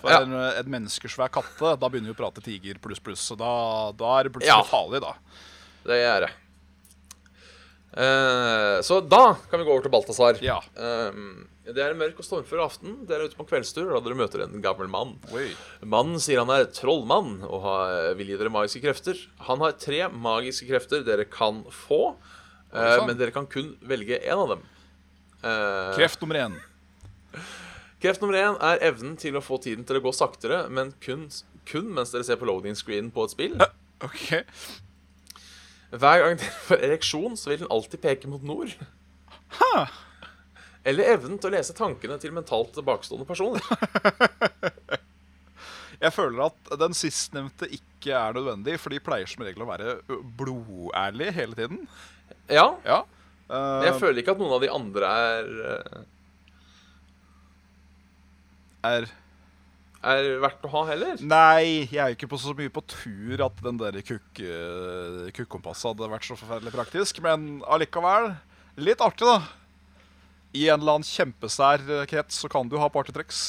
For 0.00 0.12
Ja. 0.12 0.20
en, 0.22 0.32
en 0.36 0.70
menneskesvær 0.76 1.30
katte, 1.32 1.74
da 1.80 1.88
begynner 1.88 2.12
vi 2.12 2.16
å 2.16 2.20
prate 2.20 2.42
tiger 2.44 2.78
pluss 2.84 3.00
pluss. 3.00 3.20
Så 3.30 3.36
da, 3.40 3.92
da 3.96 4.18
er 4.18 4.28
det 4.28 4.34
plutselig 4.36 4.52
Ja. 4.52 4.62
farlig, 4.68 5.00
da. 5.04 5.14
Det 5.86 6.00
er 6.04 6.26
det. 6.26 6.32
Uh, 7.96 8.82
så 8.84 8.98
da 9.00 9.34
kan 9.48 9.60
vi 9.60 9.64
gå 9.64 9.72
over 9.72 9.86
til 9.86 9.92
Balthazar. 9.94 10.36
Ja. 10.44 10.58
Um, 10.76 11.46
det 11.66 11.82
er 11.82 11.90
en 11.92 11.98
mørk 11.98 12.20
og 12.22 12.26
stormfull 12.26 12.60
aften. 12.62 13.00
Dere 13.08 13.24
er 13.24 13.30
ute 13.32 13.38
på 13.38 13.46
kveldstur 13.48 13.88
da 13.90 13.98
dere 14.04 14.18
møter 14.18 14.44
en 14.44 14.60
gammel 14.62 14.86
mann. 14.92 15.16
Oi. 15.34 15.48
Mannen 15.82 16.20
sier 16.22 16.38
han 16.42 16.52
er 16.54 16.68
trollmann 16.70 17.40
og 17.42 17.64
har, 17.64 17.94
vil 18.18 18.30
gi 18.30 18.38
dere 18.38 18.52
magiske 18.54 18.84
krefter. 18.84 19.18
Han 19.48 19.64
har 19.64 19.74
tre 19.82 20.04
magiske 20.12 20.68
krefter 20.68 21.02
dere 21.06 21.26
kan 21.26 21.64
få, 21.74 22.14
eh, 22.70 23.02
men 23.08 23.18
dere 23.18 23.34
kan 23.34 23.48
kun 23.50 23.74
velge 23.82 24.20
én 24.22 24.38
av 24.44 24.54
dem. 24.54 24.62
Eh, 25.42 25.92
Kreft 25.98 26.22
nummer 26.22 26.38
én. 26.44 26.56
Kreft 28.02 28.22
nummer 28.22 28.38
én 28.38 28.58
er 28.62 28.82
evnen 28.86 29.18
til 29.18 29.34
å 29.38 29.42
få 29.44 29.58
tiden 29.62 29.86
til 29.88 29.98
å 29.98 30.04
gå 30.06 30.14
saktere, 30.14 30.66
men 30.70 30.94
kun, 31.02 31.26
kun 31.66 31.90
mens 31.96 32.14
dere 32.14 32.26
ser 32.28 32.38
på 32.38 32.46
loading 32.46 32.78
screen 32.78 33.10
på 33.10 33.26
et 33.26 33.34
spill. 33.34 33.58
OK. 34.06 34.26
Hver 35.96 36.22
gang 36.22 36.38
dere 36.38 36.58
får 36.68 36.82
ereksjon, 36.92 37.38
så 37.40 37.50
vil 37.50 37.64
den 37.64 37.72
alltid 37.74 38.02
peke 38.06 38.30
mot 38.30 38.44
nord. 38.46 38.74
Eller 40.86 41.12
evnen 41.16 41.40
til 41.42 41.50
å 41.50 41.56
lese 41.56 41.74
tankene 41.76 42.18
til 42.22 42.34
mentalt 42.34 42.72
tilbakestående 42.76 43.26
personer. 43.26 43.62
Jeg 45.96 46.12
føler 46.12 46.44
at 46.46 46.72
den 46.78 46.94
sistnevnte 46.96 47.68
ikke 47.72 48.12
er 48.14 48.36
nødvendig, 48.36 48.76
for 48.78 48.92
de 48.92 49.00
pleier 49.02 49.28
som 49.30 49.42
regel 49.46 49.64
å 49.64 49.68
være 49.70 49.94
blodærlige 50.38 51.32
hele 51.40 51.58
tiden. 51.58 51.84
Ja, 52.52 52.74
Ja. 52.86 53.02
Men 53.46 53.84
jeg 53.86 54.00
føler 54.00 54.18
ikke 54.18 54.32
at 54.34 54.40
noen 54.42 54.56
av 54.56 54.62
de 54.64 54.68
andre 54.74 55.10
er 55.22 55.50
eh, 55.70 55.98
er 58.88 59.04
Er 60.06 60.26
verdt 60.42 60.64
å 60.66 60.70
ha 60.72 60.82
heller. 60.88 61.20
Nei, 61.22 61.86
jeg 61.90 62.00
er 62.02 62.10
jo 62.10 62.16
ikke 62.18 62.28
på 62.30 62.40
så 62.42 62.54
mye 62.58 62.70
på 62.74 62.82
tur 62.90 63.44
at 63.46 63.62
den 63.62 63.78
der 63.78 63.96
kukkompasset 64.06 65.86
eh, 65.86 65.92
hadde 65.92 66.10
vært 66.12 66.26
så 66.28 66.36
forferdelig 66.38 66.74
praktisk. 66.74 67.22
Men 67.24 67.62
allikevel, 67.70 68.32
litt 68.82 69.02
artig, 69.02 69.26
da. 69.26 69.38
I 70.54 70.68
en 70.70 70.80
eller 70.80 70.98
annen 70.98 71.08
kjempesær 71.08 71.82
eh, 71.88 72.06
krets 72.10 72.38
så 72.42 72.50
kan 72.52 72.68
du 72.70 72.78
ha 72.80 72.88
partytriks. 72.92 73.40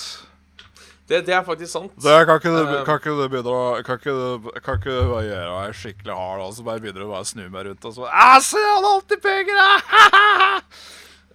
Det, 1.07 1.21
det 1.23 1.31
er 1.37 1.43
faktisk 1.47 1.71
sant. 1.71 1.93
Det 2.03 2.15
kan 2.27 2.39
ikke 2.41 2.51
du, 2.51 2.59
Eh, 2.67 2.83
kan 2.83 2.99
ikke 2.99 3.13
du 3.15 3.21
begynne 3.31 3.53
å 3.53 3.83
Kan 3.87 3.99
ikke 4.01 4.11
du, 4.11 4.49
kan 4.59 4.79
ikke 4.81 4.91
du 4.91 5.11
bare 5.13 5.23
gjøre 5.23 5.53
meg 5.53 5.77
skikkelig 5.79 6.17
hard, 6.19 6.43
og 6.43 6.53
så 6.57 6.65
bare 6.67 6.83
begynner 6.83 7.05
du 7.05 7.07
bare 7.13 7.23
å 7.23 7.29
snu 7.29 7.45
meg 7.47 7.69
rundt 7.69 7.87
og 7.87 7.95
så 7.95 8.09
se, 8.43 8.59
han 8.59 8.83
har 8.83 8.91
alltid 8.91 9.23
penger! 9.23 9.61
ah!» 9.63 10.61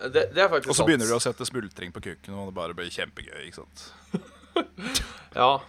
Det, 0.02 0.26
det 0.34 0.42
er 0.42 0.48
faktisk 0.50 0.66
sant. 0.66 0.68
Og 0.68 0.74
så 0.74 0.80
sant. 0.82 0.88
begynner 0.90 1.08
du 1.08 1.14
å 1.14 1.22
sette 1.22 1.46
smultring 1.46 1.92
på 1.94 2.02
kukken, 2.02 2.34
og 2.34 2.50
det 2.50 2.56
bare 2.56 2.74
blir 2.76 2.90
kjempegøy. 2.92 3.46
ikke 3.48 3.62
sant? 3.62 3.86
Ja. 5.32 5.62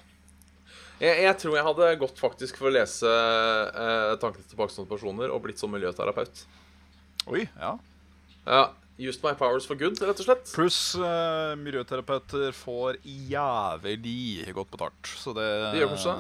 Jeg, 1.00 1.22
jeg 1.24 1.36
tror 1.40 1.56
jeg 1.56 1.64
hadde 1.64 1.90
gått 2.02 2.20
faktisk 2.20 2.58
for 2.60 2.68
å 2.68 2.74
lese 2.74 3.08
eh, 3.08 4.14
tankene 4.20 4.44
til 4.44 4.54
tilbakestående 4.54 4.92
personer 4.92 5.32
og 5.32 5.44
blitt 5.46 5.62
som 5.62 5.72
miljøterapeut. 5.72 6.44
Oi, 7.32 7.46
ja. 7.48 7.72
Ja, 8.44 8.64
Used 9.02 9.24
my 9.26 9.34
powers 9.34 9.66
for 9.66 9.74
good, 9.80 9.98
rett 10.06 10.20
og 10.22 10.26
slett. 10.28 10.50
Pluss 10.54 10.80
uh, 11.02 11.54
miljøterapeuter 11.58 12.52
får 12.54 13.00
jævlig 13.04 14.52
godt 14.54 14.70
betalt. 14.76 15.14
Så 15.18 15.34
det 15.34 15.48
De 15.74 15.80
gjør 15.82 15.96
kanskje 15.96 16.18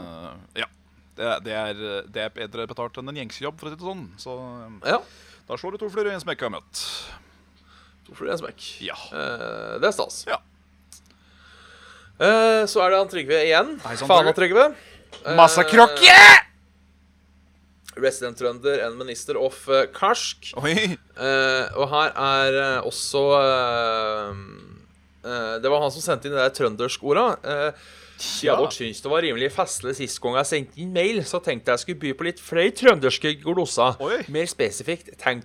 Ja. 0.64 0.70
Det, 1.14 1.28
det, 1.46 1.54
er, 1.54 1.82
det 2.10 2.24
er 2.24 2.32
bedre 2.34 2.66
betalt 2.72 2.96
enn 2.98 3.12
en 3.12 3.20
gjengsjobb, 3.22 3.60
for 3.60 3.70
å 3.70 3.74
si 3.74 3.78
det 3.78 3.86
sånn. 3.86 4.08
Så 4.18 4.34
Ja. 4.90 4.98
da 5.46 5.60
slår 5.62 5.76
du 5.76 5.84
to 5.84 5.92
fluer 5.94 6.10
i 6.10 6.16
en 6.16 6.24
smekk, 6.24 6.42
har 6.42 6.50
jeg 6.50 6.56
møtt. 6.56 6.82
To 8.08 8.18
fluer 8.18 8.32
i 8.32 8.34
en 8.34 8.42
smekk. 8.42 8.66
Ja. 8.82 8.98
Uh, 9.14 9.78
det 9.78 9.92
er 9.92 9.94
stas. 9.94 10.24
Ja. 10.32 10.40
Eh, 12.24 12.64
så 12.70 12.82
er 12.84 12.94
det 12.94 12.98
han 13.02 13.10
Trygve 13.10 13.40
igjen. 13.46 13.72
Faen 13.82 14.28
av 14.30 14.36
Trygve. 14.38 14.68
Eh, 15.24 15.36
Masse 15.38 15.64
krokke! 15.70 16.18
Resident 18.00 18.38
Trønder, 18.40 18.80
en 18.88 18.96
minister 19.00 19.38
of 19.40 19.58
eh, 19.70 19.86
Karsk. 19.94 20.54
Eh, 20.58 21.66
og 21.78 21.90
her 21.92 22.14
er 22.18 22.60
eh, 22.62 22.88
også 22.90 23.24
eh, 23.40 24.40
eh, 25.26 25.52
Det 25.64 25.72
var 25.72 25.84
han 25.86 25.94
som 25.94 26.04
sendte 26.06 26.30
inn 26.30 26.36
det 26.38 26.42
der 26.46 26.56
trøndersk-orda. 26.62 27.28
Uh, 27.44 28.00
Ja. 28.44 28.54
Dere 28.56 28.72
syns 28.72 29.02
det 29.04 29.10
var 29.12 29.24
rimelig 29.26 29.50
festlig 29.52 29.96
sist 29.98 30.20
gang 30.24 30.38
jeg 30.38 30.48
sendte 30.48 30.80
inn 30.80 30.92
mail, 30.96 31.18
så 31.28 31.42
tenkte 31.44 31.74
jeg 31.74 31.82
skulle 31.82 32.00
by 32.00 32.12
på 32.16 32.28
litt 32.30 32.40
flere 32.40 32.72
trønderske 32.78 33.34
gloser. 33.42 33.98
Oi. 34.06 34.20
Mer 34.32 34.48
spesifikt 34.48 35.10
tenk, 35.20 35.44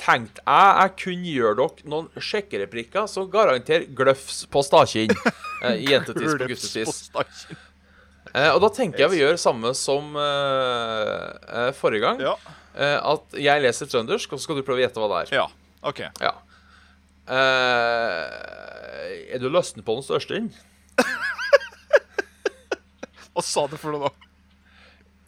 tenkte 0.00 0.40
jeg 0.46 0.78
jeg 0.78 0.94
kunne 1.02 1.34
gjøre 1.34 1.56
dere 1.58 1.90
noen 1.90 2.08
sjekkereplikker 2.30 3.10
som 3.10 3.28
garanterer 3.32 3.90
gløfs 3.98 4.44
på 4.50 4.64
stakinn. 4.64 5.12
Eh, 5.64 5.78
jentetiss 5.88 6.34
på 6.36 6.44
guttetiss. 6.50 6.96
Eh, 8.32 8.50
og 8.50 8.60
da 8.64 8.70
tenker 8.74 9.04
jeg 9.04 9.12
vi 9.12 9.20
gjør 9.20 9.36
samme 9.38 9.74
som 9.78 10.14
eh, 10.18 11.26
eh, 11.60 11.70
forrige 11.76 12.02
gang. 12.06 12.22
Ja. 12.24 12.34
Eh, 12.74 12.96
at 12.98 13.36
jeg 13.38 13.62
leser 13.62 13.90
trøndersk, 13.90 14.32
og 14.32 14.40
så 14.40 14.48
skal 14.48 14.58
du 14.58 14.64
prøve 14.66 14.80
å 14.80 14.84
gjette 14.86 15.02
hva 15.02 15.10
det 15.12 15.20
er. 15.26 15.34
ja. 15.42 15.46
OK. 15.84 16.00
Ja. 16.24 16.32
Eh, 17.28 18.24
er 19.36 19.38
du 19.42 19.50
løsten 19.52 19.84
på 19.84 19.98
den 19.98 20.04
største 20.06 20.38
inn? 20.40 20.48
Hva 23.34 23.42
sa 23.44 23.66
du 23.68 23.76
for 23.80 23.92
noe, 23.92 24.08
da? 24.08 24.12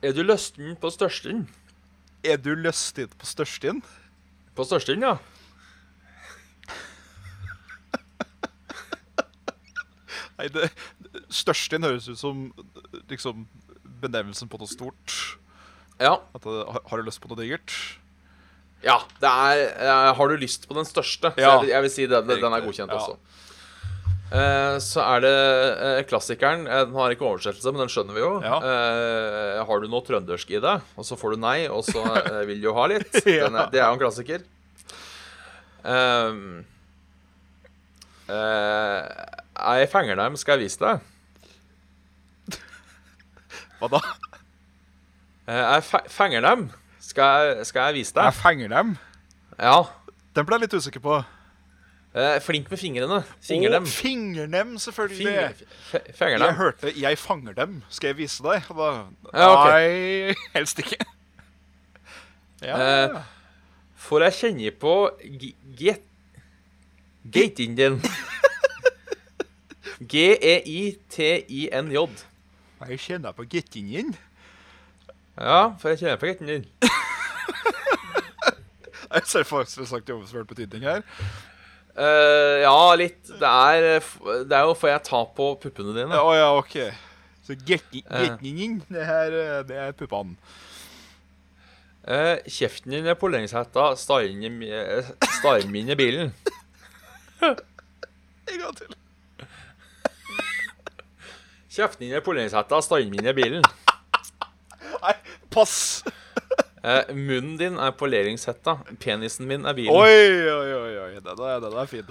Er 0.09 0.13
du 0.17 0.23
løsten 0.25 0.77
på 0.81 0.89
største 0.95 1.33
inn? 1.35 1.45
Er 2.25 2.41
du 2.41 2.53
løstig 2.57 3.09
på 3.21 3.29
størstien? 3.29 3.83
På 4.57 4.65
største 4.65 4.97
inn, 4.97 5.05
ja. 5.05 5.17
Nei, 10.37 10.49
det, 10.53 10.69
størstien 11.33 11.87
høres 11.87 12.09
ut 12.09 12.21
som 12.21 12.49
liksom 13.11 13.47
benevnelsen 14.03 14.51
på 14.53 14.61
noe 14.61 14.71
stort. 14.71 15.14
Ja. 16.01 16.19
At 16.37 16.45
har, 16.45 16.83
har 16.91 17.01
du 17.01 17.07
lyst 17.09 17.23
på 17.23 17.31
noe 17.33 17.41
digert? 17.41 17.73
ja 18.85 18.99
det 19.23 19.29
er 19.31 19.61
eh, 19.81 20.11
Har 20.14 20.29
du 20.29 20.37
lyst 20.37 20.67
på 20.69 20.75
den 20.77 20.85
største? 20.87 21.31
Ja. 21.41 21.57
jeg, 21.57 21.71
jeg 21.73 21.85
vil 21.87 21.91
si 21.91 22.05
den, 22.11 22.29
den 22.29 22.53
er 22.53 22.62
godkjent 22.62 22.93
ja. 22.93 22.99
også. 23.01 23.17
Eh, 24.27 24.77
så 24.83 25.03
er 25.05 25.23
det 25.23 25.33
eh, 25.87 26.01
klassikeren. 26.09 26.67
Eh, 26.67 26.83
Den 26.89 26.99
har 26.99 27.14
ikke 27.14 27.29
oversettelse, 27.29 27.71
men 27.73 27.85
den 27.85 27.93
skjønner 27.93 28.17
vi 28.17 28.25
jo. 28.25 28.31
Ja. 28.43 28.59
Eh, 28.59 29.61
har 29.69 29.83
du 29.83 29.89
noe 29.91 30.03
trøndersk 30.07 30.51
i 30.51 30.62
deg? 30.62 30.87
Og 30.99 31.07
så 31.07 31.19
får 31.19 31.37
du 31.37 31.43
nei, 31.47 31.59
og 31.71 31.85
så 31.87 32.03
eh, 32.25 32.43
vil 32.51 32.62
du 32.62 32.69
jo 32.71 32.77
ha 32.79 32.89
litt. 32.91 33.21
Er, 33.23 33.47
det 33.73 33.81
er 33.81 33.87
jo 33.87 33.93
en 33.95 34.03
klassiker. 34.03 34.47
Um, 39.57 39.73
eh, 39.73 39.79
jeg 39.81 39.89
fenger 39.93 40.15
dem, 40.21 40.37
skal 40.37 40.59
jeg 40.59 40.67
vise 40.67 40.79
deg. 40.83 41.01
Hva 43.81 43.89
da? 43.93 44.01
Eh, 45.47 45.63
jeg 45.63 46.03
fenger 46.11 46.41
dem, 46.45 46.69
skal 47.01 47.25
jeg, 47.47 47.67
skal 47.67 47.89
jeg 47.89 47.95
vise 48.01 48.15
Jeg 48.19 48.35
fenger 48.35 48.69
dem. 48.69 48.97
Ja. 49.59 49.83
Den 50.37 50.47
ble 50.47 50.59
jeg 50.59 50.67
litt 50.67 50.77
usikker 50.77 51.01
på. 51.01 51.23
Eh, 52.17 52.39
flink 52.41 52.71
med 52.73 52.81
fingrene. 52.81 53.23
Finger 53.45 53.75
dem. 53.77 53.85
Å, 53.85 53.93
fingernem, 53.93 54.77
selvfølgelig. 54.81 55.27
Finger, 55.91 56.13
fenger 56.17 56.45
Jeg 56.47 56.55
hørte 56.57 56.93
'jeg 56.97 57.19
fanger 57.19 57.53
dem'. 57.53 57.83
Skal 57.91 58.09
jeg 58.09 58.17
vise 58.17 58.43
deg? 58.43 58.63
Da, 58.69 59.07
Ja, 59.35 59.49
ok. 59.53 59.69
Nei, 59.69 60.35
helst 60.55 60.79
ikke. 60.79 61.05
Ja. 62.63 62.77
Eh, 62.81 63.23
Får 63.97 64.23
jeg 64.23 64.33
kjenne 64.33 64.71
på 64.71 65.11
get 65.77 66.03
gaten 67.33 67.77
din? 67.77 68.01
E 69.97 70.05
G-e-i-t-i-n-j. 70.05 71.97
jeg 72.89 72.99
kjenner 73.01 73.33
på 73.33 73.47
gettingen. 73.49 74.15
Ja, 75.37 75.73
for 75.81 75.89
jeg 75.93 76.03
kjenner 76.03 76.21
på 76.21 76.29
gettingen. 76.31 76.67
Jeg 79.07 79.23
ser 79.31 79.45
faktisk 79.47 79.87
sagt 79.89 80.09
i 80.11 80.13
overført 80.13 80.49
betydning 80.51 80.83
her. 80.85 81.05
Uh, 81.97 82.59
ja, 82.61 82.95
litt. 82.99 83.23
Det 83.31 83.49
er, 83.49 83.87
eh, 83.95 84.09
det 84.45 84.57
er 84.59 84.67
jo 84.67 84.75
for 84.77 84.91
jeg 84.91 85.01
tar 85.07 85.31
på 85.37 85.47
puppene 85.63 85.95
dine. 85.97 86.19
Å 86.19 86.27
oh, 86.27 86.35
ja, 86.37 86.51
ok. 86.59 86.75
Så 87.47 87.57
gettingen, 87.57 88.83
Eh. 88.83 88.91
det 88.93 89.07
her 89.07 89.39
eh, 89.39 89.63
det 89.65 89.79
er 89.81 89.97
puppene. 89.97 90.37
Uh, 92.05 92.37
kjeften 92.51 92.93
din 92.93 93.07
er 93.09 93.17
på 93.17 93.31
lengshetta, 93.33 93.95
staren 93.97 94.43
min 95.73 95.89
i 95.89 95.97
bilen. 95.97 96.35
En 97.47 98.61
gang 98.61 98.77
til. 98.77 98.93
Kjeften 101.77 102.07
din 102.07 102.14
er 102.16 102.22
poleringshetta, 102.24 102.79
stallen 102.85 103.11
min 103.12 103.27
er 103.29 103.35
bilen. 103.37 103.64
Nei, 105.03 105.12
pass! 105.53 105.74
Eh, 106.87 107.11
munnen 107.12 107.57
din 107.61 107.77
er 107.83 107.93
poleringshetta, 107.99 108.79
penisen 109.03 109.49
min 109.51 109.66
er 109.68 109.77
bilen. 109.77 109.93
Oi, 109.93 110.47
oi, 110.55 110.70
oi. 110.79 110.95
oi. 111.03 111.11
Den 111.20 111.43
er, 111.45 111.61
den 111.66 111.77
er 111.83 111.91
fin. 111.91 112.09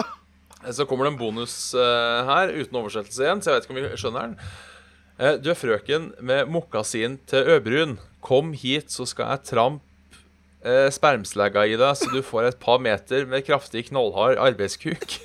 Eh, 0.00 0.72
Så 0.74 0.86
kommer 0.90 1.06
det 1.06 1.12
en 1.14 1.20
bonus 1.20 1.54
eh, 1.78 2.18
her, 2.28 2.50
uten 2.56 2.80
oversettelse 2.82 3.22
igjen, 3.28 3.44
så 3.44 3.52
jeg 3.52 3.60
vet 3.60 3.68
ikke 3.68 3.76
om 3.76 3.80
vi 3.80 4.00
skjønner 4.02 4.26
den. 4.26 4.34
Eh, 5.20 5.36
du 5.44 5.50
er 5.52 5.60
frøken 5.60 6.10
med 6.26 6.50
mokkasin 6.50 7.18
til 7.30 7.54
Øbrun. 7.54 7.94
Kom 8.24 8.50
hit, 8.58 8.90
så 8.92 9.06
skal 9.08 9.36
jeg 9.36 9.46
tramp 9.52 10.18
eh, 10.64 10.88
spermslegga 10.92 11.68
i 11.70 11.78
deg, 11.80 11.94
så 12.00 12.10
du 12.10 12.20
får 12.26 12.50
et 12.50 12.60
par 12.60 12.82
meter 12.82 13.28
med 13.30 13.46
kraftig, 13.46 13.86
knallhard 13.92 14.40
arbeidskuk. 14.50 15.20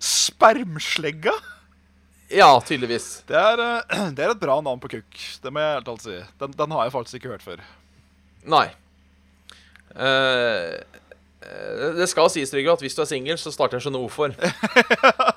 Spermslegga? 0.00 1.34
Ja, 2.30 2.60
tydeligvis. 2.62 3.22
Det 3.26 3.36
er, 3.36 3.58
eh, 3.58 4.06
det 4.16 4.24
er 4.24 4.34
et 4.34 4.42
bra 4.42 4.60
navn 4.62 4.80
på 4.82 4.92
kukk. 4.94 5.18
Det 5.42 5.52
må 5.52 5.62
jeg 5.62 5.80
helt 5.80 5.90
alt 5.92 6.06
si. 6.06 6.16
Den, 6.42 6.54
den 6.56 6.76
har 6.76 6.86
jeg 6.86 6.94
faktisk 6.94 7.18
ikke 7.18 7.34
hørt 7.34 7.46
før. 7.46 7.64
Nei. 8.50 8.66
Eh, 9.98 10.78
det 11.98 12.06
skal 12.10 12.30
sies, 12.30 12.52
Trygve, 12.52 12.76
at 12.76 12.84
hvis 12.84 12.94
du 12.94 13.02
er 13.02 13.10
singel, 13.10 13.38
så 13.40 13.50
starter 13.50 13.76
jeg 13.78 13.82
å 13.82 13.88
skjønne 13.88 14.02
hvorfor. 14.04 14.34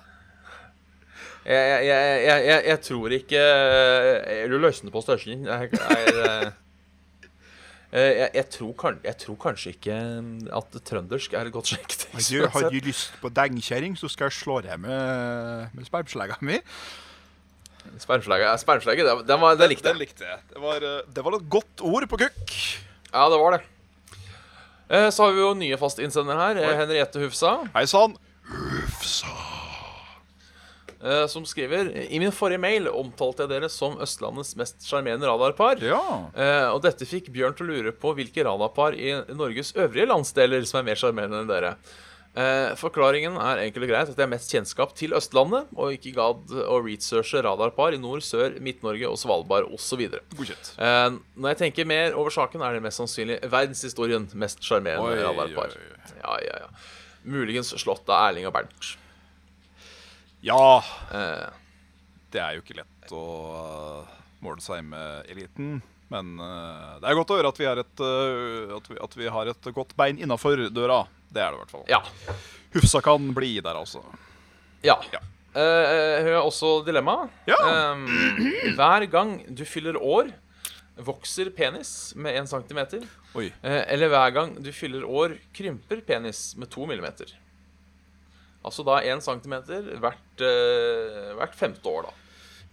Jeg, 1.43 1.83
jeg, 1.83 2.19
jeg, 2.23 2.59
jeg, 2.69 2.79
tror 2.85 3.13
ikke 3.17 3.39
Du 4.47 4.53
løsner 4.63 4.93
på 4.93 5.01
størrelsen. 5.03 5.41
Jeg, 5.43 5.73
jeg, 5.75 6.53
jeg, 7.93 8.29
jeg, 8.33 8.45
tror 8.49 8.73
kan, 8.73 8.95
jeg 9.05 9.17
tror 9.21 9.35
kanskje 9.43 9.73
ikke 9.75 9.97
at 10.57 10.77
trøndersk 10.89 11.33
er 11.37 11.45
et 11.49 11.53
godt. 11.53 11.73
Du, 12.15 12.47
har 12.55 12.69
du 12.73 12.79
lyst 12.87 13.13
på 13.21 13.29
dengkjerring, 13.29 13.93
så 13.99 14.09
skal 14.09 14.31
jeg 14.31 14.37
slå 14.39 14.61
deg 14.65 14.79
med, 14.81 15.67
med 15.77 15.85
spermslegga 15.85 16.39
mi. 16.41 16.57
Spermslegge, 17.99 18.47
spermslegge 18.63 19.03
den, 19.05 19.21
den, 19.27 19.41
var, 19.43 19.57
den 19.59 19.69
likte 19.69 19.89
Den 19.91 19.99
jeg. 19.99 20.07
likte 20.07 20.25
jeg. 20.25 20.39
Det 20.53 20.61
var, 20.63 20.85
eh, 20.87 21.01
det 21.13 21.23
var 21.25 21.35
et 21.37 21.47
godt 21.51 21.83
ord 21.85 22.07
på 22.09 22.19
kukk. 22.23 22.53
Ja, 23.13 23.27
det 23.29 23.39
var 23.43 23.57
det. 23.57 23.61
Eh, 24.89 25.09
Så 25.13 25.27
har 25.27 25.35
vi 25.35 25.43
jo 25.43 25.53
nye 25.59 25.77
fastinnsender 25.77 26.39
her. 26.39 26.61
eh, 26.63 26.77
Henriette 26.79 27.19
Hufsa. 27.21 27.57
Hei 27.75 27.85
sann. 27.91 28.15
Ufsa. 28.49 29.27
Eh, 31.03 31.25
som 31.31 31.45
skriver 31.45 31.91
I 32.07 32.21
min 32.23 32.31
forrige 32.35 32.61
mail 32.63 32.87
omtalte 32.91 33.43
jeg 33.45 33.51
dere 33.51 33.69
som 33.71 33.99
Østlandets 34.03 34.55
mest 34.59 34.87
sjarmerende 34.87 35.27
radarpar. 35.29 35.83
Ja. 35.83 35.99
Eh, 36.33 36.69
og 36.71 36.81
dette 36.85 37.07
fikk 37.09 37.29
Bjørn 37.35 37.57
til 37.59 37.67
å 37.67 37.75
lure 37.75 37.93
på 37.93 38.15
hvilke 38.17 38.47
radarpar 38.47 38.97
i 38.97 39.13
Norges 39.35 39.75
øvrige 39.75 40.09
landsdeler 40.09 40.65
som 40.69 40.81
er 40.81 40.89
mer 40.91 40.99
sjarmerende 41.03 41.43
enn 41.43 41.51
dere. 41.51 41.75
Eh, 42.33 42.71
forklaringen 42.79 43.35
er 43.37 43.59
enkelt 43.67 43.85
og 43.85 43.91
greit 43.91 44.09
at 44.09 44.17
jeg 44.17 44.25
har 44.25 44.31
mest 44.31 44.49
kjennskap 44.55 44.95
til 44.97 45.13
Østlandet, 45.13 45.67
og 45.77 45.93
ikke 45.93 46.15
gadd 46.15 46.53
å 46.65 46.79
researche 46.81 47.43
radarpar 47.45 47.93
i 47.93 47.99
nord, 48.01 48.23
sør, 48.25 48.55
Midt-Norge 48.57 49.05
og 49.05 49.19
Svalbard 49.21 49.69
osv. 49.69 50.01
Eh, 50.09 51.19
når 51.37 51.53
jeg 51.53 51.59
tenker 51.61 51.85
mer 51.85 52.17
over 52.17 52.33
saken, 52.33 52.65
er 52.65 52.73
det 52.79 52.81
mest 52.87 53.03
sannsynlig 53.03 53.37
verdenshistorien 53.53 54.25
mest 54.33 54.65
sjarmerende 54.65 55.13
Oi, 55.13 55.21
radarpar. 55.21 55.77
oi, 55.77 55.93
oi. 55.93 56.17
Ja, 56.23 56.39
ja, 56.47 56.59
ja. 56.65 56.73
Muligens 57.23 57.69
slått 57.77 58.09
av 58.09 58.31
Erling 58.31 58.49
og 58.49 58.57
Bernt. 58.57 58.95
Ja, 60.43 60.83
Eh, 61.13 61.49
det 62.33 62.41
er 62.41 62.55
jo 62.55 62.63
ikke 62.63 62.79
lett 62.79 63.11
å 63.13 63.25
uh, 63.53 64.13
måle 64.41 64.63
seg 64.63 64.81
med 64.87 65.29
eliten. 65.29 65.75
Men 66.13 66.33
uh, 66.41 66.97
det 67.01 67.09
er 67.09 67.17
godt 67.17 67.33
å 67.33 67.37
høre 67.37 67.51
at 67.53 67.61
vi, 67.61 67.67
et, 67.69 68.03
at 68.77 68.89
vi, 68.89 68.97
at 69.05 69.17
vi 69.19 69.29
har 69.35 69.51
et 69.51 69.69
godt 69.75 69.93
bein 69.99 70.17
innafor 70.21 70.65
døra. 70.73 71.03
Det 71.29 71.41
er 71.41 71.53
det 71.53 71.59
i 71.59 71.61
hvert 71.61 71.75
fall. 71.75 71.85
ja. 71.89 72.01
Hufsa 72.73 73.03
kan 73.05 73.27
bli 73.37 73.59
der, 73.61 73.77
altså. 73.77 74.01
Ja. 74.81 74.97
Ja. 75.13 75.21
Uh, 75.53 76.23
hør 76.25 76.39
også 76.47 76.79
dilemma. 76.87 77.27
Ja. 77.45 77.59
Eh, 77.69 78.73
hver 78.73 79.05
gang 79.13 79.35
du 79.53 79.61
fyller 79.69 79.99
år, 80.01 80.31
vokser 80.97 81.51
penis 81.53 82.13
med 82.17 82.39
1 82.41 82.49
cm. 82.49 82.81
Uh, 83.37 83.51
eller 83.61 84.09
hver 84.09 84.33
gang 84.33 84.55
du 84.57 84.71
fyller 84.73 85.05
år, 85.05 85.37
krymper 85.53 86.01
penis 86.05 86.55
med 86.57 86.73
2 86.73 86.89
mm. 86.89 87.07
Altså 88.63 88.85
da 88.87 89.01
én 89.03 89.21
centimeter 89.23 89.89
hvert, 89.99 90.43
eh, 90.43 91.33
hvert 91.37 91.55
femte 91.57 91.89
år, 91.89 92.07
da. 92.07 92.19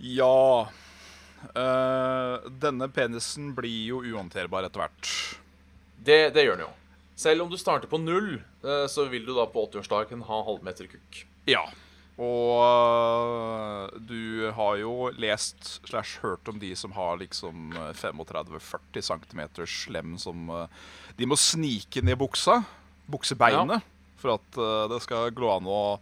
Ja 0.00 0.64
uh, 0.64 2.50
Denne 2.62 2.86
penisen 2.88 3.50
blir 3.56 3.90
jo 3.90 3.98
uhåndterbar 4.06 4.64
etter 4.68 4.84
hvert. 4.84 5.10
Det, 6.00 6.30
det 6.32 6.46
gjør 6.46 6.60
den 6.60 6.68
jo. 6.68 6.74
Selv 7.20 7.44
om 7.44 7.50
du 7.52 7.58
starter 7.60 7.90
på 7.90 7.98
null, 8.00 8.38
eh, 8.64 8.86
så 8.88 9.04
vil 9.12 9.26
du 9.26 9.34
da 9.36 9.44
på 9.50 9.66
80-årsdagen 9.66 10.22
ha 10.24 10.38
halvmeter 10.46 10.86
kukk. 10.88 11.18
Ja. 11.50 11.66
Og 12.20 12.60
øh, 12.64 13.98
du 14.08 14.48
har 14.56 14.78
jo 14.80 15.10
lest 15.20 15.68
slash 15.88 16.22
hørt 16.24 16.48
om 16.48 16.56
de 16.60 16.72
som 16.76 16.92
har 16.96 17.20
liksom 17.20 17.74
35-40 17.96 19.04
cm 19.04 19.42
slem 19.64 20.16
som 20.20 20.48
øh, 20.52 20.66
De 21.16 21.28
må 21.28 21.36
snike 21.36 22.00
ned 22.04 22.16
buksa, 22.20 22.62
buksebeinet, 23.08 23.84
for 24.20 24.36
at 24.36 24.58
øh, 24.60 24.88
det 24.92 25.00
skal 25.04 25.32
gå 25.34 25.48
an 25.50 25.68
å 25.68 25.98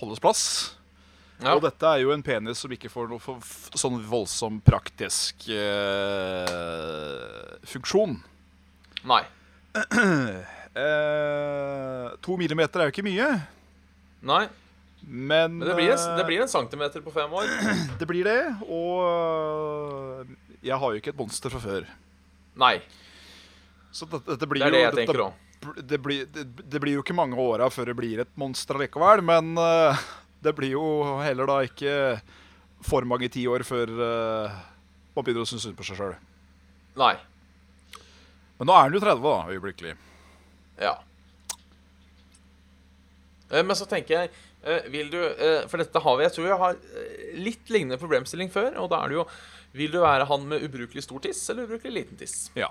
holdes 0.00 0.22
plass. 0.22 0.44
Ja. 1.42 1.56
Og 1.56 1.62
dette 1.64 1.88
er 1.88 2.02
jo 2.04 2.12
en 2.14 2.22
penis 2.22 2.60
som 2.62 2.70
ikke 2.72 2.90
får 2.92 3.08
noe 3.10 3.36
sånn 3.78 3.98
voldsom 4.06 4.60
praktisk 4.62 5.48
uh, 5.50 6.46
funksjon. 7.66 8.14
Nei. 9.10 9.22
Uh, 9.74 10.38
to 12.24 12.36
millimeter 12.38 12.82
er 12.82 12.90
jo 12.90 12.94
ikke 12.94 13.06
mye, 13.06 13.28
Nei. 14.22 14.44
men 15.02 15.58
Men 15.58 15.66
det 15.66 15.74
blir, 15.80 15.90
en, 15.96 16.16
det 16.20 16.28
blir 16.28 16.44
en 16.44 16.52
centimeter 16.52 17.02
på 17.02 17.14
fem 17.14 17.32
år. 17.34 17.50
Det 18.00 18.06
blir 18.06 18.28
det, 18.28 18.42
og 18.68 20.30
jeg 20.62 20.78
har 20.78 20.94
jo 20.94 21.02
ikke 21.02 21.10
et 21.10 21.18
monster 21.18 21.50
fra 21.50 21.62
før. 21.64 21.90
Nei. 22.62 22.76
Så 23.90 24.06
dette, 24.06 24.30
dette 24.30 24.46
blir 24.48 24.62
Det 24.62 24.70
er 24.70 24.76
det 24.76 24.84
jo, 24.84 24.86
jeg 24.86 24.98
tenker 25.02 25.24
òg. 25.26 25.41
Det, 25.76 25.98
blir, 26.02 26.26
det, 26.32 26.44
det 26.68 26.80
blir 26.82 26.96
jo 26.96 27.04
ikke 27.04 27.16
mange 27.16 27.38
åra 27.40 27.68
før 27.72 27.90
det 27.90 27.98
blir 27.98 28.22
et 28.24 28.32
monster 28.40 28.78
likevel, 28.80 29.22
men 29.24 29.54
uh, 29.58 29.98
det 30.44 30.54
blir 30.58 30.74
jo 30.74 30.86
heller 31.22 31.50
da 31.50 31.60
ikke 31.66 31.96
for 32.82 33.06
mange 33.06 33.30
tiår 33.32 33.64
før 33.66 33.92
uh, 33.98 34.60
man 35.14 35.26
begynner 35.26 35.44
å 35.44 35.48
synes 35.48 35.66
synd 35.68 35.78
på 35.78 35.86
seg 35.86 36.00
sjøl. 36.00 36.16
Nei. 36.98 37.14
Men 38.58 38.68
nå 38.68 38.74
er 38.76 38.86
han 38.86 38.96
jo 38.96 39.02
30, 39.02 39.24
da, 39.24 39.36
øyeblikkelig. 39.52 39.94
Ja. 40.82 40.96
Eh, 43.52 43.62
Men 43.62 43.76
så 43.76 43.84
tenker 43.88 44.14
jeg 44.14 44.88
Vil 44.94 45.10
du 45.12 45.18
For 45.68 45.76
dette 45.82 46.00
har 46.00 46.14
vi 46.16 46.24
Jeg 46.24 46.32
tror 46.32 46.46
jeg 46.48 46.60
har 46.62 46.78
litt 47.36 47.72
lignende 47.74 47.98
problemstilling 48.00 48.48
før. 48.52 48.78
Og 48.80 48.88
da 48.92 49.02
er 49.02 49.12
det 49.12 49.18
jo 49.18 49.26
Vil 49.76 49.92
du 49.92 49.98
være 50.00 50.28
han 50.30 50.46
med 50.48 50.64
ubrukelig 50.64 51.04
stor 51.04 51.20
tiss 51.24 51.42
eller 51.52 51.68
ubrukelig 51.68 51.92
liten 51.98 52.20
tiss? 52.20 52.46
Ja. 52.56 52.70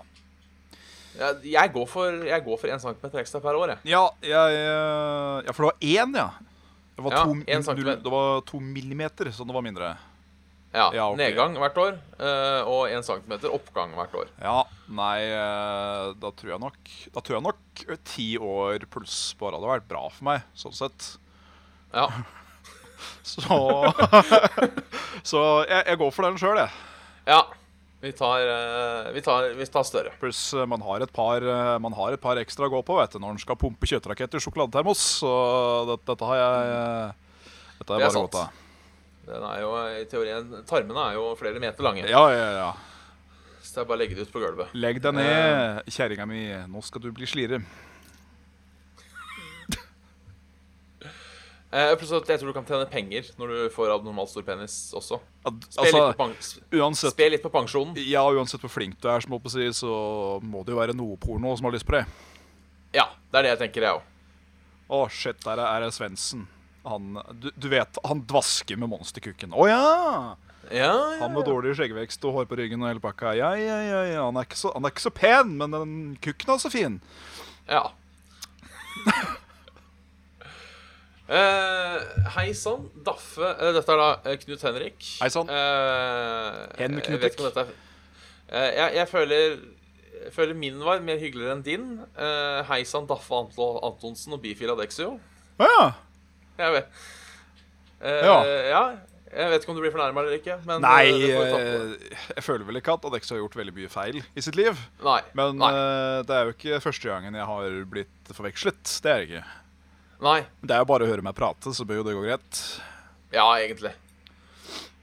Jeg, 1.17 1.71
går 1.73 1.87
for 1.91 2.23
Jeg 2.25 2.43
går 2.45 2.57
for 2.61 2.67
1 2.71 2.81
cm 2.81 3.17
ekstra 3.19 3.41
per 3.43 3.57
år, 3.59 3.73
jeg. 3.75 3.79
Ja, 3.91 4.05
jeg, 4.23 4.61
øh, 4.61 5.43
ja, 5.45 5.51
for 5.51 5.65
det 5.65 5.71
var 5.71 5.79
én, 5.81 6.15
ja. 6.17 6.29
Det 6.95 7.03
var, 7.05 7.11
Ja, 7.17 7.23
to, 7.25 7.31
en 7.47 7.63
null- 7.81 8.03
det 8.03 8.11
var 8.11 8.41
to 8.47 8.59
millimeter, 8.59 9.31
så 9.31 9.45
det 9.47 9.53
var 9.55 9.61
mindre. 9.65 9.97
Ja, 10.73 10.85
Ja, 10.95 11.09
okay. 11.11 11.17
Nedgang 11.19 11.57
hvert 11.59 11.77
år, 11.83 11.97
eh, 12.19 12.61
og 12.63 12.87
1 12.87 13.03
cm 13.03 13.33
oppgang 13.51 13.91
hvert 13.97 14.13
år. 14.15 14.29
Ja, 14.39 14.63
nei, 14.87 15.17
eh, 15.27 16.13
da 16.21 16.31
tror 16.31 16.53
jeg 16.53 16.59
nok 16.63 16.77
Da 17.13 17.19
tror 17.19 17.35
jeg 17.35 17.43
nok 17.43 17.83
eh, 17.89 17.97
ti 18.07 18.27
år 18.39 18.85
pluss 18.89 19.33
bare 19.39 19.57
hadde 19.59 19.67
vært 19.67 19.89
bra 19.89 20.05
for 20.09 20.23
meg, 20.29 20.45
sånn 20.55 20.73
sett. 20.77 21.17
Ja. 21.93 22.07
Så 23.23 23.41
Så 25.23 25.41
jeg, 25.67 25.83
jeg 25.87 25.97
går 25.99 26.11
for 26.15 26.23
den 26.29 26.37
sjøl, 26.39 26.57
jeg. 26.63 26.71
ja. 27.27 27.41
Vi 28.01 28.11
tar, 28.11 28.41
eh, 28.41 29.11
vi 29.13 29.21
tar, 29.21 29.53
vi 29.53 29.65
tar 29.65 29.83
større. 29.83 30.11
Pluss 30.19 30.53
eh, 30.53 30.65
man 30.65 30.81
har 30.81 31.03
et 31.05 31.11
par 31.13 31.43
eh, 31.45 31.77
Man 31.79 31.93
har 31.93 32.15
et 32.15 32.21
par 32.21 32.39
ekstra 32.41 32.65
å 32.65 32.73
gå 32.73 32.79
på 32.87 32.95
vet 32.97 33.13
du, 33.13 33.19
når 33.21 33.35
en 33.35 33.41
skal 33.43 33.59
pumpe 33.61 33.85
kjøttraketter 33.85 34.41
i 34.41 34.45
sjokoladetermos. 34.45 35.03
Så 35.21 35.33
dette, 35.91 36.07
dette 36.09 36.29
har 36.31 36.39
jeg 36.39 36.71
Dette 37.77 37.93
har 37.93 38.01
Det 38.01 38.07
er 38.07 38.07
bare 38.07 38.23
godt 38.23 38.39
av. 38.41 38.57
Den 39.27 39.45
er 39.45 39.59
jo 39.61 39.69
i 39.99 40.07
teorien 40.09 40.49
Tarmene 40.65 41.03
er 41.11 41.19
jo 41.19 41.27
flere 41.37 41.61
meter 41.61 41.85
lange. 41.85 42.07
Ja, 42.09 42.23
ja, 42.33 42.49
ja. 42.57 42.71
Så 43.61 43.75
det 43.75 43.83
er 43.83 43.89
bare 43.91 43.99
å 43.99 44.01
legge 44.01 44.17
det 44.17 44.25
ut 44.25 44.33
på 44.33 44.41
gulvet. 44.41 44.73
Legg 44.73 44.97
deg 45.03 45.15
ned, 45.19 45.85
kjerringa 45.93 46.25
mi. 46.25 46.41
Nå 46.73 46.81
skal 46.83 47.05
du 47.05 47.11
bli 47.13 47.29
slire. 47.29 47.61
Eh, 51.71 51.93
pluss 51.95 52.11
at 52.11 52.27
jeg 52.27 52.41
tror 52.41 52.51
du 52.51 52.55
kan 52.57 52.65
tjene 52.67 52.85
penger 52.91 53.29
når 53.39 53.51
du 53.51 53.59
får 53.71 53.93
abnormalt 53.93 54.27
stor 54.27 54.43
penis 54.43 54.73
også. 54.97 55.21
Spill 55.39 55.61
Altså, 55.79 56.01
litt, 56.03 56.17
på 56.19 56.81
uansett 56.81 57.15
spe 57.15 57.29
litt 57.31 57.45
på 57.45 57.51
pensjonen. 57.53 57.95
Ja, 58.03 58.25
uansett 58.27 58.63
hvor 58.65 58.73
flink 58.73 58.97
du 58.99 59.07
er, 59.07 59.23
som 59.23 59.37
si, 59.53 59.69
så 59.79 59.93
må 60.43 60.65
det 60.67 60.75
jo 60.75 60.81
være 60.81 60.97
noe 60.97 61.15
porno 61.21 61.55
som 61.55 61.69
har 61.69 61.77
lyst 61.77 61.87
på 61.87 61.95
det. 61.95 62.03
Ja, 62.91 63.07
det 63.31 63.39
er 63.39 63.47
det 63.47 63.53
jeg 63.53 63.61
tenker, 63.63 63.87
jeg 63.87 64.01
òg. 64.01 64.09
Å, 64.91 65.05
shit, 65.07 65.39
der 65.45 65.63
er 65.63 65.85
det 65.85 65.93
Svendsen. 65.95 66.43
Han, 66.83 67.15
du, 67.39 67.47
du 67.55 67.69
vet, 67.71 67.99
han 68.03 68.25
dvasker 68.27 68.79
med 68.81 68.91
monsterkukken. 68.91 69.55
Å 69.55 69.67
ja! 69.69 69.83
Ja, 70.71 70.91
Han 71.19 71.33
med 71.33 71.47
dårlig 71.47 71.73
skjeggvekst 71.79 72.23
og 72.27 72.35
hår 72.35 72.45
på 72.47 72.57
ryggen 72.59 72.83
og 72.83 72.91
hele 72.91 73.01
pakka. 73.03 73.33
Ja, 73.35 73.49
ja, 73.59 73.79
ja, 73.83 74.01
ja. 74.07 74.25
Han, 74.27 74.37
er 74.39 74.45
ikke 74.47 74.59
så, 74.59 74.71
han 74.75 74.85
er 74.87 74.93
ikke 74.93 75.03
så 75.07 75.11
pen, 75.15 75.55
men 75.59 75.73
den 75.75 75.95
kukken 76.23 76.53
er 76.53 76.61
så 76.61 76.71
fin. 76.71 76.99
ja. 77.71 77.87
Eh, 81.31 81.97
hei 82.35 82.49
sann, 82.57 82.89
Daffe 83.05 83.39
uh, 83.39 83.69
Dette 83.71 83.93
er 83.93 83.99
da 84.01 84.07
eh, 84.27 84.39
Knut 84.41 84.63
Henrik. 84.67 85.05
Hei 85.21 85.29
sann. 85.31 85.47
Uh, 85.47 86.65
Hen 86.75 86.97
jeg 86.97 87.05
Knut 87.05 87.21
vet 87.23 87.37
ikke 87.37 87.45
om 87.45 87.47
dette 87.47 87.63
er 87.63 87.69
eh, 88.51 88.71
jeg, 88.75 88.89
jeg, 88.97 89.07
føler, 89.07 89.53
jeg 90.25 90.33
føler 90.35 90.57
min 90.59 90.81
var 90.83 90.99
mer 91.05 91.21
hyggeligere 91.21 91.55
enn 91.55 91.63
din. 91.63 91.85
Uh, 92.17 92.59
hei 92.67 92.81
sann, 92.89 93.07
Daffe 93.07 93.37
Antlo, 93.37 93.77
Antonsen 93.87 94.35
og 94.35 94.43
Bifil 94.43 94.73
Adexio. 94.73 95.13
Å 95.61 95.69
ja. 95.71 95.87
Jeg 96.59 96.75
vet. 96.75 96.99
Eh, 98.01 98.27
Ja. 98.27 98.35
ja. 98.73 98.83
Jeg 99.31 99.47
vet 99.47 99.63
ikke 99.63 99.71
om 99.71 99.77
du 99.77 99.85
blir 99.85 99.93
fornærma 99.93 100.25
eller 100.25 100.35
ikke. 100.35 100.57
Men 100.67 100.83
Nei, 100.83 101.05
jeg 101.07 102.43
føler 102.43 102.65
vel 102.67 102.81
ikke 102.81 102.97
at 102.97 103.05
Adexo 103.07 103.37
har 103.37 103.45
gjort 103.45 103.55
veldig 103.61 103.73
mye 103.77 103.91
feil 103.93 104.17
i 104.19 104.43
sitt 104.43 104.57
liv. 104.59 104.75
Nei. 105.05 105.21
Men 105.39 105.55
Nei. 105.61 105.69
det 106.27 106.35
er 106.35 106.49
jo 106.49 106.55
ikke 106.57 106.81
første 106.83 107.07
gangen 107.07 107.39
jeg 107.39 107.47
har 107.47 107.77
blitt 107.93 108.33
forvekslet. 108.35 108.81
Det 108.99 109.13
er 109.13 109.23
det 109.23 109.29
ikke. 109.29 109.45
Nei. 110.21 110.39
Det 110.61 110.75
er 110.75 110.83
jo 110.83 110.89
bare 110.91 111.07
å 111.07 111.09
høre 111.09 111.23
meg 111.25 111.33
prate, 111.37 111.73
så 111.73 111.85
bør 111.87 112.01
jo 112.01 112.07
det 112.07 112.13
gå 112.17 112.23
greit. 112.27 112.61
Ja, 113.33 113.47
egentlig. 113.57 113.93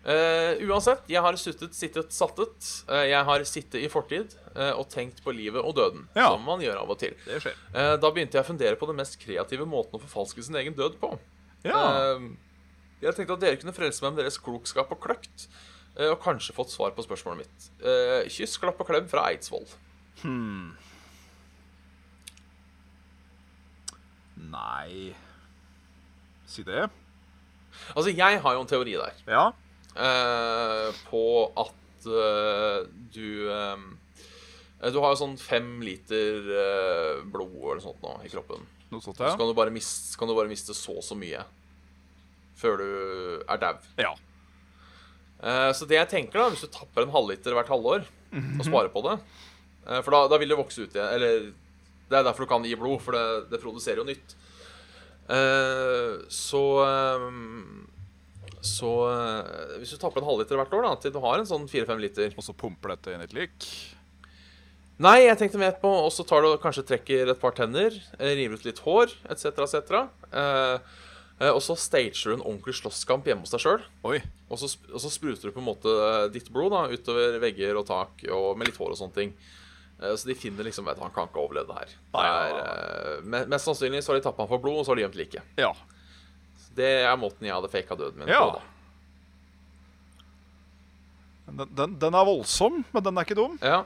Uh, 0.09 0.55
uansett, 0.71 1.03
jeg 1.11 1.21
har 1.21 1.37
suttet, 1.37 1.75
sittet, 1.77 2.13
sattet. 2.15 2.69
Uh, 2.89 3.03
jeg 3.11 3.25
har 3.29 3.43
sittet 3.45 3.83
i 3.83 3.89
fortid 3.93 4.33
uh, 4.55 4.79
og 4.79 4.87
tenkt 4.93 5.19
på 5.25 5.35
livet 5.35 5.61
og 5.61 5.75
døden, 5.77 6.07
Ja. 6.17 6.31
som 6.31 6.47
man 6.47 6.63
gjør 6.65 6.79
av 6.81 6.93
og 6.95 7.01
til. 7.03 7.17
Eh, 7.29 7.97
da 8.01 8.11
begynte 8.15 8.39
jeg 8.39 8.47
å 8.47 8.49
fundere 8.49 8.79
på 8.81 8.89
den 8.89 8.97
mest 9.03 9.19
kreative 9.21 9.67
måten 9.69 9.99
å 9.99 10.03
forfalske 10.07 10.47
sin 10.47 10.57
egen 10.63 10.77
død 10.79 10.97
på. 11.03 11.11
Ja. 11.67 11.83
Eh, 12.15 12.29
jeg 13.03 13.19
tenkte 13.19 13.37
at 13.37 13.43
dere 13.45 13.59
kunne 13.61 13.75
frelse 13.77 14.03
meg 14.07 14.15
med 14.15 14.23
deres 14.25 14.39
klokskap 14.41 14.95
og 14.95 15.03
kløkt, 15.03 15.49
eh, 15.99 16.09
og 16.15 16.23
kanskje 16.25 16.57
fått 16.57 16.73
svar 16.73 16.95
på 16.97 17.05
spørsmålet 17.05 17.43
mitt. 17.45 17.69
Eh, 17.85 18.31
kyss, 18.33 18.57
klapp 18.63 18.81
og 18.81 18.89
klem 18.89 19.11
fra 19.11 19.27
Eidsvoll. 19.29 19.67
Nei 24.53 25.15
Si 26.49 26.63
det. 26.65 26.87
Altså, 27.95 28.09
jeg 28.17 28.39
har 28.41 28.55
jo 28.57 28.63
en 28.65 28.71
teori 28.71 28.95
der. 28.97 29.19
Ja. 29.29 29.43
eh, 29.99 30.89
på 31.11 31.23
at 31.61 32.07
eh, 32.09 32.87
du 33.13 33.51
eh, 33.53 33.83
Du 34.89 34.99
har 35.03 35.13
jo 35.13 35.19
sånn 35.21 35.37
fem 35.41 35.75
liter 35.85 36.49
eh, 36.55 37.21
blod 37.29 37.59
eller 37.75 37.83
sånt 37.85 38.01
nå 38.05 38.15
i 38.25 38.31
kroppen. 38.33 38.65
Noe 38.89 39.05
sånt, 39.05 39.19
Så 39.21 39.35
kan 39.37 39.51
du 39.51 39.53
bare 39.59 39.75
miste, 39.75 40.17
kan 40.17 40.31
du 40.31 40.35
bare 40.39 40.49
miste 40.49 40.73
så 40.77 40.97
og 40.97 41.05
så 41.05 41.19
mye 41.19 41.43
før 42.59 42.81
du 42.81 42.89
er 43.47 43.61
dau. 43.63 43.77
ja. 44.01 44.15
Eh, 45.39 45.71
så 45.77 45.87
det 45.87 45.95
jeg 46.01 46.09
tenker, 46.11 46.41
da, 46.41 46.49
hvis 46.51 46.65
du 46.65 46.73
tapper 46.75 47.05
en 47.05 47.13
halvliter 47.15 47.55
hvert 47.55 47.69
halvår 47.71 48.07
og 48.59 48.65
sparer 48.67 48.91
på 48.91 49.01
det 49.07 49.13
eh, 49.87 50.01
For 50.03 50.11
da, 50.11 50.25
da 50.33 50.39
vil 50.43 50.51
det 50.51 50.57
vokse 50.59 50.83
ut 50.89 50.97
igjen. 50.97 51.13
Eller 51.15 51.53
det 52.09 52.19
er 52.19 52.25
derfor 52.27 52.47
du 52.47 52.51
kan 52.51 52.65
gi 52.65 52.77
blod, 52.79 53.01
for 53.05 53.17
det, 53.17 53.51
det 53.53 53.61
produserer 53.63 54.01
jo 54.03 54.09
nytt. 54.09 54.35
Uh, 55.29 56.25
så 56.33 56.63
eh, 56.81 57.25
Så 58.65 58.89
uh, 58.89 59.75
hvis 59.77 59.91
du 59.93 59.99
tapper 60.01 60.23
en 60.23 60.29
halvliter 60.31 60.57
hvert 60.57 60.73
år, 60.73 60.87
da, 60.87 60.93
til 61.03 61.13
du 61.13 61.19
har 61.21 61.37
en 61.37 61.49
sånn 61.49 61.67
fire-fem 61.69 62.01
liter 62.01 62.33
Og 62.33 62.47
så 62.47 62.55
pumper 62.57 62.95
dette 62.95 63.13
inn 63.13 63.21
i 63.21 63.27
et 63.29 63.35
lik. 63.37 63.67
Nei, 65.05 65.27
jeg 65.27 65.37
tenkte 65.39 65.61
mer 65.61 65.77
på 65.83 65.91
Og 66.07 66.09
så 66.17 66.25
tar 66.27 66.43
du 66.43 66.57
kanskje 66.63 66.87
trekker 66.89 67.29
et 67.29 67.43
par 67.43 67.53
tenner, 67.55 67.93
river 68.17 68.57
ut 68.57 68.65
litt 68.67 68.81
hår, 68.87 69.13
etc., 69.29 69.61
etc. 69.69 70.01
Uh, 70.33 70.81
og 71.53 71.61
så 71.63 71.77
stager 71.79 72.33
du 72.33 72.35
en 72.35 72.43
ordentlig 72.43 72.75
slåsskamp 72.81 73.29
hjemme 73.29 73.45
hos 73.45 73.53
deg 73.53 73.63
sjøl. 73.63 73.85
Og 74.03 74.59
så, 74.59 74.73
og 74.91 75.05
så 75.05 75.13
spruter 75.13 75.53
du 75.53 75.55
på 75.55 75.61
en 75.61 75.69
måte 75.69 75.93
ditt 76.35 76.49
blod 76.51 76.73
da, 76.75 76.89
utover 76.91 77.37
vegger 77.45 77.79
og 77.79 77.87
tak 77.87 78.25
og 78.33 78.57
med 78.59 78.73
litt 78.73 78.81
hår 78.81 78.97
og 78.97 78.99
sånne 78.99 79.15
ting. 79.21 79.37
Eh, 80.03 80.15
Så 80.17 80.29
de 80.29 80.35
finner 80.39 80.65
liksom 80.65 80.87
at 80.89 80.99
Han 81.03 81.11
kan 81.11 81.27
ikke 81.29 81.41
overleve 81.43 81.67
det 81.67 81.79
her. 81.79 81.95
Nei, 82.15 82.25
ja. 82.27 82.59
eh, 82.59 83.21
me- 83.23 83.47
mest 83.51 83.65
sannsynlig 83.67 84.03
så 84.05 84.13
har 84.13 84.21
de 84.21 84.27
tappa 84.29 84.43
han 84.45 84.49
for 84.49 84.59
blod, 84.63 84.79
og 84.79 84.85
så 84.87 84.93
har 84.93 84.97
de 85.01 85.03
gjemt 85.07 85.19
liket. 85.19 85.43
Ja. 85.59 85.73
Det 86.79 86.91
er 87.03 87.17
måten 87.19 87.43
jeg 87.49 87.55
hadde 87.57 87.69
faka 87.73 87.97
døden 87.99 88.19
min 88.23 88.29
Ja. 88.29 88.45
på. 88.45 88.59
da 88.59 88.63
Den, 91.49 91.69
den, 91.75 91.95
den 91.99 92.15
er 92.15 92.25
voldsom, 92.29 92.83
men 92.93 93.03
den 93.07 93.17
er 93.19 93.25
ikke 93.27 93.35
dum. 93.39 93.55
Ja. 93.65 93.85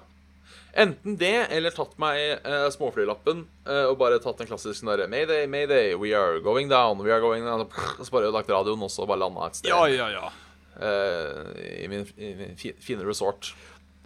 Enten 0.75 1.15
det, 1.21 1.47
eller 1.53 1.71
tatt 1.71 1.93
meg 2.01 2.41
uh, 2.47 2.67
småflylappen 2.73 3.45
uh, 3.69 3.85
og 3.91 3.99
bare 4.01 4.19
tatt 4.25 4.39
den 4.41 4.49
klassiske 4.49 4.87
derre 4.89 5.07
Mayday, 5.13 5.45
mayday, 5.47 5.93
we 5.95 6.11
are 6.17 6.41
going 6.43 6.69
down, 6.73 6.99
we 7.05 7.13
are 7.13 7.21
going 7.23 7.45
down. 7.45 7.61
Og 7.69 8.03
så 8.07 8.11
bare 8.15 8.33
lagt 8.35 8.51
radioen 8.51 8.83
også 8.83 9.05
og 9.05 9.09
bare 9.13 9.21
landa 9.23 9.47
et 9.47 9.61
sted. 9.61 9.71
Ja, 9.71 9.85
ja, 9.93 10.09
ja. 10.17 10.31
Uh, 10.73 11.53
I 11.85 11.87
min, 11.93 12.07
i 12.17 12.33
min 12.35 12.57
fi- 12.59 12.75
fine 12.83 13.05
resort. 13.07 13.53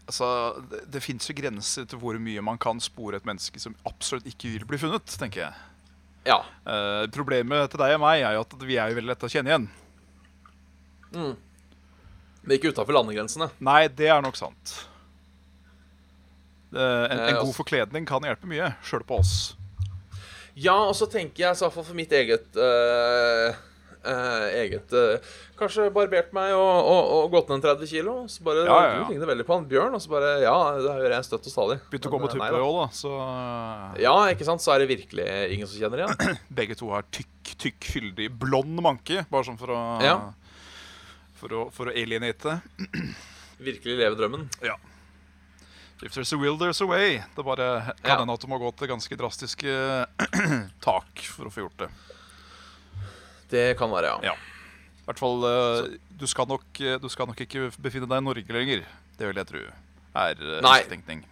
Altså, 0.06 0.26
Det, 0.70 0.84
det 0.94 1.02
fins 1.02 1.26
jo 1.28 1.34
grenser 1.34 1.86
til 1.90 1.98
hvor 1.98 2.18
mye 2.22 2.42
man 2.44 2.58
kan 2.62 2.78
spore 2.82 3.18
et 3.18 3.26
menneske 3.26 3.58
som 3.62 3.74
absolutt 3.88 4.26
ikke 4.30 4.52
vil 4.54 4.66
bli 4.68 4.78
funnet, 4.78 5.16
tenker 5.18 5.46
jeg. 5.48 5.64
Ja. 6.26 6.40
Uh, 6.66 7.06
problemet 7.14 7.70
til 7.70 7.82
deg 7.82 7.94
og 7.96 8.02
meg 8.02 8.22
er 8.26 8.36
jo 8.36 8.44
at 8.46 8.54
vi 8.66 8.78
er 8.78 8.90
jo 8.90 8.98
veldig 8.98 9.12
lette 9.12 9.28
å 9.28 9.30
kjenne 9.30 9.52
igjen. 9.52 9.66
Mm. 11.14 11.34
Men 12.42 12.54
ikke 12.56 12.70
utafor 12.74 12.94
landegrensene. 12.94 13.50
Nei, 13.66 13.86
det 13.88 14.10
er 14.10 14.22
nok 14.22 14.38
sant. 14.38 14.76
Uh, 16.74 16.80
en, 16.80 17.18
Eh, 17.18 17.28
en 17.28 17.34
god 17.38 17.42
altså- 17.46 17.56
forkledning 17.60 18.06
kan 18.06 18.22
hjelpe 18.26 18.46
mye, 18.50 18.72
sjøl 18.82 19.04
på 19.06 19.20
oss. 19.22 19.54
Ja, 20.56 20.74
og 20.88 20.94
så 20.96 21.06
tenker 21.10 21.44
jeg, 21.44 21.52
i 21.54 21.60
hvert 21.62 21.72
fall 21.74 21.84
for 21.84 21.94
mitt 21.94 22.12
eget 22.16 22.56
eh, 22.56 23.48
eh, 23.50 23.56
Eget 24.62 24.92
eh, 24.96 25.26
Kanskje 25.56 25.86
barbert 25.94 26.32
meg 26.36 26.52
og, 26.52 26.88
og, 26.92 27.10
og 27.16 27.30
gått 27.32 27.48
ned 27.50 27.58
en 27.58 27.64
30 27.64 27.88
kilo. 27.90 28.14
Så 28.28 28.44
bare 28.46 28.64
Ja, 28.66 28.76
ja, 28.84 28.90
ja. 29.00 29.04
Ligner 29.10 29.30
veldig 29.30 29.46
på 29.48 29.56
han 29.56 29.66
Bjørn. 29.70 29.94
Og 29.96 30.02
så 30.04 30.12
bare 30.12 30.32
Ja, 30.44 30.56
det 30.76 30.94
gjør 31.02 31.14
jeg 31.16 31.28
støtt 31.28 31.48
og 31.48 31.54
stadig. 31.54 31.78
Begynte 31.90 32.10
å 32.10 32.14
gå 32.14 32.20
på 32.20 32.26
med 32.26 32.34
eh, 32.36 32.40
nei 32.42 32.50
tuppe 32.50 32.60
da. 32.60 32.70
òg, 32.70 32.80
da. 32.82 32.88
Så 33.02 33.12
eh, 33.20 34.02
Ja, 34.06 34.14
ikke 34.34 34.48
sant? 34.48 34.64
Så 34.64 34.74
er 34.74 34.82
det 34.84 34.90
virkelig 34.92 35.28
ingen 35.56 35.70
som 35.70 35.80
kjenner 35.80 36.04
igjen. 36.04 36.36
begge 36.60 36.76
to 36.78 36.90
har 36.92 37.06
tykk, 37.14 37.54
tykk, 37.66 37.88
fyldig, 37.96 38.28
blond 38.42 38.82
manke. 38.84 39.24
Bare 39.32 39.48
sånn 39.48 39.60
for 39.60 39.72
å 39.76 39.80
Ja. 40.04 40.18
For 41.36 41.52
å, 41.52 41.64
for 41.72 41.90
å 41.90 41.96
alienate. 41.96 42.58
Virkelig 43.68 43.96
leve 44.00 44.16
drømmen. 44.18 44.46
Ja. 44.64 44.76
If 46.02 46.12
there's 46.12 46.32
a 46.32 46.36
will, 46.36 46.58
there's 46.60 46.82
a 46.84 46.86
way. 46.86 47.22
Det 47.36 47.44
bare 47.44 47.94
kan 48.04 48.28
Ja. 48.28 48.34
at 48.34 48.40
du 48.42 48.46
må 48.52 48.58
gå 48.60 48.68
til 48.76 48.88
ganske 48.90 49.16
drastiske 49.16 49.76
tak 50.84 51.22
for 51.32 51.48
å 51.48 51.52
få 51.52 51.64
gjort 51.64 51.86
det. 51.86 51.88
Det 53.50 53.66
kan 53.78 53.90
være, 53.92 54.16
ja. 54.16 54.32
Ja. 54.32 54.36
I 55.00 55.08
hvert 55.08 55.20
fall 55.22 55.44
eh, 55.46 55.96
du, 56.18 56.26
skal 56.26 56.48
nok, 56.50 56.66
eh, 56.82 56.96
du 56.98 57.06
skal 57.12 57.28
nok 57.30 57.40
ikke 57.44 57.68
befinne 57.78 58.08
deg 58.10 58.22
i 58.22 58.26
Norge 58.26 58.56
lenger. 58.56 58.86
Det 59.16 59.28
vil 59.28 59.42
jeg 59.42 59.50
tro 59.52 59.66
er 60.16 60.62
Nei. 60.64 60.80
tenkning. 60.88 61.24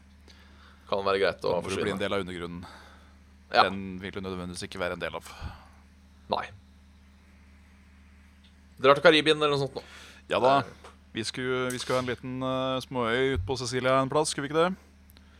Kan 0.88 1.04
være 1.06 1.20
greit 1.22 1.44
å 1.46 1.58
forsvinne. 1.62 1.78
du 1.78 1.86
blir 1.86 1.94
en 1.94 2.02
del 2.02 2.16
av 2.16 2.24
undergrunnen. 2.24 2.64
Ja. 3.54 3.66
Den 3.68 4.00
vil 4.02 4.12
du 4.12 4.20
nødvendigvis 4.20 4.66
ikke 4.66 4.80
være 4.82 4.98
en 4.98 5.02
del 5.02 5.16
av. 5.16 5.28
Nei. 6.32 6.44
Drar 8.82 8.98
til 8.98 9.06
Karibien 9.06 9.38
eller 9.38 9.54
noe 9.54 9.62
sånt 9.62 9.76
nå. 9.78 9.84
Ja 10.32 10.40
da. 10.42 10.58
Vi 11.14 11.22
skulle, 11.24 11.68
vi 11.70 11.78
skulle 11.78 12.00
ha 12.00 12.02
en 12.02 12.10
liten 12.10 12.42
uh, 12.42 12.80
småøy 12.82 13.36
ute 13.36 13.44
på 13.46 13.56
Cecilia 13.60 14.00
en 14.02 14.10
plass, 14.10 14.32
skulle 14.32 14.48
vi 14.48 14.50
ikke 14.50 14.64
det? 14.64 14.83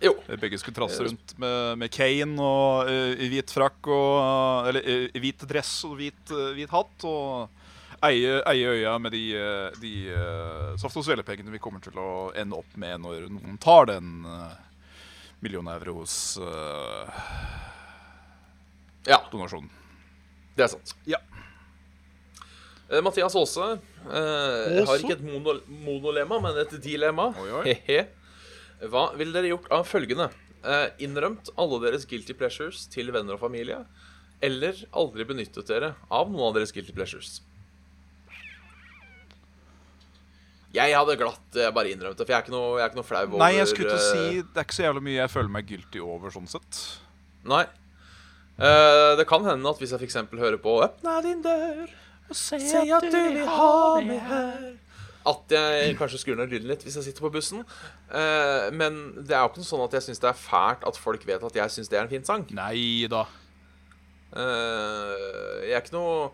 Jo. 0.05 0.13
Begge 0.41 0.59
skulle 0.61 0.77
trasse 0.77 1.05
rundt 1.07 1.35
med, 1.41 1.79
med 1.81 1.93
Kane 1.95 2.37
og 2.45 2.91
eh, 2.91 3.15
i 3.25 3.29
hvit 3.33 3.53
frakk 3.55 3.89
og 3.89 4.11
eh, 4.21 4.69
Eller 4.71 4.89
eh, 4.95 5.07
i 5.17 5.23
hvit 5.23 5.45
dress 5.49 5.79
og 5.89 5.97
hvit, 6.01 6.23
eh, 6.35 6.51
hvit 6.59 6.73
hatt. 6.75 7.07
Og 7.09 8.05
eie, 8.05 8.37
eie 8.51 8.73
øya 8.75 8.99
med 9.01 9.15
de, 9.17 9.23
eh, 9.39 9.79
de 9.81 9.93
uh, 10.13 10.75
saft- 10.81 10.99
og 11.01 11.07
svelepengene 11.07 11.55
vi 11.55 11.61
kommer 11.63 11.81
til 11.85 11.97
å 12.01 12.09
ende 12.37 12.59
opp 12.59 12.75
med 12.77 13.01
når 13.01 13.31
noen 13.33 13.57
tar 13.63 13.89
den 13.89 14.27
uh, 14.29 14.51
million 15.41 15.69
euro 15.73 16.03
hos 16.03 16.17
uh, 16.37 17.09
Ja, 19.09 19.23
donasjonen. 19.33 19.71
det 20.57 20.67
er 20.67 20.71
sant. 20.75 20.93
Ja. 21.09 21.21
Uh, 22.91 23.01
Mathias 23.05 23.35
Aase 23.41 23.71
eh, 24.05 24.85
har 24.85 25.01
ikke 25.01 25.17
et 25.17 25.25
mono 25.25 25.57
monolema, 25.85 26.37
men 26.45 26.61
et 26.61 26.77
dilemma. 26.85 27.31
Oi, 27.41 27.51
oi. 27.63 27.75
Hva 28.91 29.09
ville 29.19 29.35
dere 29.35 29.53
gjort 29.53 29.71
av 29.73 29.87
følgende? 29.89 30.29
Eh, 30.65 30.87
innrømt 31.05 31.51
alle 31.61 31.81
deres 31.83 32.07
guilty 32.09 32.37
pleasures 32.37 32.87
til 32.93 33.11
venner 33.15 33.37
og 33.37 33.43
familie, 33.43 33.83
eller 34.45 34.79
aldri 34.97 35.27
benyttet 35.29 35.69
dere 35.69 35.95
av 36.13 36.31
noen 36.33 36.51
av 36.51 36.57
deres 36.59 36.73
guilty 36.75 36.95
pleasures? 36.97 37.39
Jeg 40.75 40.91
hadde 40.97 41.15
glatt 41.21 41.59
eh, 41.61 41.71
bare 41.75 41.93
innrømt 41.95 42.19
det, 42.19 42.25
for 42.27 42.35
jeg 42.35 42.41
er 42.41 42.47
ikke 42.47 42.55
noe, 42.55 42.71
jeg 42.81 42.85
er 42.85 42.91
ikke 42.91 42.99
noe 42.99 43.07
flau 43.07 43.23
over 43.29 43.43
Nei, 43.45 43.53
jeg 43.61 43.71
skulle 43.71 43.93
til 43.93 44.01
å 44.01 44.07
si 44.09 44.23
eh, 44.41 44.47
det 44.49 44.61
er 44.63 44.67
ikke 44.67 44.77
så 44.77 44.87
jævlig 44.89 45.05
mye 45.07 45.19
jeg 45.21 45.33
føler 45.37 45.53
meg 45.57 45.69
guilty 45.69 46.03
over, 46.03 46.35
sånn 46.35 46.51
sett. 46.51 46.81
Nei. 47.47 47.65
Eh, 48.59 49.11
det 49.21 49.27
kan 49.31 49.47
hende 49.47 49.71
at 49.71 49.83
hvis 49.83 49.95
jeg 49.95 50.03
f.eks. 50.03 50.19
hører 50.35 50.59
på 50.63 50.79
'Åpna 50.83 51.21
din 51.23 51.45
dør' 51.45 51.93
og 52.25 52.37
Si 52.39 52.57
at 52.57 53.05
du 53.05 53.21
vil 53.21 53.47
ha 53.47 54.01
meg 54.01 54.21
her 54.25 54.67
At 55.25 55.53
jeg 55.57 55.95
kanskje 55.97 56.19
skrur 56.21 56.37
ned 56.37 56.51
lyden 56.53 56.69
litt 56.69 56.83
hvis 56.85 56.99
jeg 56.99 57.07
sitter 57.07 57.25
på 57.25 57.33
bussen. 57.33 57.63
Uh, 58.11 58.69
men 58.77 58.99
det 59.25 59.33
er 59.33 59.41
jo 59.41 59.53
ikke 59.53 59.63
noe 59.63 59.71
sånn 59.71 59.85
at 59.87 59.97
jeg 59.97 60.05
syns 60.09 60.21
det 60.21 60.29
er 60.29 60.37
fælt 60.37 60.85
at 60.85 60.99
folk 61.01 61.25
vet 61.25 61.47
at 61.49 61.57
jeg 61.63 61.73
syns 61.73 61.89
det 61.89 61.97
er 61.99 62.05
en 62.05 62.13
fin 62.13 62.27
sang. 62.27 62.45
Nei 62.53 63.09
da. 63.09 63.23
Uh, 64.35 65.63
jeg 65.65 65.79
er 65.79 65.81
ikke 65.81 65.97
noe 65.97 66.29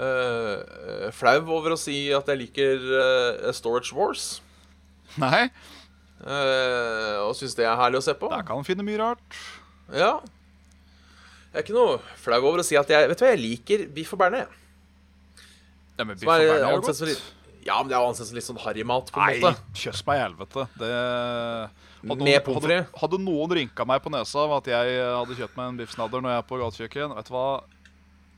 uh, 0.00 1.12
flau 1.14 1.36
over 1.44 1.76
å 1.76 1.78
si 1.78 2.08
at 2.16 2.32
jeg 2.32 2.42
liker 2.42 2.88
Storage 3.54 3.94
Wars. 3.94 4.40
Nei, 5.20 5.46
og 6.24 7.36
syns 7.38 7.54
det 7.54 7.68
er 7.68 7.78
herlig 7.78 8.00
å 8.00 8.06
se 8.08 8.16
på. 8.18 8.32
der 8.32 8.42
kan 8.42 8.58
man 8.58 8.66
finne 8.66 8.82
mye 8.82 8.98
rart. 8.98 9.38
Ja. 9.94 10.16
Jeg 11.52 11.60
er 11.60 11.66
ikke 11.68 11.76
noe 11.76 11.98
flau 12.18 12.40
over 12.40 12.64
å 12.64 12.66
si 12.66 12.74
at 12.74 12.90
jeg 12.90 13.06
Vet 13.12 13.20
du 13.20 13.22
hva, 13.22 13.30
jeg 13.30 13.42
liker 13.44 13.86
Biff 13.94 14.10
og 14.16 14.24
Bernet. 14.24 14.50
Ja, 15.94 16.02
men 16.02 16.16
biff 16.18 16.26
og 16.26 16.32
Bernet 16.32 16.64
bearnés 16.64 16.66
er 16.66 17.12
jo 17.14 17.14
godt. 17.14 17.33
Ja, 17.64 17.78
men 17.80 17.88
det 17.88 17.96
er 17.96 18.02
jo 18.04 18.10
ansett 18.12 18.28
som 18.28 18.36
litt 18.36 18.44
sånn 18.44 18.58
harrymat, 18.60 19.08
på 19.14 19.20
en 19.20 19.30
Nei, 19.30 19.38
måte. 19.40 19.60
kjøss 19.80 20.02
meg 20.06 20.18
i 20.18 20.22
helvete. 20.24 20.66
Det 20.76 20.90
hadde 20.92 22.26
Med 22.26 22.44
pommes 22.44 22.60
hadde, 22.60 22.68
frites? 22.68 22.98
hadde 23.00 23.20
noen 23.24 23.54
rynka 23.56 23.86
meg 23.88 24.02
på 24.04 24.12
nesa 24.12 24.42
av 24.44 24.52
at 24.58 24.66
jeg 24.68 24.98
hadde 25.00 25.36
kjøpt 25.38 25.56
meg 25.56 25.70
en 25.70 25.78
biffsnadder 25.80 26.20
når 26.24 26.34
jeg 26.34 26.42
er 26.42 26.48
på 26.50 26.58
gatekjøkken, 26.60 27.14
vet 27.16 27.30
du 27.30 27.32
hva? 27.32 27.46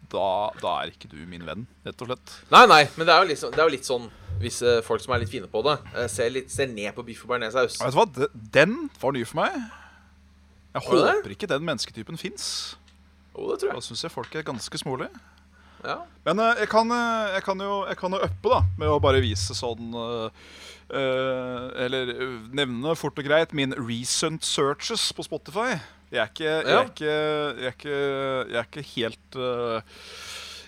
Da, 0.07 0.27
da 0.63 0.75
er 0.85 0.93
ikke 0.93 1.09
du 1.11 1.19
min 1.27 1.43
venn, 1.43 1.65
rett 1.85 2.03
og 2.05 2.13
slett. 2.13 2.35
Nei, 2.55 2.63
nei, 2.71 2.83
men 2.95 3.09
det 3.09 3.15
er 3.17 3.27
jo 3.27 3.35
sånn- 3.41 3.51
det 3.57 3.59
er 3.59 3.67
jo 3.67 3.75
litt 3.75 3.89
sånn 3.89 4.07
hvis 4.39 4.61
eh, 4.63 4.83
folk 4.87 5.01
som 5.03 5.15
er 5.17 5.19
litt 5.25 5.33
fine 5.33 5.49
på 5.51 5.63
det, 5.67 5.79
eh, 5.97 6.07
ser, 6.13 6.31
litt, 6.31 6.51
ser 6.53 6.69
ned 6.69 6.95
på 6.95 7.03
biff 7.03 7.25
og 7.25 7.31
bearnéssaus. 7.33 7.81
Vet 7.83 7.91
du 7.91 7.99
hva? 7.99 8.29
Den 8.53 8.91
var 9.01 9.13
ny 9.17 9.25
for 9.25 9.41
meg. 9.43 9.57
Jeg 10.77 10.83
håper 10.87 11.33
ikke 11.35 11.49
den 11.49 11.65
mennesketypen 11.67 12.19
fins. 12.21 12.77
Jo, 13.35 13.49
det 13.51 13.59
tror 13.65 13.73
jeg. 13.73 13.81
Da 13.81 13.81
syns 13.89 14.03
jeg 14.07 14.13
folk 14.13 14.35
er 14.37 14.45
ganske 14.47 14.79
smålige. 14.79 15.11
Ja. 15.85 15.99
Men 16.27 16.41
eh, 16.43 16.63
jeg, 16.63 16.71
kan, 16.73 16.91
eh, 16.91 17.35
jeg, 17.37 17.45
kan 17.47 17.61
jo, 17.63 17.75
jeg 17.91 17.99
kan 18.01 18.17
jo 18.17 18.23
uppe, 18.27 18.53
da, 18.53 18.63
med 18.81 18.93
å 18.93 19.03
bare 19.03 19.21
vise 19.25 19.55
sånn 19.57 19.93
uh, 19.95 20.31
Eller 20.87 22.11
nevne 22.55 22.95
fort 22.99 23.19
og 23.19 23.27
greit 23.27 23.53
min 23.57 23.75
recent 23.77 24.47
searches 24.47 25.09
på 25.17 25.27
Spotify. 25.27 25.77
Jeg 26.15 26.23
er 26.23 26.31
ikke, 26.31 26.51
jeg 26.51 26.77
er 26.77 26.91
ikke, 26.91 27.13
jeg 27.13 27.71
er 27.71 27.75
ikke, 27.75 27.97
jeg 27.97 28.61
er 28.61 28.69
ikke 28.69 28.85
helt 28.95 29.39
uh, 29.41 30.03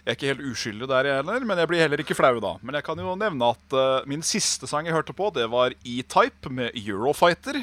jeg 0.09 0.15
er 0.15 0.17
ikke 0.17 0.31
helt 0.31 0.47
uskyldig 0.49 0.87
der, 0.89 1.07
jeg 1.11 1.21
heller, 1.21 1.45
men 1.45 1.61
jeg 1.61 1.69
blir 1.69 1.83
heller 1.85 2.01
ikke 2.01 2.17
flau 2.17 2.39
da. 2.41 2.55
Men 2.65 2.79
jeg 2.79 2.85
kan 2.87 3.01
jo 3.03 3.13
nevne 3.21 3.51
at 3.53 3.75
uh, 3.77 4.07
min 4.09 4.23
siste 4.25 4.65
sang 4.71 4.89
jeg 4.89 4.97
hørte 4.97 5.13
på, 5.13 5.29
det 5.37 5.45
var 5.53 5.75
E-Type 5.85 6.49
med 6.49 6.73
Eurofighter. 6.81 7.61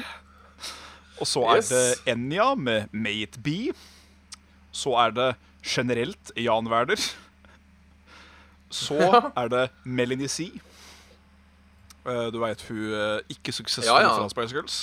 Og 1.18 1.26
så 1.26 1.42
er 1.50 1.58
Yes. 1.58 1.72
det 1.72 2.12
Enya 2.12 2.52
med 2.54 2.92
Mate 2.92 3.40
B. 3.42 3.72
Så 4.70 4.94
er 5.00 5.10
det 5.16 5.30
generelt 5.66 6.30
Jan 6.38 6.68
Werder. 6.70 7.00
Så 8.70 8.96
er 9.42 9.48
det 9.52 9.64
Melanie 9.84 10.28
C. 10.28 10.48
Eh, 12.06 12.26
Du 12.34 12.38
veit 12.42 12.62
hun 12.68 12.82
eh, 12.94 13.20
ikke 13.36 13.52
suksessfulle 13.54 14.02
Ja, 14.02 14.08
ja. 14.08 14.16
fra 14.18 14.28
Spice 14.32 14.54
Girls. 14.56 14.80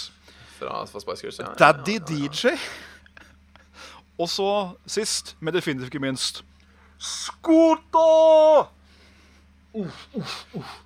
Fra, 0.60 0.84
fra 0.88 1.00
Spice 1.04 1.26
Girls. 1.28 1.40
Ja, 1.44 1.52
Daddy. 1.60 2.00
DJ. 2.00 2.54
Og 4.22 4.30
så 4.30 4.48
sist, 4.86 5.34
men 5.42 5.56
definitivt 5.56 5.90
ikke 5.94 6.04
minst 6.04 6.44
Skota! 7.04 8.68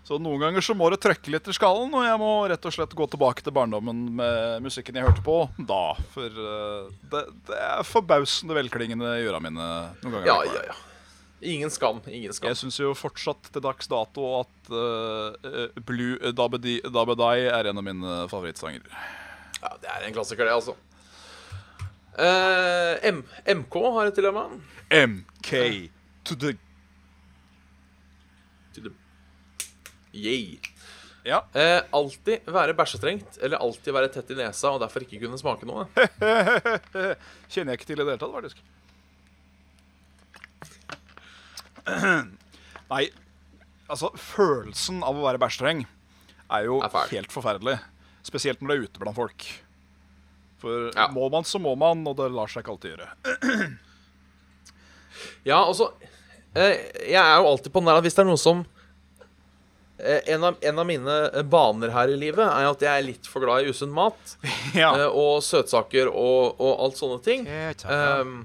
Så 0.08 0.16
noen 0.24 0.40
ganger 0.40 0.64
så 0.64 0.72
må 0.80 0.88
det 0.94 1.02
trøkke 1.04 1.34
litt 1.34 1.50
i 1.52 1.54
skallen, 1.56 1.92
og 1.92 2.06
jeg 2.08 2.20
må 2.22 2.30
rett 2.48 2.64
og 2.70 2.72
slett 2.74 2.94
gå 2.96 3.08
tilbake 3.12 3.44
til 3.44 3.52
barndommen 3.54 4.06
med 4.16 4.64
musikken 4.64 4.96
jeg 4.96 5.04
hørte 5.10 5.24
på 5.26 5.36
da. 5.68 5.82
For 6.14 6.32
eh, 6.32 6.88
det, 7.12 7.24
det 7.50 7.60
er 7.68 7.84
forbausende 7.86 8.56
velklingende 8.56 9.12
i 9.20 9.28
øra 9.28 9.42
mine 9.44 9.68
noen 10.00 10.16
ganger. 10.16 10.30
Ja, 10.32 10.38
ja, 10.48 10.64
ja. 10.72 10.78
Ingen 11.42 11.70
skam. 11.70 12.02
Ingen 12.10 12.34
skam. 12.34 12.50
Jeg 12.50 12.60
syns 12.64 12.80
jo 12.82 12.94
fortsatt 12.98 13.52
til 13.54 13.62
dags 13.62 13.90
dato 13.92 14.30
at 14.40 14.72
uh, 14.74 15.82
Blue 15.86 16.32
Dabedi 16.34 16.80
Dabedai 16.82 17.46
er 17.46 17.70
en 17.70 17.78
av 17.78 17.86
mine 17.86 18.20
favorittsanger. 18.32 18.86
Ja, 19.62 19.76
Det 19.82 19.92
er 19.94 20.08
en 20.08 20.16
klassiker, 20.18 20.50
det, 20.50 20.56
altså. 20.58 20.78
Uh, 22.18 22.98
M 23.06 23.22
MK 23.60 23.76
har 23.94 24.10
et 24.10 24.18
dilemma. 24.18 24.48
MK 24.90 25.52
to 26.26 26.36
the 26.36 26.58
Yay. 30.18 30.58
Ja. 31.28 31.44
Eh, 31.54 31.82
alltid 31.92 32.46
være 32.46 32.74
bæsjestrengt 32.74 33.38
eller 33.44 33.60
alltid 33.62 33.94
være 33.94 34.10
tett 34.14 34.32
i 34.32 34.38
nesa 34.40 34.72
og 34.74 34.80
derfor 34.82 35.04
ikke 35.04 35.20
kunne 35.26 35.40
smake 35.40 35.68
noe. 35.68 35.86
Kjenner 37.52 37.74
jeg 37.74 37.82
ikke 37.82 37.90
til 37.90 38.00
i 38.00 38.06
det 38.06 38.14
hele 38.14 38.22
tatt, 38.22 38.34
faktisk. 38.38 38.62
Nei, 42.92 43.04
altså 43.88 44.10
Følelsen 44.20 45.02
av 45.04 45.16
å 45.20 45.24
være 45.26 45.40
bæsjtreng 45.42 45.86
er 46.52 46.68
jo 46.68 46.78
Er 46.84 47.12
helt 47.12 47.32
forferdelig. 47.34 47.78
Spesielt 48.28 48.62
når 48.62 48.70
det 48.72 48.78
er 48.78 48.86
ute 48.88 49.02
blant 49.04 49.18
folk. 49.18 49.46
For 50.62 50.88
Ja. 50.96 51.08
må 51.14 51.28
man, 51.32 51.44
så 51.48 51.60
må 51.62 51.76
man, 51.78 52.02
og 52.08 52.16
det 52.18 52.32
lar 52.34 52.48
seg 52.50 52.64
ikke 52.64 52.74
alltid 52.76 52.96
gjøre. 52.96 53.10
Ja, 55.48 55.60
altså 55.66 55.92
eh, 56.56 56.78
Jeg 57.08 57.22
er 57.22 57.38
jo 57.42 57.48
alltid 57.52 57.72
på 57.74 57.82
den 57.82 57.90
der 57.90 58.00
at 58.00 58.06
hvis 58.06 58.18
det 58.18 58.24
er 58.24 58.30
noe 58.30 58.42
som 58.42 58.64
eh, 60.00 60.22
en, 60.34 60.44
av, 60.50 60.58
en 60.62 60.82
av 60.82 60.86
mine 60.90 61.16
eh, 61.32 61.46
baner 61.48 61.94
her 61.96 62.12
i 62.14 62.18
livet 62.20 62.44
er 62.46 62.68
at 62.70 62.84
jeg 62.86 62.92
er 63.02 63.06
litt 63.08 63.30
for 63.30 63.46
glad 63.46 63.66
i 63.66 63.72
usunn 63.74 63.94
mat. 63.96 64.36
Ja. 64.78 64.92
og 65.10 65.40
søtsaker 65.46 66.10
og, 66.12 66.60
og 66.62 66.84
alt 66.86 67.00
sånne 67.00 67.22
ting. 67.26 67.48
Um, 67.88 68.44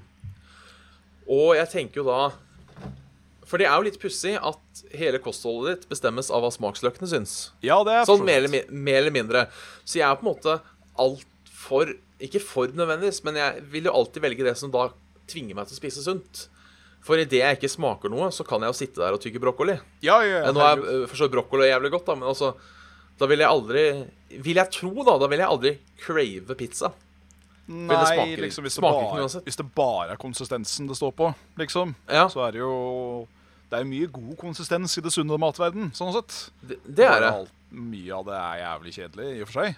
og 1.29 1.53
jeg 1.59 1.69
tenker 1.71 2.01
jo 2.01 2.07
da 2.07 2.21
For 3.53 3.61
det 3.61 3.67
er 3.69 3.75
jo 3.77 3.85
litt 3.85 3.99
pussig 4.01 4.31
at 4.41 4.79
hele 4.97 5.19
kostholdet 5.21 5.75
ditt 5.83 5.89
bestemmes 5.91 6.31
av 6.33 6.41
hva 6.41 6.49
smaksløkene 6.49 7.05
syns. 7.11 7.51
ja, 7.61 7.75
det 7.85 7.93
er 7.99 8.07
Sånn 8.09 8.23
mer 8.25 8.39
eller, 8.41 8.63
mer 8.73 8.97
eller 9.03 9.13
mindre. 9.13 9.43
Så 9.85 9.99
jeg 9.99 10.07
er 10.09 10.15
på 10.17 10.25
en 10.25 10.31
måte 10.33 10.55
altfor 10.97 11.93
Ikke 12.23 12.39
for 12.41 12.71
nødvendigvis, 12.71 13.21
men 13.27 13.35
jeg 13.37 13.61
vil 13.73 13.89
jo 13.89 13.93
alltid 13.99 14.23
velge 14.23 14.45
det 14.47 14.55
som 14.57 14.71
da 14.73 14.87
tvinger 15.27 15.57
meg 15.57 15.67
til 15.67 15.75
å 15.75 15.79
spise 15.81 16.03
sunt. 16.05 16.45
For 17.03 17.19
idet 17.19 17.41
jeg 17.41 17.57
ikke 17.57 17.69
smaker 17.73 18.09
noe, 18.13 18.29
så 18.31 18.45
kan 18.47 18.63
jeg 18.63 18.71
jo 18.71 18.77
sitte 18.79 19.01
der 19.03 19.11
og 19.17 19.19
tygge 19.19 19.41
brokkoli. 19.43 19.75
Ja, 20.05 20.21
ja, 20.23 20.37
ja, 20.45 20.51
Nå 20.55 20.63
er 20.63 21.07
forstått 21.11 21.33
brokkoli 21.35 21.67
jævlig 21.67 21.91
godt, 21.91 22.05
da, 22.07 22.15
men 22.15 22.29
altså 22.31 22.53
Da 23.19 23.27
vil 23.29 23.43
jeg 23.43 23.49
aldri 23.51 23.83
Vil 24.41 24.55
jeg 24.61 24.71
tro, 24.73 24.93
da, 25.03 25.17
da 25.21 25.27
vil 25.29 25.43
jeg 25.43 25.51
aldri 25.51 25.73
crave 26.01 26.55
pizza. 26.57 26.93
det 27.67 27.75
Nei, 27.91 27.99
smaker- 28.15 28.41
liksom 28.47 28.63
hvis 28.65 28.75
det, 28.79 28.81
bare, 28.81 29.27
hvis 29.45 29.55
det 29.59 29.67
bare 29.75 30.11
er 30.15 30.17
konsistensen 30.19 30.87
det 30.87 30.95
står 30.97 31.11
på, 31.15 31.29
liksom, 31.59 31.93
Ja, 32.09 32.25
så 32.31 32.47
er 32.47 32.51
det 32.55 32.59
jo 32.63 33.27
Det 33.73 33.79
er 33.81 33.89
mye 33.89 34.09
god 34.13 34.35
konsistens 34.37 34.93
i 34.99 35.01
det 35.01 35.11
sunne 35.15 35.37
matverden, 35.41 35.89
sånn 35.97 36.13
sett. 36.13 36.35
det, 36.61 36.77
det 36.85 37.07
er 37.09 37.19
det. 37.25 37.31
alt- 37.39 37.59
Mye 37.73 38.13
av 38.13 38.27
det 38.27 38.35
er 38.37 38.59
jævlig 38.61 38.91
kjedelig, 38.99 39.27
i 39.33 39.41
og 39.41 39.47
for 39.49 39.63
seg. 39.63 39.77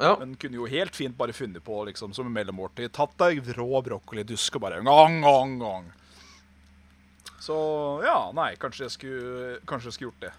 Ja. 0.00 0.12
Men 0.20 0.36
kunne 0.40 0.54
jo 0.60 0.68
helt 0.70 0.94
fint 0.96 1.16
bare 1.18 1.34
funnet 1.34 1.64
på 1.66 1.80
liksom, 1.88 2.14
som 2.14 2.28
en 2.28 2.32
mellommåltid. 2.36 2.92
Tatt 2.94 3.16
deg 3.18 3.42
rå 3.58 3.66
brokkolidusk 3.84 4.56
og 4.56 4.62
bare 4.62 4.78
gang, 4.86 5.18
gang, 5.24 5.56
gang. 5.60 5.88
Så 7.42 7.56
ja, 8.06 8.30
nei, 8.36 8.52
kanskje 8.62 8.86
jeg 8.86 8.94
skulle, 8.94 9.58
kanskje 9.66 9.90
jeg 9.90 9.96
skulle 9.98 10.12
gjort 10.12 10.24
det. 10.28 10.32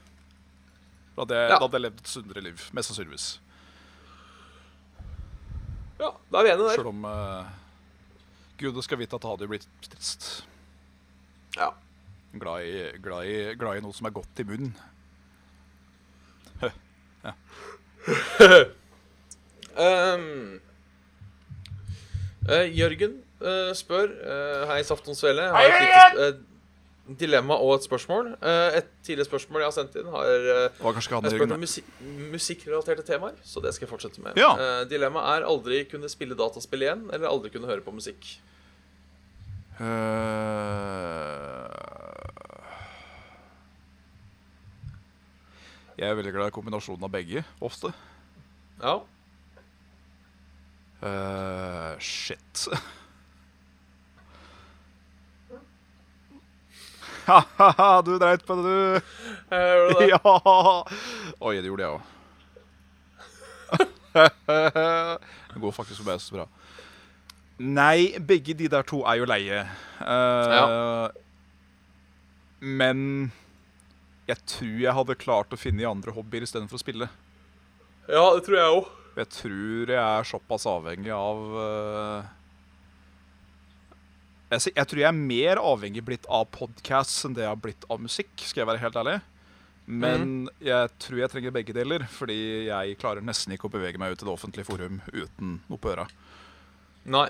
Da 1.17 1.21
hadde 1.25 1.41
Ja. 1.51 1.59
jeg 1.67 1.81
levd 1.83 1.99
et 1.99 2.07
sunnere 2.15 2.41
liv. 2.47 2.63
Mest 2.73 2.89
sannsynligvis. 2.93 3.27
ja, 5.99 6.09
da 6.31 6.39
er 6.39 6.43
vi 6.47 6.51
enige 6.55 6.67
der. 6.69 6.79
Sjøl 6.79 6.89
om 6.95 7.05
uh, 7.05 7.51
Gud 8.61 8.79
skal 8.85 8.97
vite 9.01 9.17
at 9.17 9.21
det 9.21 9.29
hadde 9.29 9.45
jo 9.45 9.51
blitt 9.53 9.67
trist. 9.85 10.29
Ja. 11.57 11.71
Glad 12.31 12.63
i, 12.63 12.99
glad, 13.03 13.25
i, 13.27 13.55
glad 13.59 13.77
i 13.77 13.83
noe 13.83 13.95
som 13.95 14.07
er 14.07 14.13
godt 14.15 14.39
i 14.39 14.45
munnen. 14.47 14.71
ja. 16.61 17.33
um, 19.75 20.61
uh, 22.47 22.67
Jørgen 22.71 23.17
uh, 23.41 23.73
spør 23.77 24.07
uh, 24.15 24.69
Hei, 24.71 24.79
Safton 24.87 25.17
Svele. 25.17 25.49
Har 25.51 25.67
et 25.67 25.83
lite 25.83 26.31
dilemma 27.19 27.57
og 27.59 27.73
et 27.75 27.83
spørsmål. 27.83 28.29
Eh, 28.39 28.77
et 28.77 28.89
tidligere 29.03 29.27
spørsmål 29.27 29.63
jeg 29.63 29.67
har 29.67 29.73
sendt 29.75 29.95
inn, 29.99 30.07
har 30.13 30.27
jeg 30.29 31.01
spurt 31.03 31.51
om 31.51 31.59
musik 31.59 31.87
musikkrelaterte 32.31 33.03
temaer, 33.03 33.35
så 33.43 33.59
det 33.59 33.73
skal 33.75 33.87
jeg 33.87 33.91
fortsette 33.91 34.23
med. 34.23 34.37
Ja. 34.39 34.53
Dilemmaet 34.87 35.41
er 35.41 35.47
aldri 35.49 35.81
kunne 35.91 36.07
spille 36.13 36.37
dataspill 36.39 36.85
igjen, 36.85 37.03
eller 37.11 37.27
aldri 37.27 37.51
kunne 37.51 37.67
høre 37.67 37.83
på 37.83 37.91
musikk. 37.91 38.29
Eh, 39.81 41.70
Jeg 46.01 46.09
er 46.09 46.15
veldig 46.17 46.31
glad 46.33 46.49
i 46.49 46.53
kombinasjonen 46.55 47.05
av 47.05 47.11
begge, 47.13 47.43
ofte. 47.61 47.91
Ja. 48.81 48.95
Uh, 50.97 51.93
shit. 52.01 52.63
Ha-ha-ha, 57.27 58.01
du 58.01 58.15
dreit 58.17 58.41
på 58.47 58.57
det, 58.57 58.63
du. 58.65 58.73
Jeg 59.51 59.61
gjør 59.77 59.93
det. 59.99 60.07
Ja! 60.09 60.33
Oi, 61.37 61.53
det 61.61 61.69
gjorde 61.69 61.85
jeg 61.85 61.93
òg. 61.93 62.01
Det 65.53 65.61
går 65.61 65.75
faktisk 65.75 66.01
for 66.01 66.07
meg 66.09 66.17
så 66.23 66.39
bra. 66.39 66.47
Nei, 67.61 68.17
begge 68.17 68.57
de 68.57 68.71
der 68.73 68.89
to 68.89 69.03
er 69.05 69.21
jo 69.21 69.29
leie. 69.29 69.61
Ja. 70.01 70.65
Men 72.81 73.29
jeg 74.31 74.39
tror 74.47 74.75
jeg 74.85 74.97
hadde 74.97 75.19
klart 75.19 75.53
å 75.53 75.59
finne 75.59 75.83
i 75.83 75.89
andre 75.89 76.13
hobbyer 76.15 76.45
istedenfor 76.47 76.79
å 76.79 76.83
spille. 76.83 77.07
Ja, 78.07 78.25
det 78.35 78.45
tror 78.47 78.57
jeg 78.57 78.75
òg. 78.77 78.91
Jeg 79.19 79.27
tror 79.35 79.91
jeg 79.91 79.99
er 80.01 80.27
såpass 80.27 80.65
avhengig 80.71 81.11
av 81.11 81.41
uh, 81.51 82.29
jeg, 84.51 84.71
jeg 84.75 84.87
tror 84.87 85.01
jeg 85.01 85.07
er 85.07 85.17
mer 85.17 85.59
avhengig 85.63 86.03
blitt 86.07 86.27
av 86.31 86.47
podcasts 86.51 87.25
enn 87.27 87.35
det 87.35 87.45
jeg 87.45 87.51
har 87.51 87.59
blitt 87.59 87.85
av 87.91 88.01
musikk, 88.03 88.31
skal 88.39 88.63
jeg 88.63 88.69
være 88.71 88.83
helt 88.83 88.99
ærlig. 88.99 89.19
Men 89.91 90.25
jeg 90.63 90.91
tror 91.01 91.21
jeg 91.21 91.31
trenger 91.33 91.55
begge 91.55 91.75
deler, 91.75 92.03
fordi 92.11 92.37
jeg 92.67 92.97
klarer 93.01 93.23
nesten 93.25 93.55
ikke 93.55 93.67
å 93.67 93.73
bevege 93.73 93.99
meg 93.99 94.13
ut 94.13 94.21
i 94.23 94.27
det 94.27 94.33
offentlige 94.33 94.67
forum 94.67 94.99
uten 95.11 95.57
noe 95.67 95.79
på 95.81 95.91
øra. 95.91 96.05
Nei. 97.11 97.27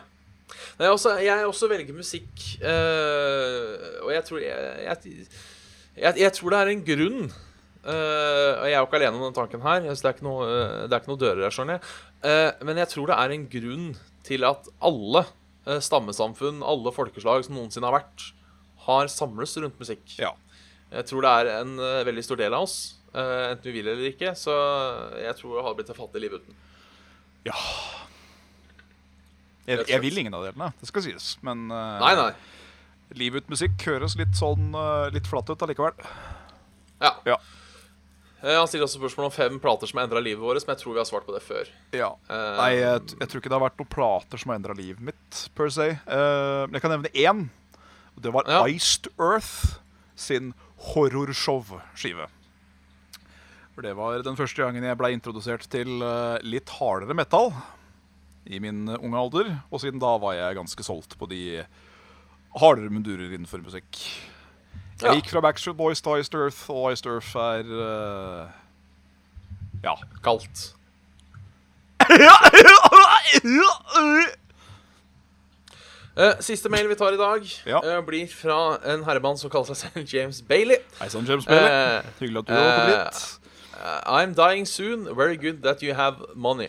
Nei 0.81 0.89
også, 0.91 1.15
jeg 1.23 1.47
også 1.47 1.69
velger 1.71 1.95
musikk, 1.95 2.31
uh, 2.59 4.01
og 4.03 4.11
jeg 4.13 4.25
tror 4.27 4.41
jeg, 4.43 4.73
jeg 4.83 5.29
Jeg, 5.99 6.17
jeg 6.21 6.33
tror 6.37 6.53
det 6.53 6.59
er 6.61 6.71
en 6.71 6.85
grunn 6.87 7.31
Uh, 7.81 8.61
Og 8.61 8.67
jeg 8.69 8.75
er 8.75 8.77
jo 8.77 8.85
ikke 8.85 8.97
alene 8.99 9.17
om 9.17 9.23
den 9.25 9.33
tanken 9.33 9.63
her. 9.65 9.81
Det 9.81 9.95
er 10.05 10.13
ikke 10.13 10.25
noe, 10.27 10.45
eh, 10.45 10.81
det 10.85 10.93
er 10.93 11.01
ikke 11.01 11.09
noe 11.09 11.21
dører 11.21 11.47
her, 11.47 11.53
skjønner 11.55 11.79
jeg. 11.79 11.93
Uh, 12.21 12.65
men 12.67 12.77
jeg 12.77 12.91
tror 12.91 13.09
det 13.09 13.15
er 13.17 13.33
en 13.33 13.47
grunn 13.55 13.87
til 14.27 14.45
at 14.45 14.67
alle 14.85 15.23
eh, 15.65 15.79
stammesamfunn, 15.81 16.59
alle 16.61 16.93
folkeslag 16.93 17.41
som 17.47 17.57
noensinne 17.57 17.89
har 17.89 17.95
vært, 17.95 18.27
har 18.85 19.09
samles 19.09 19.55
rundt 19.57 19.81
musikk. 19.81 20.03
Ja. 20.21 20.29
Jeg 20.93 21.07
tror 21.09 21.25
det 21.25 21.31
er 21.39 21.49
en 21.55 21.73
veldig 22.05 22.23
stor 22.27 22.37
del 22.37 22.53
av 22.53 22.67
oss, 22.67 22.77
enten 23.15 23.65
vi 23.65 23.73
vil 23.79 23.89
eller 23.89 24.11
ikke. 24.11 24.35
Så 24.37 24.53
jeg 25.17 25.33
tror 25.39 25.57
det 25.57 25.65
hadde 25.65 25.79
blitt 25.79 25.91
et 25.95 26.01
fattig 26.03 26.21
liv 26.21 26.37
uten. 26.37 26.61
ja. 27.49 27.57
Jeg, 29.65 29.85
jeg 29.87 30.01
vil 30.03 30.17
ingen 30.17 30.33
av 30.35 30.45
delene, 30.45 30.71
det 30.81 30.89
skal 30.89 31.03
sies. 31.05 31.35
Men 31.45 31.65
uh, 31.71 31.97
Nei, 32.01 32.13
nei. 32.17 32.31
Liv 33.17 33.35
uten 33.35 33.51
musikk 33.53 33.83
høres 33.87 34.15
litt 34.19 34.35
sånn 34.39 34.71
eh, 34.77 35.09
litt 35.15 35.27
flatt 35.29 35.49
ut 35.51 35.63
allikevel. 35.65 35.97
Ja. 37.01 37.15
Ja. 37.27 37.37
Eh, 38.41 38.55
Han 38.57 38.67
stiller 38.69 38.87
også 38.87 39.01
spørsmål 39.01 39.29
om 39.29 39.35
fem 39.35 39.59
plater 39.61 39.89
som 39.89 39.99
har 39.99 40.07
endra 40.07 40.21
livet 40.23 40.41
vårt, 40.43 40.61
men 40.67 40.75
jeg 40.75 40.83
tror 40.83 40.95
vi 40.95 41.01
har 41.01 41.09
svart 41.09 41.27
på 41.27 41.35
det 41.35 41.43
før. 41.45 41.69
Ja. 41.95 42.11
Uh, 42.29 42.57
Nei, 42.57 42.71
jeg, 42.79 43.15
jeg 43.19 43.29
tror 43.31 43.41
ikke 43.41 43.51
det 43.53 43.57
har 43.57 43.65
vært 43.67 43.81
noen 43.81 43.93
plater 43.95 44.41
som 44.41 44.53
har 44.53 44.61
endra 44.61 44.77
livet 44.77 45.03
mitt, 45.11 45.41
per 45.57 45.71
se. 45.73 45.89
Uh, 46.07 46.65
men 46.67 46.77
jeg 46.77 46.85
kan 46.85 46.95
nevne 46.95 47.13
én. 47.13 47.47
og 48.15 48.23
Det 48.25 48.33
var 48.33 48.49
Ja. 48.49 48.63
Iced 48.69 49.11
Earth 49.17 49.81
sin 50.15 50.53
horrorshow-skive. 50.91 52.27
For 53.71 53.85
det 53.85 53.93
var 53.95 54.21
den 54.25 54.35
første 54.37 54.61
gangen 54.61 54.83
jeg 54.83 54.97
ble 54.99 55.13
introdusert 55.15 55.63
til 55.71 56.01
litt 56.43 56.69
hardere 56.75 57.15
metal 57.15 57.53
i 58.45 58.59
min 58.59 58.83
unge 58.89 59.17
alder. 59.17 59.51
Og 59.71 59.79
siden 59.81 60.01
da 60.01 60.17
var 60.21 60.35
jeg 60.35 60.57
ganske 60.57 60.83
solgt 60.85 61.15
på 61.17 61.29
de 61.31 61.63
hardere 62.59 62.89
mundurer 62.91 63.31
innenfor 63.33 63.61
musikk. 63.63 63.99
Jeg 65.01 65.15
gikk 65.21 65.31
fra 65.33 65.41
Backstreet 65.41 65.77
Boys 65.77 66.01
til 66.01 66.19
Iced 66.21 66.35
Earth, 66.37 66.69
og 66.69 66.91
Iced 66.93 67.07
Earth 67.09 67.35
er 67.35 67.65
uh, 67.65 68.49
Ja. 69.83 69.95
Kaldt. 70.23 70.75
Uh, 76.17 76.35
siste 76.47 76.69
mail 76.69 76.89
vi 76.89 76.95
tar 76.99 77.15
i 77.15 77.17
dag, 77.17 77.47
Ja. 77.65 77.79
uh, 77.97 78.05
blir 78.05 78.27
fra 78.29 78.77
en 78.93 79.03
herremann 79.07 79.37
som 79.37 79.49
kaller 79.49 79.73
seg 79.73 79.77
selv 79.93 80.05
James 80.13 80.41
Bailey. 80.41 80.77
Hei 80.99 81.09
sann, 81.09 81.25
James 81.25 81.45
Bailey. 81.45 81.71
Uh, 81.71 82.11
Hyggelig 82.19 82.43
at 82.43 82.47
du 82.47 82.53
har 82.53 82.75
kommet 82.85 83.37
I'm 84.05 84.35
dying 84.35 84.67
soon. 84.67 85.07
Very 85.15 85.35
good 85.37 85.63
that 85.63 85.81
you 85.81 85.95
have 85.95 86.15
money. 86.35 86.67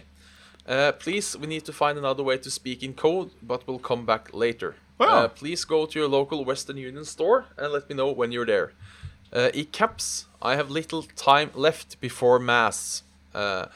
Please, 1.00 1.36
we 1.38 1.46
need 1.46 1.66
to 1.66 1.72
find 1.72 1.98
another 1.98 2.22
way 2.22 2.38
to 2.38 2.50
speak 2.50 2.82
in 2.82 2.94
code, 2.94 3.28
but 3.42 3.66
we'll 3.68 3.78
come 3.78 4.06
back 4.06 4.30
later. 4.32 4.74
Uh, 5.00 5.28
please 5.28 5.64
go 5.64 5.86
to 5.86 5.98
your 5.98 6.08
local 6.08 6.44
Western 6.44 6.76
Union 6.76 7.04
store 7.04 7.46
and 7.56 7.72
let 7.72 7.88
me 7.88 7.96
know 7.96 8.12
when 8.12 8.32
you're 8.32 8.46
there. 8.46 8.72
Uh, 9.32 9.50
caps, 9.72 10.26
I 10.40 10.56
have 10.56 10.70
little 10.70 11.02
time 11.02 11.50
left 11.54 12.00
before 12.00 12.38
mass. 12.38 13.02
Uh, 13.34 13.66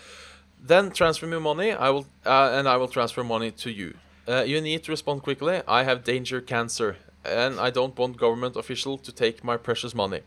then 0.63 0.91
transfer 0.91 1.27
me 1.27 1.39
money, 1.39 1.73
I 1.73 1.91
will, 1.91 2.07
uh, 2.25 2.51
and 2.53 2.69
I 2.69 2.77
will 2.77 2.89
transfer 2.89 3.25
money 3.25 3.51
to 3.53 3.71
you. 3.71 3.95
Uh, 4.29 4.43
you 4.43 4.61
need 4.61 4.83
to 4.85 4.93
respond 4.93 5.23
quickly. 5.23 5.63
I 5.67 5.85
have 5.85 6.05
danger 6.05 6.41
cancer, 6.41 6.97
and 7.25 7.59
I 7.61 7.71
don't 7.71 7.97
want 7.97 8.17
government 8.17 8.57
official 8.57 8.99
to 8.99 9.13
take 9.13 9.45
my 9.45 9.57
precious 9.57 9.95
money. 9.95 10.21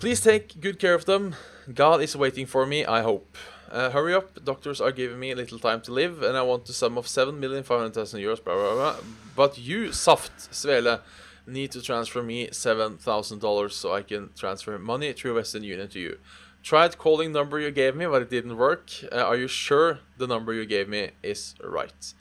Please 0.00 0.20
take 0.20 0.60
good 0.60 0.78
care 0.78 0.94
of 0.94 1.04
them. 1.04 1.34
God 1.72 2.02
is 2.02 2.16
waiting 2.16 2.46
for 2.46 2.66
me, 2.66 2.84
I 2.84 3.02
hope. 3.02 3.36
Uh, 3.70 3.90
hurry 3.90 4.14
up, 4.14 4.44
doctors 4.44 4.80
are 4.80 4.92
giving 4.92 5.18
me 5.20 5.30
a 5.30 5.36
little 5.36 5.58
time 5.58 5.80
to 5.82 5.92
live, 5.92 6.22
and 6.22 6.36
I 6.36 6.42
want 6.42 6.64
to 6.66 6.72
sum 6.72 6.96
of 6.96 7.06
7,500,000 7.06 8.20
euros, 8.20 8.42
blah, 8.42 8.54
blah, 8.54 8.74
blah. 8.74 8.96
But 9.36 9.58
you, 9.58 9.92
Saft, 9.92 10.32
Svele, 10.50 11.00
need 11.46 11.72
to 11.72 11.82
transfer 11.82 12.22
me 12.22 12.48
$7,000 12.48 13.72
so 13.72 13.92
I 13.92 14.02
can 14.02 14.30
transfer 14.34 14.78
money 14.78 15.12
through 15.12 15.34
Western 15.34 15.64
Union 15.64 15.88
to 15.88 15.98
you. 15.98 16.18
Tried 16.62 16.98
calling 16.98 17.32
number 17.32 17.58
you 17.58 17.70
gave 17.70 17.94
me, 17.94 18.06
but 18.06 18.22
it 18.22 18.30
didn't 18.30 18.56
work. 18.56 18.90
Uh, 19.12 19.16
are 19.16 19.36
you 19.36 19.48
sure 19.48 20.00
the 20.16 20.26
number 20.26 20.52
you 20.52 20.66
gave 20.66 20.88
me 20.88 21.10
is 21.22 21.54
right? 21.62 22.14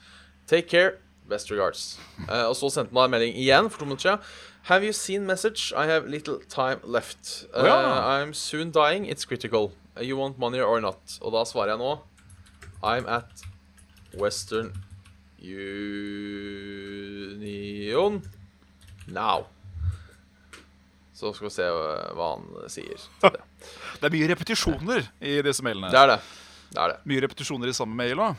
Take 0.48 0.68
care. 0.68 1.00
Best 1.28 1.52
regards. 1.52 2.00
Uh, 2.30 2.48
og 2.48 2.56
så 2.56 2.70
sendte 2.70 2.94
han 2.96 3.04
en 3.04 3.12
melding 3.12 3.36
igjen 3.36 3.70
for 3.70 3.80
to 3.80 3.86
minutter 3.86 4.10
siden. 4.10 4.20
Have 4.68 4.84
you 4.84 4.92
seen 4.94 5.26
message? 5.26 5.72
I 5.76 5.86
have 5.86 6.08
little 6.08 6.40
time 6.50 6.80
left. 6.84 7.46
Uh, 7.54 7.60
oh, 7.62 7.66
ja. 7.66 8.20
I'm 8.20 8.34
soon 8.34 8.72
dying. 8.72 9.06
It's 9.06 9.24
critical. 9.26 9.72
Uh, 9.96 10.02
You 10.04 10.18
want 10.18 10.38
money 10.38 10.60
or 10.60 10.82
not? 10.82 11.00
Og 11.22 11.32
da 11.32 11.44
svarer 11.48 11.70
jeg 11.76 11.80
nå 11.80 11.94
I'm 12.84 13.08
at 13.10 13.32
Western 14.20 14.74
Union 17.38 18.22
now. 19.08 19.46
Så 21.18 21.32
skal 21.34 21.48
vi 21.48 21.54
se 21.56 21.64
eh, 21.66 22.12
hva 22.14 22.28
han 22.36 22.70
sier. 22.70 23.00
det. 23.24 23.42
Det 23.98 24.06
er 24.06 24.14
mye 24.14 24.28
repetisjoner 24.30 25.08
i 25.26 25.40
disse 25.42 25.64
mailene. 25.66 25.90
Det 25.90 25.98
er 25.98 26.08
det. 26.12 26.20
Det 26.76 26.82
er 26.84 26.92
det. 26.92 26.98
Mye 27.10 27.24
repetisjoner 27.26 27.72
i 27.72 27.74
samme 27.74 27.96
mail 27.98 28.20
òg. 28.22 28.36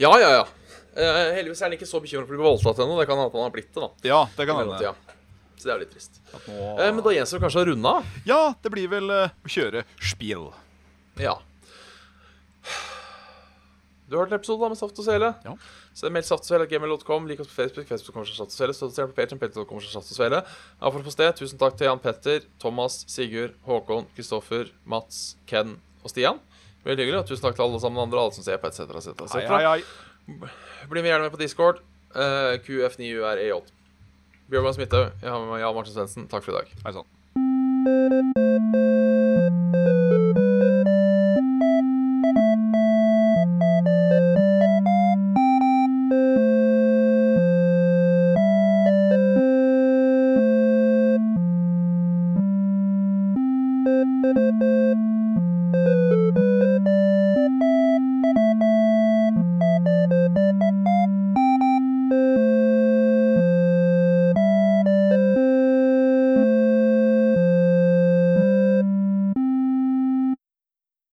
Ja, 0.00 0.14
ja, 0.22 0.30
ja. 0.38 0.44
Eh, 0.96 1.34
heldigvis 1.34 1.60
er 1.62 1.66
han 1.70 1.74
ikke 1.76 1.88
så 1.90 1.98
bekymret 2.00 2.28
for 2.28 2.34
å 2.34 2.38
bli 2.38 2.44
voldtatt 2.46 2.78
ennå. 2.84 2.98
Det 3.00 3.06
kan 3.10 3.18
hende 3.18 3.32
han 3.34 3.48
har 3.48 3.54
blitt 3.54 3.72
det. 3.74 3.80
da 3.82 4.08
Ja, 4.08 4.20
det 4.36 4.46
kan 4.46 4.60
hende. 4.62 4.94
Så 5.58 5.64
det 5.68 5.72
er 5.74 5.78
litt 5.80 5.92
trist. 5.94 6.20
Nå- 6.46 6.78
Eh, 6.78 6.92
men 6.92 7.02
da 7.02 7.10
gjenstår 7.10 7.40
det 7.40 7.44
kanskje 7.46 7.62
å 7.64 7.66
runde 7.72 7.88
av. 7.88 8.04
Ja, 8.26 8.54
det 8.62 8.70
blir 8.70 8.88
vel 8.88 9.10
eh, 9.10 9.28
å 9.44 9.48
kjøre 9.48 9.84
spiel. 10.00 10.52
Ja. 11.18 11.38
Du 14.08 14.16
har 14.18 14.26
hørt 14.26 14.32
en 14.34 14.38
episode 14.38 14.60
da 14.60 14.68
med 14.68 14.78
Saft 14.78 14.98
og 15.00 15.06
Svele. 15.06 15.30
Ja. 15.46 15.54
Så 15.96 16.10
meld 16.12 16.26
Saft 16.28 16.44
og 16.44 16.50
Svele 16.50 16.66
gmail.com. 16.68 17.26
Lik 17.30 17.40
oss 17.40 17.48
på 17.48 17.56
Facebook. 17.62 17.86
Facebook 17.88 18.14
kommer 18.14 18.28
Saft 18.28 18.52
og 18.52 18.56
Svele. 18.58 18.74
Støtt 18.76 18.90
oss 18.92 18.98
gjerne 19.00 19.14
på 19.14 19.16
Patreon. 19.22 19.40
Patreon 19.40 19.66
kommer 19.70 19.86
Saft 19.88 20.10
og 20.12 20.18
Svele. 20.18 20.42
Få 20.82 21.14
sted, 21.14 21.32
tusen 21.38 21.58
takk 21.58 21.78
til 21.80 21.88
Jan 21.88 22.02
Petter, 22.04 22.44
Thomas, 22.62 23.00
Sigurd, 23.10 23.54
Håkon, 23.66 24.06
Kristoffer, 24.14 24.68
Mats, 24.84 25.36
Ken 25.50 25.78
og 26.04 26.12
Stian. 26.12 26.38
Veldig 26.84 27.06
hyggelig. 27.06 27.22
Og 27.24 27.30
tusen 27.32 27.46
takk 27.48 27.56
til 27.56 27.64
alle 27.64 27.80
sammen 27.80 28.02
andre, 28.04 28.20
alle 28.26 28.36
som 28.36 28.44
ser 28.44 28.60
på, 28.60 28.68
etc., 28.68 28.84
etc., 29.00 30.13
Bli 30.26 31.02
med 31.02 31.10
gjerne 31.10 31.26
med 31.26 31.34
på 31.34 31.40
Discord. 31.40 31.82
Uh, 32.14 32.56
QF9UREJ. 32.64 33.60
Bjørgan 34.50 34.74
Smithaug, 34.76 35.12
jeg 35.22 35.30
har 35.30 35.40
med 35.40 35.54
meg 35.54 35.64
Jan 35.64 35.76
Martin 35.76 35.96
Svendsen. 35.96 36.28
Takk 36.28 36.44
for 36.46 36.54
i 36.54 36.60
dag. 36.60 36.74
Hei 36.84 36.96
sann. 36.96 38.53